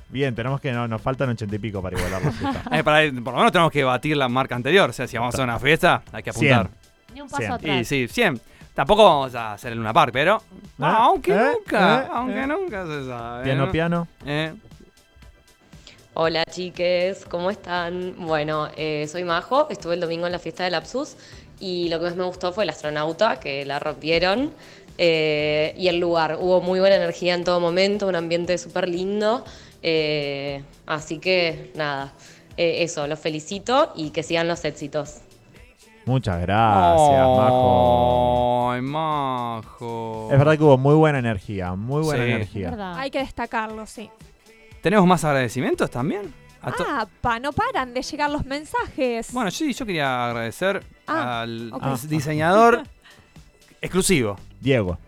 Bien, 0.10 0.34
tenemos 0.36 0.62
que 0.62 0.72
no, 0.72 0.88
nos 0.88 1.02
faltan 1.02 1.30
ochenta 1.30 1.56
y 1.56 1.60
pico 1.60 1.82
para 1.82 1.98
igualar 1.98 2.22
la 2.24 2.32
fiesta. 2.32 2.64
Eh, 2.78 2.84
para- 2.84 3.12
por 3.24 3.34
lo 3.34 3.38
menos 3.39 3.52
tenemos 3.52 3.72
que 3.72 3.84
batir 3.84 4.16
la 4.18 4.30
marca 4.30 4.56
anterior. 4.56 4.89
O 4.89 4.94
sea, 4.94 5.08
si 5.08 5.18
vamos 5.18 5.34
a 5.34 5.38
hacer 5.38 5.44
una 5.44 5.60
fiesta, 5.60 6.04
hay 6.12 6.22
que 6.24 6.30
apuntar. 6.30 6.70
Ni 7.14 7.22
un 7.22 7.28
paso 7.28 7.38
Cien. 7.41 7.52
atrás. 7.52 7.80
Y 7.82 7.86
sí, 7.86 8.08
100. 8.08 8.41
Tampoco 8.74 9.04
vamos 9.04 9.36
a 9.36 9.54
hacer 9.54 9.72
el 9.72 9.78
Luna 9.78 9.94
Park, 9.94 10.12
pero. 10.14 10.38
¿Eh? 10.38 10.39
aunque 10.80 11.32
¿Eh? 11.34 11.52
nunca. 11.58 12.04
¿Eh? 12.04 12.08
Aunque 12.12 12.41
¿Eh? 12.41 12.48
nunca 12.48 12.86
se 12.86 13.06
sabe. 13.08 13.44
Piano, 13.44 13.66
¿no? 13.68 13.72
piano. 13.72 14.08
Eh. 14.26 14.54
Hola 16.16 16.45
chiques, 16.45 17.26
¿cómo 17.26 17.49
están? 17.49 18.16
Bueno, 18.20 18.68
eh, 18.78 19.07
soy 19.11 19.24
Majo, 19.24 19.68
estuve 19.70 19.95
el 19.95 19.99
domingo 19.99 20.28
en 20.28 20.32
la 20.32 20.39
fiesta 20.39 20.64
del 20.64 20.74
Lapsus 20.74 21.16
y 21.59 21.89
lo 21.89 21.97
que 21.99 22.05
más 22.05 22.16
me 22.16 22.24
gustó 22.24 22.53
fue 22.53 22.66
el 22.66 22.70
astronauta, 22.70 23.39
que 23.39 23.66
la 23.66 23.80
rompieron, 23.80 24.51
eh, 24.99 25.74
y 25.76 25.88
el 25.88 25.99
lugar. 25.99 26.38
Hubo 26.39 26.61
muy 26.61 26.80
buena 26.80 26.97
energía 26.97 27.34
en 27.34 27.43
todo 27.43 27.59
momento, 27.59 28.07
un 28.07 28.16
ambiente 28.16 28.57
súper 28.59 28.88
lindo, 28.89 29.43
eh, 29.82 30.64
así 30.86 31.18
que 31.18 31.72
nada, 31.76 32.14
eh, 32.57 32.84
eso, 32.84 33.07
los 33.07 33.18
felicito 33.20 33.91
y 33.95 34.11
que 34.11 34.22
sigan 34.22 34.47
los 34.47 34.64
éxitos. 34.66 35.22
Muchas 36.05 36.41
gracias, 36.41 37.28
Majo. 37.28 38.70
Ay, 38.72 38.82
Majo. 38.82 40.30
Es 40.32 40.38
verdad 40.38 40.57
que 40.57 40.64
hubo 40.64 40.78
muy 40.78 40.93
buena 40.93 41.18
energía, 41.18 41.74
muy 41.74 42.03
buena 42.03 42.24
Sí. 42.26 42.30
energía. 42.32 42.93
Hay 42.99 43.09
que 43.09 43.20
destacarlo, 43.20 43.88
sí. 43.88 44.11
¿Tenemos 44.84 45.08
más 45.08 45.24
agradecimientos 45.24 45.90
también? 45.90 46.32
Ah, 46.62 47.08
pa, 47.22 47.40
no 47.40 47.54
paran 47.54 47.94
de 47.94 48.02
llegar 48.02 48.30
los 48.30 48.46
mensajes. 48.46 49.32
Bueno, 49.32 49.50
sí, 49.50 49.72
yo 49.74 49.86
quería 49.86 50.28
agradecer 50.28 50.86
Ah, 51.08 51.44
al 51.44 51.72
al 51.80 52.10
diseñador 52.10 52.84
exclusivo. 53.82 54.36
Diego. 54.60 55.00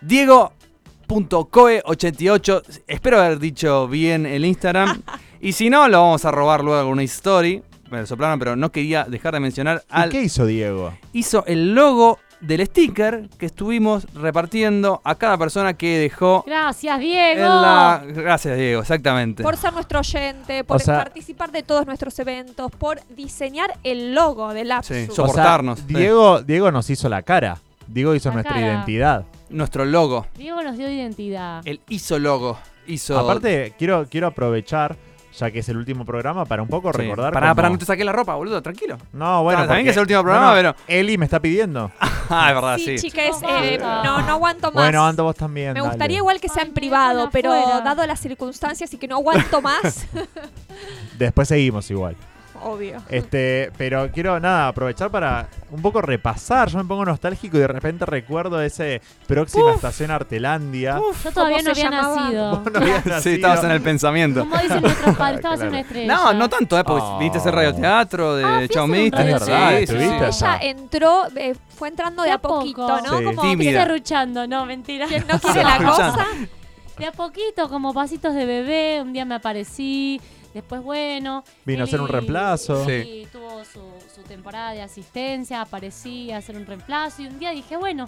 Diego.coe88. 0.00 2.82
Espero 2.86 3.20
haber 3.20 3.38
dicho 3.38 3.86
bien 3.86 4.24
el 4.24 4.46
Instagram. 4.46 5.02
y 5.40 5.52
si 5.52 5.68
no, 5.70 5.86
lo 5.88 6.00
vamos 6.02 6.24
a 6.24 6.30
robar 6.30 6.64
luego 6.64 6.82
con 6.84 6.92
una 6.92 7.02
story. 7.02 7.62
Me 7.90 8.00
lo 8.00 8.06
soplaron, 8.06 8.38
pero 8.38 8.56
no 8.56 8.72
quería 8.72 9.04
dejar 9.04 9.34
de 9.34 9.40
mencionar 9.40 9.82
¿Y 9.88 9.90
al. 9.90 10.08
qué 10.10 10.22
hizo 10.22 10.46
Diego? 10.46 10.96
Hizo 11.12 11.44
el 11.46 11.74
logo 11.74 12.18
del 12.40 12.64
sticker 12.66 13.28
que 13.38 13.46
estuvimos 13.46 14.06
repartiendo 14.14 15.00
a 15.04 15.14
cada 15.16 15.36
persona 15.36 15.74
que 15.74 15.98
dejó 15.98 16.44
Gracias, 16.46 16.94
en 16.96 17.00
Diego. 17.00 17.40
la. 17.42 18.02
Gracias, 18.06 18.56
Diego, 18.56 18.80
exactamente. 18.82 19.42
Por 19.42 19.56
ser 19.56 19.72
nuestro 19.72 19.98
oyente, 20.00 20.62
por 20.64 20.76
O 20.76 20.80
sea- 20.80 20.98
participar 20.98 21.50
de 21.50 21.62
todos 21.62 21.86
nuestros 21.86 22.18
eventos, 22.18 22.70
por 22.72 23.00
diseñar 23.08 23.76
el 23.82 24.14
logo 24.14 24.54
del 24.54 24.68
Lapsus. 24.68 24.96
Sí, 24.96 25.02
O 25.04 25.06
sea, 25.06 25.14
soportarnos. 25.26 25.80
sí. 25.80 25.84
Diego, 25.88 26.42
Diego 26.42 26.70
nos 26.70 26.88
hizo 26.90 27.08
la 27.08 27.22
cara. 27.22 27.58
Diego 27.86 28.14
hizo 28.14 28.28
La 28.28 28.34
nuestra 28.34 28.54
cara. 28.54 28.66
identidad. 28.66 29.24
Nuestro 29.50 29.84
logo. 29.84 30.26
Diego 30.36 30.62
nos 30.62 30.76
dio 30.76 30.90
identidad. 30.90 31.62
El 31.64 31.80
hizo 31.88 32.18
logo. 32.18 32.58
Hizo. 32.86 33.18
Aparte, 33.18 33.74
quiero, 33.78 34.06
quiero 34.10 34.26
aprovechar, 34.28 34.96
ya 35.38 35.50
que 35.50 35.60
es 35.60 35.68
el 35.68 35.76
último 35.76 36.04
programa, 36.04 36.44
para 36.44 36.62
un 36.62 36.68
poco 36.68 36.92
Sí. 36.92 36.98
recordar. 36.98 37.32
Pará, 37.32 37.46
cómo- 37.48 37.56
pará, 37.56 37.70
no 37.70 37.78
te 37.78 37.84
saqué 37.84 38.04
la 38.04 38.12
ropa, 38.12 38.34
boludo, 38.34 38.60
tranquilo. 38.62 38.98
No, 39.12 39.42
bueno. 39.42 39.66
Porque- 39.66 39.84
que 39.84 39.90
es 39.90 39.96
el 39.96 40.02
último 40.02 40.22
programa, 40.22 40.48
no, 40.48 40.54
pero. 40.54 40.74
Eli 40.86 41.16
me 41.18 41.24
está 41.24 41.40
pidiendo. 41.40 41.90
Ah, 42.30 42.50
es 42.50 42.54
verdad, 42.56 42.76
Sí, 42.76 42.84
sí. 42.98 43.08
chiques, 43.08 43.36
Chicos, 43.36 43.42
eh, 43.62 43.78
no, 43.80 44.20
no 44.20 44.32
aguanto 44.32 44.66
más. 44.70 44.84
Bueno, 44.84 45.06
ando 45.06 45.24
vos 45.24 45.34
también. 45.34 45.68
Me 45.72 45.80
dale. 45.80 45.88
gustaría 45.88 46.18
igual 46.18 46.38
que 46.42 46.50
sea 46.50 46.62
en 46.62 46.74
privado, 46.74 47.30
pero 47.32 47.50
dado 47.54 48.06
las 48.06 48.20
circunstancias 48.20 48.92
y 48.92 48.98
que 48.98 49.08
no 49.08 49.14
aguanto 49.16 49.62
más, 49.62 50.06
Después 51.18 51.48
seguimos 51.48 51.90
igual. 51.90 52.16
Obvio. 52.62 53.02
Este, 53.08 53.70
pero 53.76 54.10
quiero 54.12 54.38
nada, 54.40 54.68
aprovechar 54.68 55.10
para 55.10 55.48
un 55.70 55.82
poco 55.82 56.00
repasar. 56.02 56.68
Yo 56.68 56.78
me 56.78 56.84
pongo 56.84 57.04
nostálgico 57.04 57.56
y 57.56 57.60
de 57.60 57.68
repente 57.68 58.06
recuerdo 58.06 58.60
ese 58.60 59.00
próxima 59.26 59.72
estación 59.74 60.10
Artelandia. 60.10 61.00
Yo 61.24 61.32
todavía 61.32 61.58
¿Cómo 61.58 61.64
no 61.66 61.70
había 61.70 61.84
llamaba? 61.84 62.16
nacido. 62.22 62.50
Vos 62.62 62.72
no 62.72 62.78
habías 62.80 63.02
Sí, 63.02 63.08
nacido. 63.10 63.34
estabas 63.36 63.64
en 63.64 63.70
el 63.70 63.80
pensamiento. 63.82 64.40
Como 64.40 64.56
dicen 64.62 64.82
nuestros 64.82 65.16
padres, 65.16 65.36
estabas 65.36 65.60
en 65.60 65.68
una 65.68 65.80
estrella. 65.80 66.14
No, 66.14 66.34
no 66.34 66.48
tanto, 66.48 66.78
¿eh? 66.78 66.84
Porque 66.84 67.02
Oh. 67.04 67.18
viniste 67.18 67.38
a 67.38 67.40
hacer 67.40 67.54
radioteatro 67.54 68.36
de 68.36 68.44
Ah, 68.44 68.60
Chao. 68.70 68.86
Es 68.94 69.10
verdad, 69.12 69.70
sí, 69.70 69.76
sí, 69.76 69.82
estuviste 69.84 70.32
sí. 70.32 70.44
allá. 70.44 70.58
Ella 70.60 70.70
entró, 70.70 71.22
eh, 71.36 71.54
fue 71.76 71.88
entrando 71.88 72.22
de, 72.22 72.30
a 72.32 72.38
poco. 72.38 72.60
poquito, 72.60 73.00
¿no? 73.02 73.18
Sí. 73.18 73.24
Como 73.24 73.42
Tímida. 73.42 73.82
Cerruchando, 73.84 74.46
no, 74.46 74.66
mentira. 74.66 75.06
no 75.06 75.38
quiere 75.40 75.62
la 75.64 75.78
cosa. 75.78 76.26
De 76.98 77.06
a 77.06 77.12
poquito, 77.12 77.68
como 77.68 77.94
pasitos 77.94 78.34
de 78.34 78.44
bebé, 78.44 79.00
un 79.02 79.12
día 79.12 79.24
me 79.24 79.36
aparecí, 79.36 80.20
después 80.54 80.82
bueno. 80.82 81.44
Vino 81.64 81.82
a 81.82 81.84
hacer 81.84 82.00
un 82.00 82.08
reemplazo. 82.08 82.84
Sí, 82.86 83.26
tuvo 83.32 83.64
su, 83.64 83.80
su 84.14 84.22
temporada 84.22 84.72
de 84.72 84.82
asistencia, 84.82 85.60
aparecí 85.60 86.30
a 86.32 86.38
hacer 86.38 86.56
un 86.56 86.66
reemplazo 86.66 87.22
y 87.22 87.26
un 87.26 87.38
día 87.38 87.50
dije, 87.52 87.76
bueno, 87.76 88.06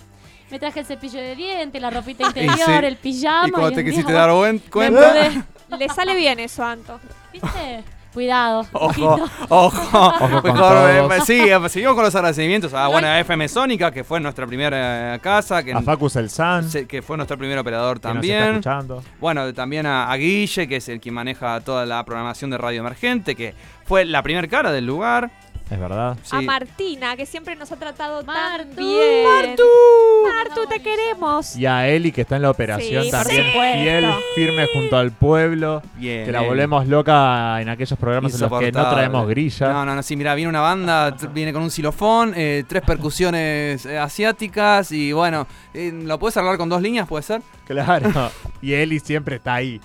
me 0.50 0.58
traje 0.58 0.80
el 0.80 0.86
cepillo 0.86 1.20
de 1.20 1.36
dientes, 1.36 1.80
la 1.80 1.90
ropita 1.90 2.26
interior, 2.26 2.56
sí. 2.80 2.84
el 2.86 2.96
pijama. 2.96 3.48
Y 3.48 3.50
cuando 3.50 3.72
te 3.72 3.84
quisiste 3.84 4.12
dar 4.12 4.30
buen- 4.34 4.58
cuenta. 4.58 5.12
pude- 5.12 5.44
Le 5.78 5.88
sale 5.88 6.14
bien 6.16 6.40
eso, 6.40 6.64
Anto. 6.64 6.98
¿Viste? 7.32 7.84
Cuidado. 8.12 8.66
Ojo, 8.72 9.18
ojo, 9.48 10.42
con 10.42 10.56
eh, 10.58 11.08
sí, 11.24 11.48
eh, 11.48 11.68
seguimos 11.68 11.94
con 11.94 12.04
los 12.04 12.14
agradecimientos 12.14 12.74
a 12.74 12.88
bueno, 12.88 13.06
a 13.06 13.20
FM 13.20 13.48
Sónica, 13.48 13.90
que 13.92 14.02
fue 14.04 14.18
nuestra 14.20 14.46
primera 14.46 15.14
eh, 15.14 15.18
casa, 15.20 15.62
que, 15.62 15.72
A 15.72 15.80
Facus 15.80 16.16
el 16.16 16.28
San, 16.28 16.68
se- 16.68 16.86
que 16.86 17.02
fue 17.02 17.16
nuestro 17.16 17.38
primer 17.38 17.58
operador 17.58 18.00
que 18.00 18.08
nos 18.08 18.16
está 18.16 18.20
también. 18.36 18.50
escuchando. 18.56 19.02
Bueno, 19.20 19.52
también 19.54 19.86
a, 19.86 20.10
a 20.10 20.16
Guille, 20.16 20.66
que 20.66 20.76
es 20.76 20.88
el 20.88 21.00
que 21.00 21.10
maneja 21.12 21.60
toda 21.60 21.86
la 21.86 22.04
programación 22.04 22.50
de 22.50 22.58
Radio 22.58 22.80
Emergente, 22.80 23.34
que 23.36 23.54
fue 23.84 24.04
la 24.04 24.22
primer 24.22 24.48
cara 24.48 24.72
del 24.72 24.86
lugar. 24.86 25.30
Es 25.70 25.78
verdad. 25.78 26.16
Sí. 26.22 26.34
A 26.34 26.40
Martina, 26.40 27.16
que 27.16 27.26
siempre 27.26 27.54
nos 27.54 27.70
ha 27.70 27.76
tratado 27.76 28.24
tan 28.24 28.34
Martu. 28.34 28.76
bien. 28.76 29.24
Martu, 29.24 30.66
te 30.68 30.80
queremos. 30.80 31.54
Y 31.56 31.66
a 31.66 31.88
Eli, 31.88 32.10
que 32.10 32.22
está 32.22 32.36
en 32.36 32.42
la 32.42 32.50
operación 32.50 33.04
Sí, 33.04 33.10
también, 33.10 33.46
fiel, 33.52 34.12
firme 34.34 34.66
junto 34.72 34.96
al 34.96 35.12
pueblo. 35.12 35.80
Bien. 35.94 36.24
Que 36.26 36.32
la 36.32 36.40
volvemos 36.42 36.88
loca 36.88 37.60
en 37.60 37.68
aquellos 37.68 37.96
programas 37.98 38.34
en 38.34 38.40
los 38.40 38.58
que 38.58 38.72
no 38.72 38.90
traemos 38.90 39.28
grilla. 39.28 39.72
No, 39.72 39.84
no, 39.84 39.94
no, 39.94 40.02
sí, 40.02 40.16
mira, 40.16 40.34
viene 40.34 40.48
una 40.48 40.60
banda, 40.60 41.12
viene 41.32 41.52
con 41.52 41.62
un 41.62 41.70
xilofón, 41.70 42.32
eh, 42.36 42.64
tres 42.66 42.82
percusiones 42.82 43.86
eh, 43.86 43.98
asiáticas 43.98 44.90
y 44.90 45.12
bueno, 45.12 45.46
eh, 45.72 45.92
¿lo 45.92 46.18
puedes 46.18 46.36
hablar 46.36 46.58
con 46.58 46.68
dos 46.68 46.82
líneas, 46.82 47.06
puede 47.06 47.22
ser? 47.22 47.42
Claro. 47.66 48.10
y 48.62 48.72
Eli 48.72 48.98
siempre 48.98 49.36
está 49.36 49.54
ahí. 49.54 49.80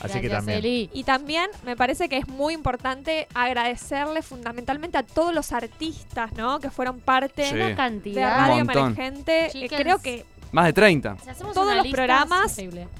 Así 0.00 0.20
que 0.20 0.28
también. 0.28 0.58
Eli. 0.58 0.90
Y 0.92 1.04
también 1.04 1.50
me 1.64 1.76
parece 1.76 2.08
que 2.08 2.18
es 2.18 2.28
muy 2.28 2.54
importante 2.54 3.26
agradecerle 3.34 4.22
fundamentalmente 4.22 4.98
a 4.98 5.02
todos 5.02 5.34
los 5.34 5.52
artistas, 5.52 6.32
¿no? 6.34 6.60
Que 6.60 6.70
fueron 6.70 7.00
parte 7.00 7.46
Sí. 7.46 7.54
Una 7.54 7.66
de 7.68 7.74
cantidad. 7.74 8.48
Radio. 8.48 8.60
Emergente. 8.60 9.50
Eh, 9.54 9.68
creo 9.68 9.98
que 9.98 10.24
Más 10.52 10.66
de 10.66 10.72
30. 10.72 11.16
Si 11.22 11.30
hacemos 11.30 11.54
todos 11.54 11.74
los 11.74 11.86
programas, 11.88 12.56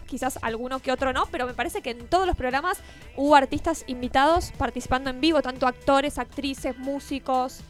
quizás 0.07 0.39
alguno 0.43 0.81
que 0.81 0.91
otro 0.93 1.13
no, 1.13 1.27
pero 1.31 1.47
me 1.47 1.55
parece 1.55 1.81
que 1.81 1.91
en 1.91 2.07
todos 2.07 2.27
los 2.27 2.37
programas 2.37 2.79
hubo 3.17 3.37
artistas 3.37 3.85
invitados 3.87 4.53
participando 4.59 5.11
en 5.11 5.21
vivo, 5.21 5.41
tanto 5.43 5.67
actores, 5.67 6.19
actrices, 6.19 6.77
músicos. 6.77 7.61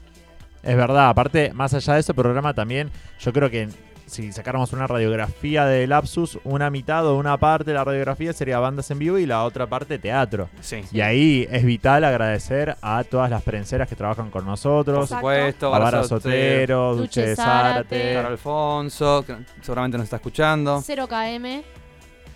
Es 0.63 0.77
verdad, 0.77 1.11
aparte, 1.11 1.53
más 1.53 1.75
allá 1.75 1.95
de 1.95 2.01
ese 2.01 2.15
programa 2.15 2.55
también, 2.55 2.91
yo 3.21 3.33
creo 3.33 3.51
que 3.51 3.69
si 4.07 4.33
sacáramos 4.33 4.73
una 4.73 4.87
radiografía 4.87 5.67
de 5.67 5.87
Lapsus, 5.87 6.39
una 6.45 6.71
mitad 6.71 7.07
o 7.07 7.19
una 7.19 7.37
parte 7.37 7.73
de 7.73 7.75
la 7.75 7.85
radiografía 7.85 8.33
sería 8.33 8.61
bandas 8.61 8.91
en 8.91 8.99
vivo 8.99 9.19
y 9.19 9.27
la 9.27 9.45
otra 9.45 9.67
parte 9.67 9.99
teatro. 9.99 10.49
Sí. 10.61 10.83
Y 10.93 11.01
ahí 11.01 11.47
es 11.51 11.65
vital 11.65 12.05
agradecer 12.05 12.77
a 12.81 13.03
todas 13.05 13.29
las 13.31 13.43
prenseras 13.43 13.89
que 13.89 13.97
trabajan 13.97 14.31
con 14.31 14.47
nosotros. 14.47 15.09
Por 15.09 15.19
supuesto, 15.19 15.75
a 15.75 15.79
Vara 15.79 16.05
Sotero, 16.05 16.95
Duche 16.95 17.27
de 17.27 17.37
Zárate. 17.37 18.15
Caro 18.15 18.29
Alfonso, 18.29 19.25
que 19.27 19.35
seguramente 19.61 19.99
nos 19.99 20.05
está 20.05 20.17
escuchando. 20.17 20.79
0KM. 20.79 21.63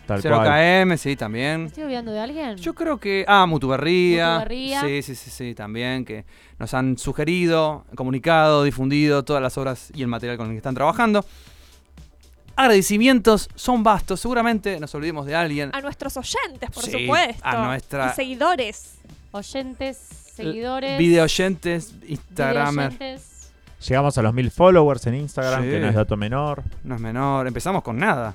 tal 0.07 0.23
0KM, 0.23 0.97
sí, 0.97 1.15
también. 1.15 1.67
¿Estoy 1.67 1.85
olvidando 1.85 2.11
de 2.11 2.21
alguien? 2.21 2.57
Yo 2.57 2.75
creo 2.75 2.99
que. 2.99 3.25
Ah, 3.29 3.47
Mutuberría. 3.47 4.41
Mutuberría. 4.41 4.81
Sí, 4.81 5.03
sí, 5.03 5.15
sí, 5.15 5.31
sí, 5.31 5.55
también. 5.55 6.05
Que 6.05 6.25
nos 6.59 6.75
han 6.75 6.99
sugerido, 6.99 7.85
comunicado, 7.95 8.65
difundido 8.65 9.25
todas 9.25 9.41
las 9.41 9.57
obras 9.57 9.93
y 9.95 10.03
el 10.03 10.09
material 10.09 10.37
con 10.37 10.49
el 10.49 10.53
que 10.55 10.59
están 10.59 10.75
trabajando. 10.75 11.25
Agradecimientos 12.61 13.49
son 13.55 13.83
vastos. 13.83 14.21
Seguramente 14.21 14.79
nos 14.79 14.95
olvidemos 14.95 15.25
de 15.25 15.35
alguien. 15.35 15.71
A 15.73 15.81
nuestros 15.81 16.15
oyentes, 16.19 16.71
por 16.71 16.85
Sí, 16.85 16.91
supuesto. 16.91 17.41
a 17.43 17.65
nuestra- 17.67 18.11
Y 18.11 18.15
seguidores. 18.15 18.97
Oyentes, 19.31 19.97
seguidores. 20.35 20.99
Videoyentes, 20.99 21.95
Instagramer. 22.07 22.91
videoyentes. 22.91 23.51
Llegamos 23.89 24.19
a 24.19 24.23
los 24.23 24.35
mil 24.35 24.51
followers 24.51 25.07
en 25.07 25.15
Instagram, 25.15 25.63
Sí. 25.65 25.71
que 25.71 25.81
no 25.81 25.89
es 25.89 25.95
dato 25.95 26.19
menor. 26.19 26.63
No 26.85 26.97
es 26.97 27.01
menor. 27.01 27.47
Empezamos 27.47 27.83
con 27.83 27.97
nada. 27.99 28.35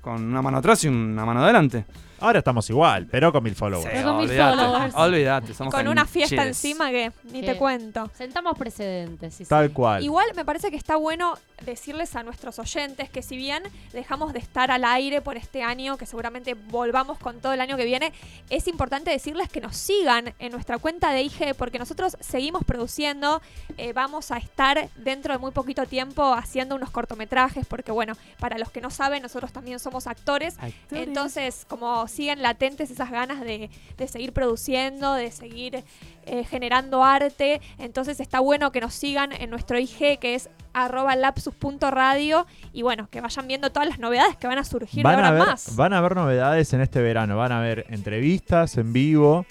Con 0.00 0.22
una 0.24 0.40
mano 0.40 0.56
atrás 0.56 0.82
y 0.84 0.88
una 0.88 1.26
mano 1.26 1.44
adelante. 1.44 1.84
Ahora 2.26 2.40
estamos 2.40 2.68
igual, 2.70 3.06
pero 3.08 3.30
con 3.30 3.44
mil 3.44 3.54
followers. 3.54 3.88
Pero 3.88 4.08
con 4.08 4.18
mil 4.18 4.28
followers. 4.28 4.94
olvídate, 4.96 5.54
somos 5.54 5.72
Con 5.72 5.86
una 5.86 6.04
fiesta 6.06 6.44
encima 6.44 6.90
que 6.90 7.12
ni 7.30 7.40
te 7.40 7.56
cuento. 7.56 8.10
Sentamos 8.14 8.58
precedentes. 8.58 9.32
sí, 9.32 9.44
sí. 9.44 9.48
Tal 9.48 9.70
cual. 9.70 10.02
Igual 10.02 10.26
me 10.34 10.44
parece 10.44 10.72
que 10.72 10.76
está 10.76 10.96
bueno 10.96 11.38
decirles 11.64 12.16
a 12.16 12.24
nuestros 12.24 12.58
oyentes 12.58 13.08
que 13.10 13.22
si 13.22 13.36
bien 13.36 13.62
dejamos 13.92 14.32
de 14.32 14.40
estar 14.40 14.72
al 14.72 14.84
aire 14.84 15.20
por 15.22 15.36
este 15.36 15.62
año, 15.62 15.96
que 15.96 16.04
seguramente 16.04 16.54
volvamos 16.54 17.16
con 17.18 17.40
todo 17.40 17.52
el 17.52 17.60
año 17.60 17.76
que 17.76 17.84
viene, 17.84 18.12
es 18.50 18.66
importante 18.66 19.10
decirles 19.12 19.48
que 19.48 19.60
nos 19.60 19.76
sigan 19.76 20.34
en 20.40 20.50
nuestra 20.50 20.78
cuenta 20.78 21.12
de 21.12 21.22
IG 21.22 21.54
porque 21.56 21.78
nosotros 21.78 22.16
seguimos 22.20 22.64
produciendo, 22.64 23.40
eh, 23.78 23.92
vamos 23.92 24.32
a 24.32 24.38
estar 24.38 24.88
dentro 24.96 25.32
de 25.32 25.38
muy 25.38 25.52
poquito 25.52 25.86
tiempo 25.86 26.34
haciendo 26.34 26.74
unos 26.74 26.90
cortometrajes 26.90 27.66
porque 27.66 27.92
bueno, 27.92 28.14
para 28.40 28.58
los 28.58 28.70
que 28.70 28.80
no 28.80 28.90
saben, 28.90 29.22
nosotros 29.22 29.52
también 29.52 29.78
somos 29.78 30.08
actores, 30.08 30.56
entonces 30.90 31.64
como 31.68 32.08
siguen 32.16 32.42
latentes 32.42 32.90
esas 32.90 33.10
ganas 33.10 33.40
de, 33.40 33.70
de 33.96 34.08
seguir 34.08 34.32
produciendo, 34.32 35.12
de 35.14 35.30
seguir 35.30 35.84
eh, 36.24 36.44
generando 36.44 37.04
arte. 37.04 37.60
Entonces 37.78 38.18
está 38.20 38.40
bueno 38.40 38.72
que 38.72 38.80
nos 38.80 38.94
sigan 38.94 39.32
en 39.32 39.50
nuestro 39.50 39.78
IG 39.78 40.18
que 40.18 40.34
es 40.34 40.48
arroba 40.72 41.14
lapsus.radio 41.16 42.46
y 42.72 42.82
bueno, 42.82 43.08
que 43.10 43.20
vayan 43.20 43.46
viendo 43.48 43.70
todas 43.70 43.88
las 43.88 43.98
novedades 43.98 44.36
que 44.36 44.46
van 44.46 44.58
a 44.58 44.64
surgir 44.64 44.98
de 44.98 45.02
Van 45.04 45.14
ahora 45.16 45.28
a, 45.28 45.32
ver, 45.32 45.46
más. 45.46 45.76
van 45.76 45.92
a 45.92 45.98
haber 45.98 46.16
novedades 46.16 46.72
en 46.72 46.80
este 46.80 47.00
verano. 47.02 47.36
Van 47.36 47.52
a 47.52 47.58
haber 47.58 47.86
entrevistas 47.90 48.76
en 48.76 48.92
vivo. 48.92 49.46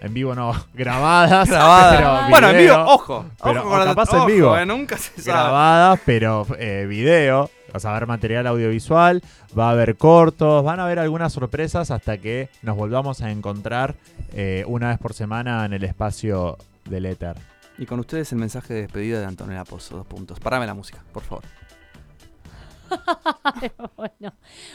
En 0.00 0.14
vivo 0.14 0.34
no, 0.34 0.52
grabadas. 0.74 1.48
Grabadas. 1.50 1.96
pero 1.96 2.30
Bueno, 2.30 2.50
en 2.50 2.58
vivo, 2.58 2.74
ojo, 2.86 3.24
Pero, 3.42 3.60
ojo 3.60 3.68
con 3.70 3.80
o 3.80 3.84
la- 3.84 3.90
capaz 3.90 4.08
ojo, 4.14 4.20
en 4.20 4.26
vivo. 4.36 4.56
eh, 4.56 4.64
nunca 4.66 4.96
se 4.96 5.20
sabe. 5.20 5.38
Grabadas, 5.38 6.00
pero 6.06 6.46
eh, 6.58 6.86
video. 6.88 7.50
O 7.74 7.80
sea, 7.80 7.90
va 7.90 7.94
a 7.94 7.96
haber 7.98 8.08
material 8.08 8.46
audiovisual. 8.46 9.22
Va 9.56 9.68
a 9.68 9.72
haber 9.72 9.96
cortos. 9.96 10.64
Van 10.64 10.80
a 10.80 10.84
haber 10.84 10.98
algunas 10.98 11.32
sorpresas 11.32 11.90
hasta 11.90 12.18
que 12.18 12.48
nos 12.62 12.76
volvamos 12.76 13.22
a 13.22 13.30
encontrar 13.30 13.96
eh, 14.32 14.64
una 14.66 14.88
vez 14.88 14.98
por 14.98 15.14
semana 15.14 15.64
en 15.64 15.72
el 15.72 15.84
espacio 15.84 16.56
del 16.84 17.06
éter. 17.06 17.36
Y 17.78 17.86
con 17.86 18.00
ustedes 18.00 18.32
el 18.32 18.38
mensaje 18.38 18.74
de 18.74 18.82
despedida 18.82 19.20
de 19.20 19.26
Antonella 19.26 19.64
Pozo. 19.64 19.96
Dos 19.98 20.06
puntos. 20.06 20.40
Parame 20.40 20.66
la 20.66 20.74
música, 20.74 21.02
por 21.12 21.22
favor. 21.22 21.44
bueno. 23.96 24.32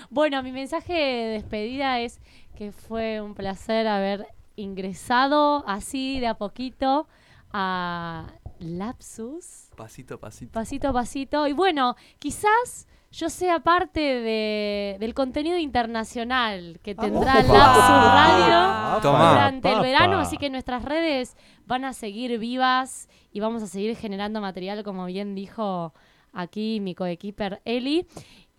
bueno, 0.10 0.44
mi 0.44 0.52
mensaje 0.52 0.94
de 0.94 1.28
despedida 1.34 2.00
es 2.00 2.20
que 2.56 2.72
fue 2.72 3.22
un 3.22 3.34
placer 3.34 3.88
haber 3.88 4.28
ingresado 4.56 5.68
así 5.68 6.20
de 6.20 6.28
a 6.28 6.36
poquito 6.36 7.08
a 7.52 8.28
Lapsus, 8.60 9.63
Pasito 9.76 10.16
a 10.16 10.20
pasito. 10.20 10.52
pasito 10.52 10.88
a 10.90 10.94
pasito. 10.94 11.48
Y 11.48 11.54
bueno, 11.54 11.96
quizás 12.20 12.88
yo 13.12 13.30
sea 13.30 13.60
parte 13.60 14.00
de- 14.02 14.98
del 15.00 15.14
contenido 15.14 15.58
internacional 15.60 16.80
que 16.82 16.96
tendrá 16.96 17.40
Opa. 17.40 17.54
Lapsus 17.54 19.04
Radio 19.04 19.12
durante 19.32 19.72
el 19.72 19.82
verano, 19.82 20.20
así 20.20 20.38
que 20.38 20.50
nuestras 20.50 20.84
redes 20.84 21.38
van 21.66 21.86
a 21.86 21.94
seguir 21.94 22.40
vivas 22.40 23.08
y 23.32 23.40
vamos 23.40 23.62
a 23.64 23.68
seguir 23.68 23.96
generando 23.96 24.42
material, 24.42 24.84
como 24.84 25.06
bien 25.06 25.36
dijo 25.36 25.94
aquí 26.32 26.80
mi 26.80 26.96
coequiper 26.96 27.62
Eli. 27.66 28.08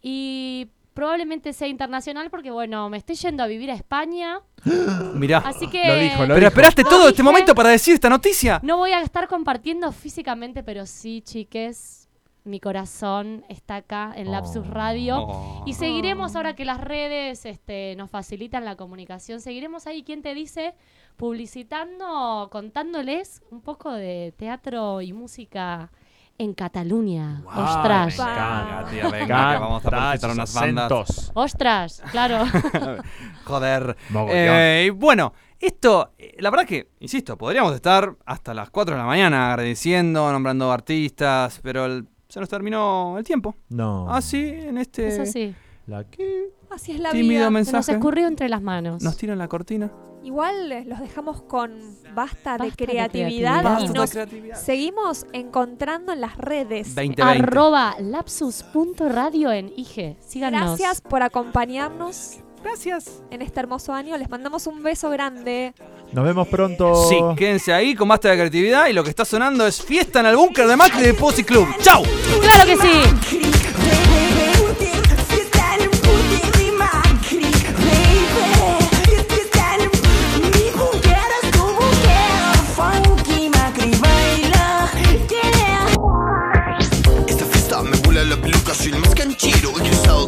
Y 0.02 0.68
probablemente 0.95 1.53
sea 1.53 1.68
internacional 1.68 2.30
porque, 2.30 2.51
bueno, 2.51 2.88
me 2.88 2.97
estoy 2.97 3.16
yendo 3.16 3.42
a 3.42 3.47
vivir 3.47 3.70
a 3.70 3.74
España. 3.74 4.40
Mirá. 5.14 5.38
Así 5.38 5.68
que... 5.68 6.14
Pero 6.16 6.47
esperaste 6.47 6.82
Lo 6.82 6.88
todo 6.88 7.09
este 7.09 7.22
momento 7.22 7.55
para 7.55 7.70
decir 7.70 7.95
esta 7.95 8.09
noticia. 8.09 8.61
No 8.62 8.78
voy 8.78 8.92
a 8.92 9.03
estar 9.03 9.28
compartiendo 9.28 9.92
físicamente, 9.92 10.62
pero 10.62 10.86
sí, 10.86 11.20
chiques, 11.20 12.09
mi 12.45 12.61
corazón 12.61 13.45
está 13.49 13.76
acá 13.76 14.12
en 14.14 14.30
Lapsus 14.30 14.66
Radio. 14.66 15.16
Oh. 15.18 15.64
Y 15.66 15.74
seguiremos 15.74 16.36
ahora 16.36 16.55
que 16.55 16.64
las 16.64 16.80
redes 16.80 17.45
este, 17.45 17.97
nos 17.97 18.11
facilitan 18.11 18.64
la 18.64 18.76
comunicación. 18.76 19.40
Seguiremos 19.40 19.86
ahí, 19.86 20.05
¿quién 20.05 20.22
te 20.22 20.34
dice? 20.34 20.74
Publicitando, 21.16 22.49
contándoles 22.53 23.42
un 23.51 23.62
poco 23.62 23.92
de 23.92 24.32
teatro 24.36 25.01
y 25.01 25.12
música 25.12 25.90
en 26.39 26.55
Cataluña. 26.55 27.43
Ostras. 27.47 28.14
encanta, 28.14 28.85
tía, 28.91 29.09
venga, 29.11 29.53
que 29.55 29.59
vamos 29.61 29.85
a 29.87 29.91
publicitar 29.91 30.30
unas 30.30 30.55
bandas. 30.55 31.30
Ostras, 31.35 32.03
claro. 32.11 32.45
Joder. 33.45 33.97
Eh, 34.30 34.91
bueno, 34.95 35.32
esto, 35.61 36.12
la 36.39 36.51
verdad 36.51 36.66
que, 36.66 36.89
insisto, 37.01 37.37
podríamos 37.39 37.74
estar 37.74 38.14
hasta 38.26 38.55
las 38.55 38.70
4 38.70 38.95
de 38.95 39.01
la 39.01 39.07
mañana 39.07 39.51
agradeciendo, 39.51 40.30
nombrando 40.32 40.70
artistas, 40.72 41.61
pero 41.62 41.87
el- 41.87 42.07
se 42.28 42.41
nos 42.41 42.49
terminó 42.49 43.16
el 43.18 43.24
tiempo. 43.24 43.55
No. 43.68 44.12
Así, 44.12 44.39
en 44.49 44.78
este 44.78 45.07
Es 45.07 45.18
así. 45.20 45.55
La 45.87 46.05
que... 46.05 46.51
Así 46.70 46.93
es 46.93 47.01
la 47.01 47.11
tímido 47.11 47.28
vida. 47.28 47.39
Se 47.41 47.51
nos 47.51 47.53
mensaje. 47.53 47.93
escurrió 47.93 48.26
entre 48.26 48.49
las 48.49 48.62
manos. 48.62 49.03
Nos 49.03 49.16
tiran 49.16 49.39
la 49.39 49.49
cortina. 49.49 49.93
Igual 50.22 50.85
los 50.89 51.01
dejamos 51.01 51.43
con 51.43 51.70
basta, 52.14 52.53
de, 52.57 52.59
Basta 52.59 52.64
de 52.64 52.72
creatividad 52.72 53.11
creatividad. 53.11 53.61
y 53.61 53.64
Basta 53.64 53.93
de 53.93 53.99
nos 53.99 54.11
creatividad. 54.11 54.57
seguimos 54.62 55.26
encontrando 55.35 56.12
en 56.14 56.20
las 56.22 56.39
redes. 56.39 56.95
2020. 56.95 57.22
Arroba 57.22 57.95
lapsus.radio 58.01 59.53
en 59.53 59.72
IG. 59.76 60.16
Síganos. 60.26 60.78
Gracias 60.78 61.01
por 61.03 61.22
acompañarnos. 61.22 62.39
Gracias. 62.62 63.22
En 63.30 63.43
este 63.43 63.61
hermoso 63.61 63.93
año 63.93 64.16
les 64.16 64.30
mandamos 64.30 64.66
un 64.66 64.82
beso 64.82 65.11
grande. 65.11 65.74
Nos 66.12 66.24
vemos 66.24 66.49
pronto. 66.49 66.95
Sí, 67.11 67.18
quédense 67.37 67.74
ahí 67.74 67.95
con 67.95 68.09
basta 68.09 68.30
de 68.30 68.37
creatividad 68.37 68.87
y 68.87 68.95
lo 68.95 69.05
que 69.05 69.11
está 69.11 69.26
sonando 69.26 69.66
es 69.66 69.82
fiesta 69.82 70.20
en 70.20 70.26
el 70.26 70.37
búnker 70.37 70.66
de 70.66 70.76
Macri 70.76 71.03
de 71.03 71.12
Posi 71.12 71.45
Club. 71.45 71.66
¡Chau! 71.82 72.03
¡Claro 72.41 72.64
que 72.64 72.76
sí! 72.78 73.53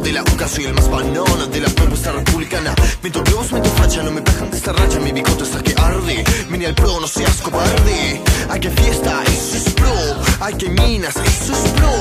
De 0.07 0.13
la 0.13 0.21
UCA, 0.21 0.47
soy 0.47 0.63
el 0.63 0.73
más 0.73 0.89
banana 0.89 1.47
de 1.51 1.59
la 1.59 1.69
propuesta 1.69 2.13
republicana. 2.13 2.73
Miento 3.01 3.21
globos, 3.23 3.51
miento 3.51 3.69
facha, 3.71 4.01
no 4.03 4.11
me 4.11 4.21
bajan 4.21 4.49
de 4.49 4.57
esta 4.57 4.71
racha. 4.71 4.99
Mi 4.99 5.11
bigote 5.11 5.43
está 5.43 5.61
que 5.61 5.73
arde, 5.77 6.23
vine 6.49 6.67
al 6.67 6.75
pro, 6.75 7.01
no 7.01 7.07
seas 7.07 7.41
cobarde. 7.41 8.21
Hay 8.49 8.59
que 8.59 8.69
fiesta, 8.69 9.21
eso 9.25 9.57
es 9.57 9.73
pro. 9.73 9.93
Hay 10.39 10.53
que 10.53 10.69
minas, 10.69 11.15
eso 11.17 11.53
es 11.53 11.71
pro. 11.71 11.91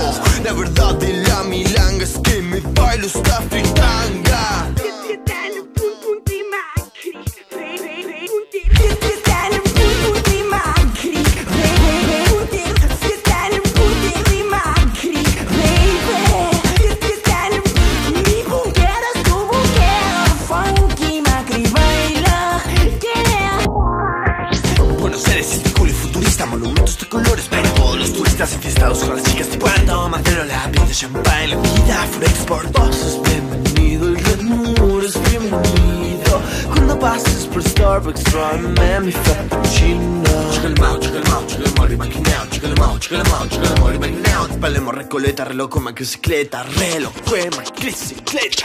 La 0.45 0.53
verdad 0.53 0.95
de 0.95 1.15
la 1.15 1.43
milanga 1.45 2.05
es 2.05 2.17
que 2.23 2.43
me 2.43 2.61
bailo 2.61 3.07
esta 3.07 3.43
fritanga 3.51 4.71
champagne, 30.97 31.49
la 31.49 31.57
vida 31.57 32.05
export. 32.22 32.72
Vos 32.72 32.97
sos 32.97 33.20
bienvenido, 33.22 34.09
el 34.09 34.16
Red 34.16 34.40
Moon 34.42 35.05
es 35.05 35.30
bienvenido. 35.30 36.40
Cuando 36.68 36.99
pases 36.99 37.47
por 37.53 37.62
Starbucks, 37.62 38.24
tráeme 38.24 39.01
mi 39.01 39.12
frappuccino. 39.12 40.22
Chica 40.53 40.66
el 40.68 40.80
mau, 40.80 40.99
chica 40.99 41.18
el 41.18 41.28
mau, 41.28 41.47
chica 41.47 41.64
el 41.64 41.74
mori 41.74 41.97
maquinao 41.97 42.47
Chica 42.51 42.68
el 42.68 42.76
mau, 42.78 42.99
chica 42.99 43.16
el 43.16 43.28
mau, 43.28 43.47
chica 43.47 43.74
el 43.74 43.80
mori 43.80 43.99
maquinao. 43.99 44.49
Palermo, 44.59 44.90
recoleta, 44.90 45.44
reloj 45.44 45.68
con 45.68 45.94
bicicleta 45.94 46.62
Reloj, 46.62 47.12
quema, 47.28 47.62
bicicleta 47.78 48.64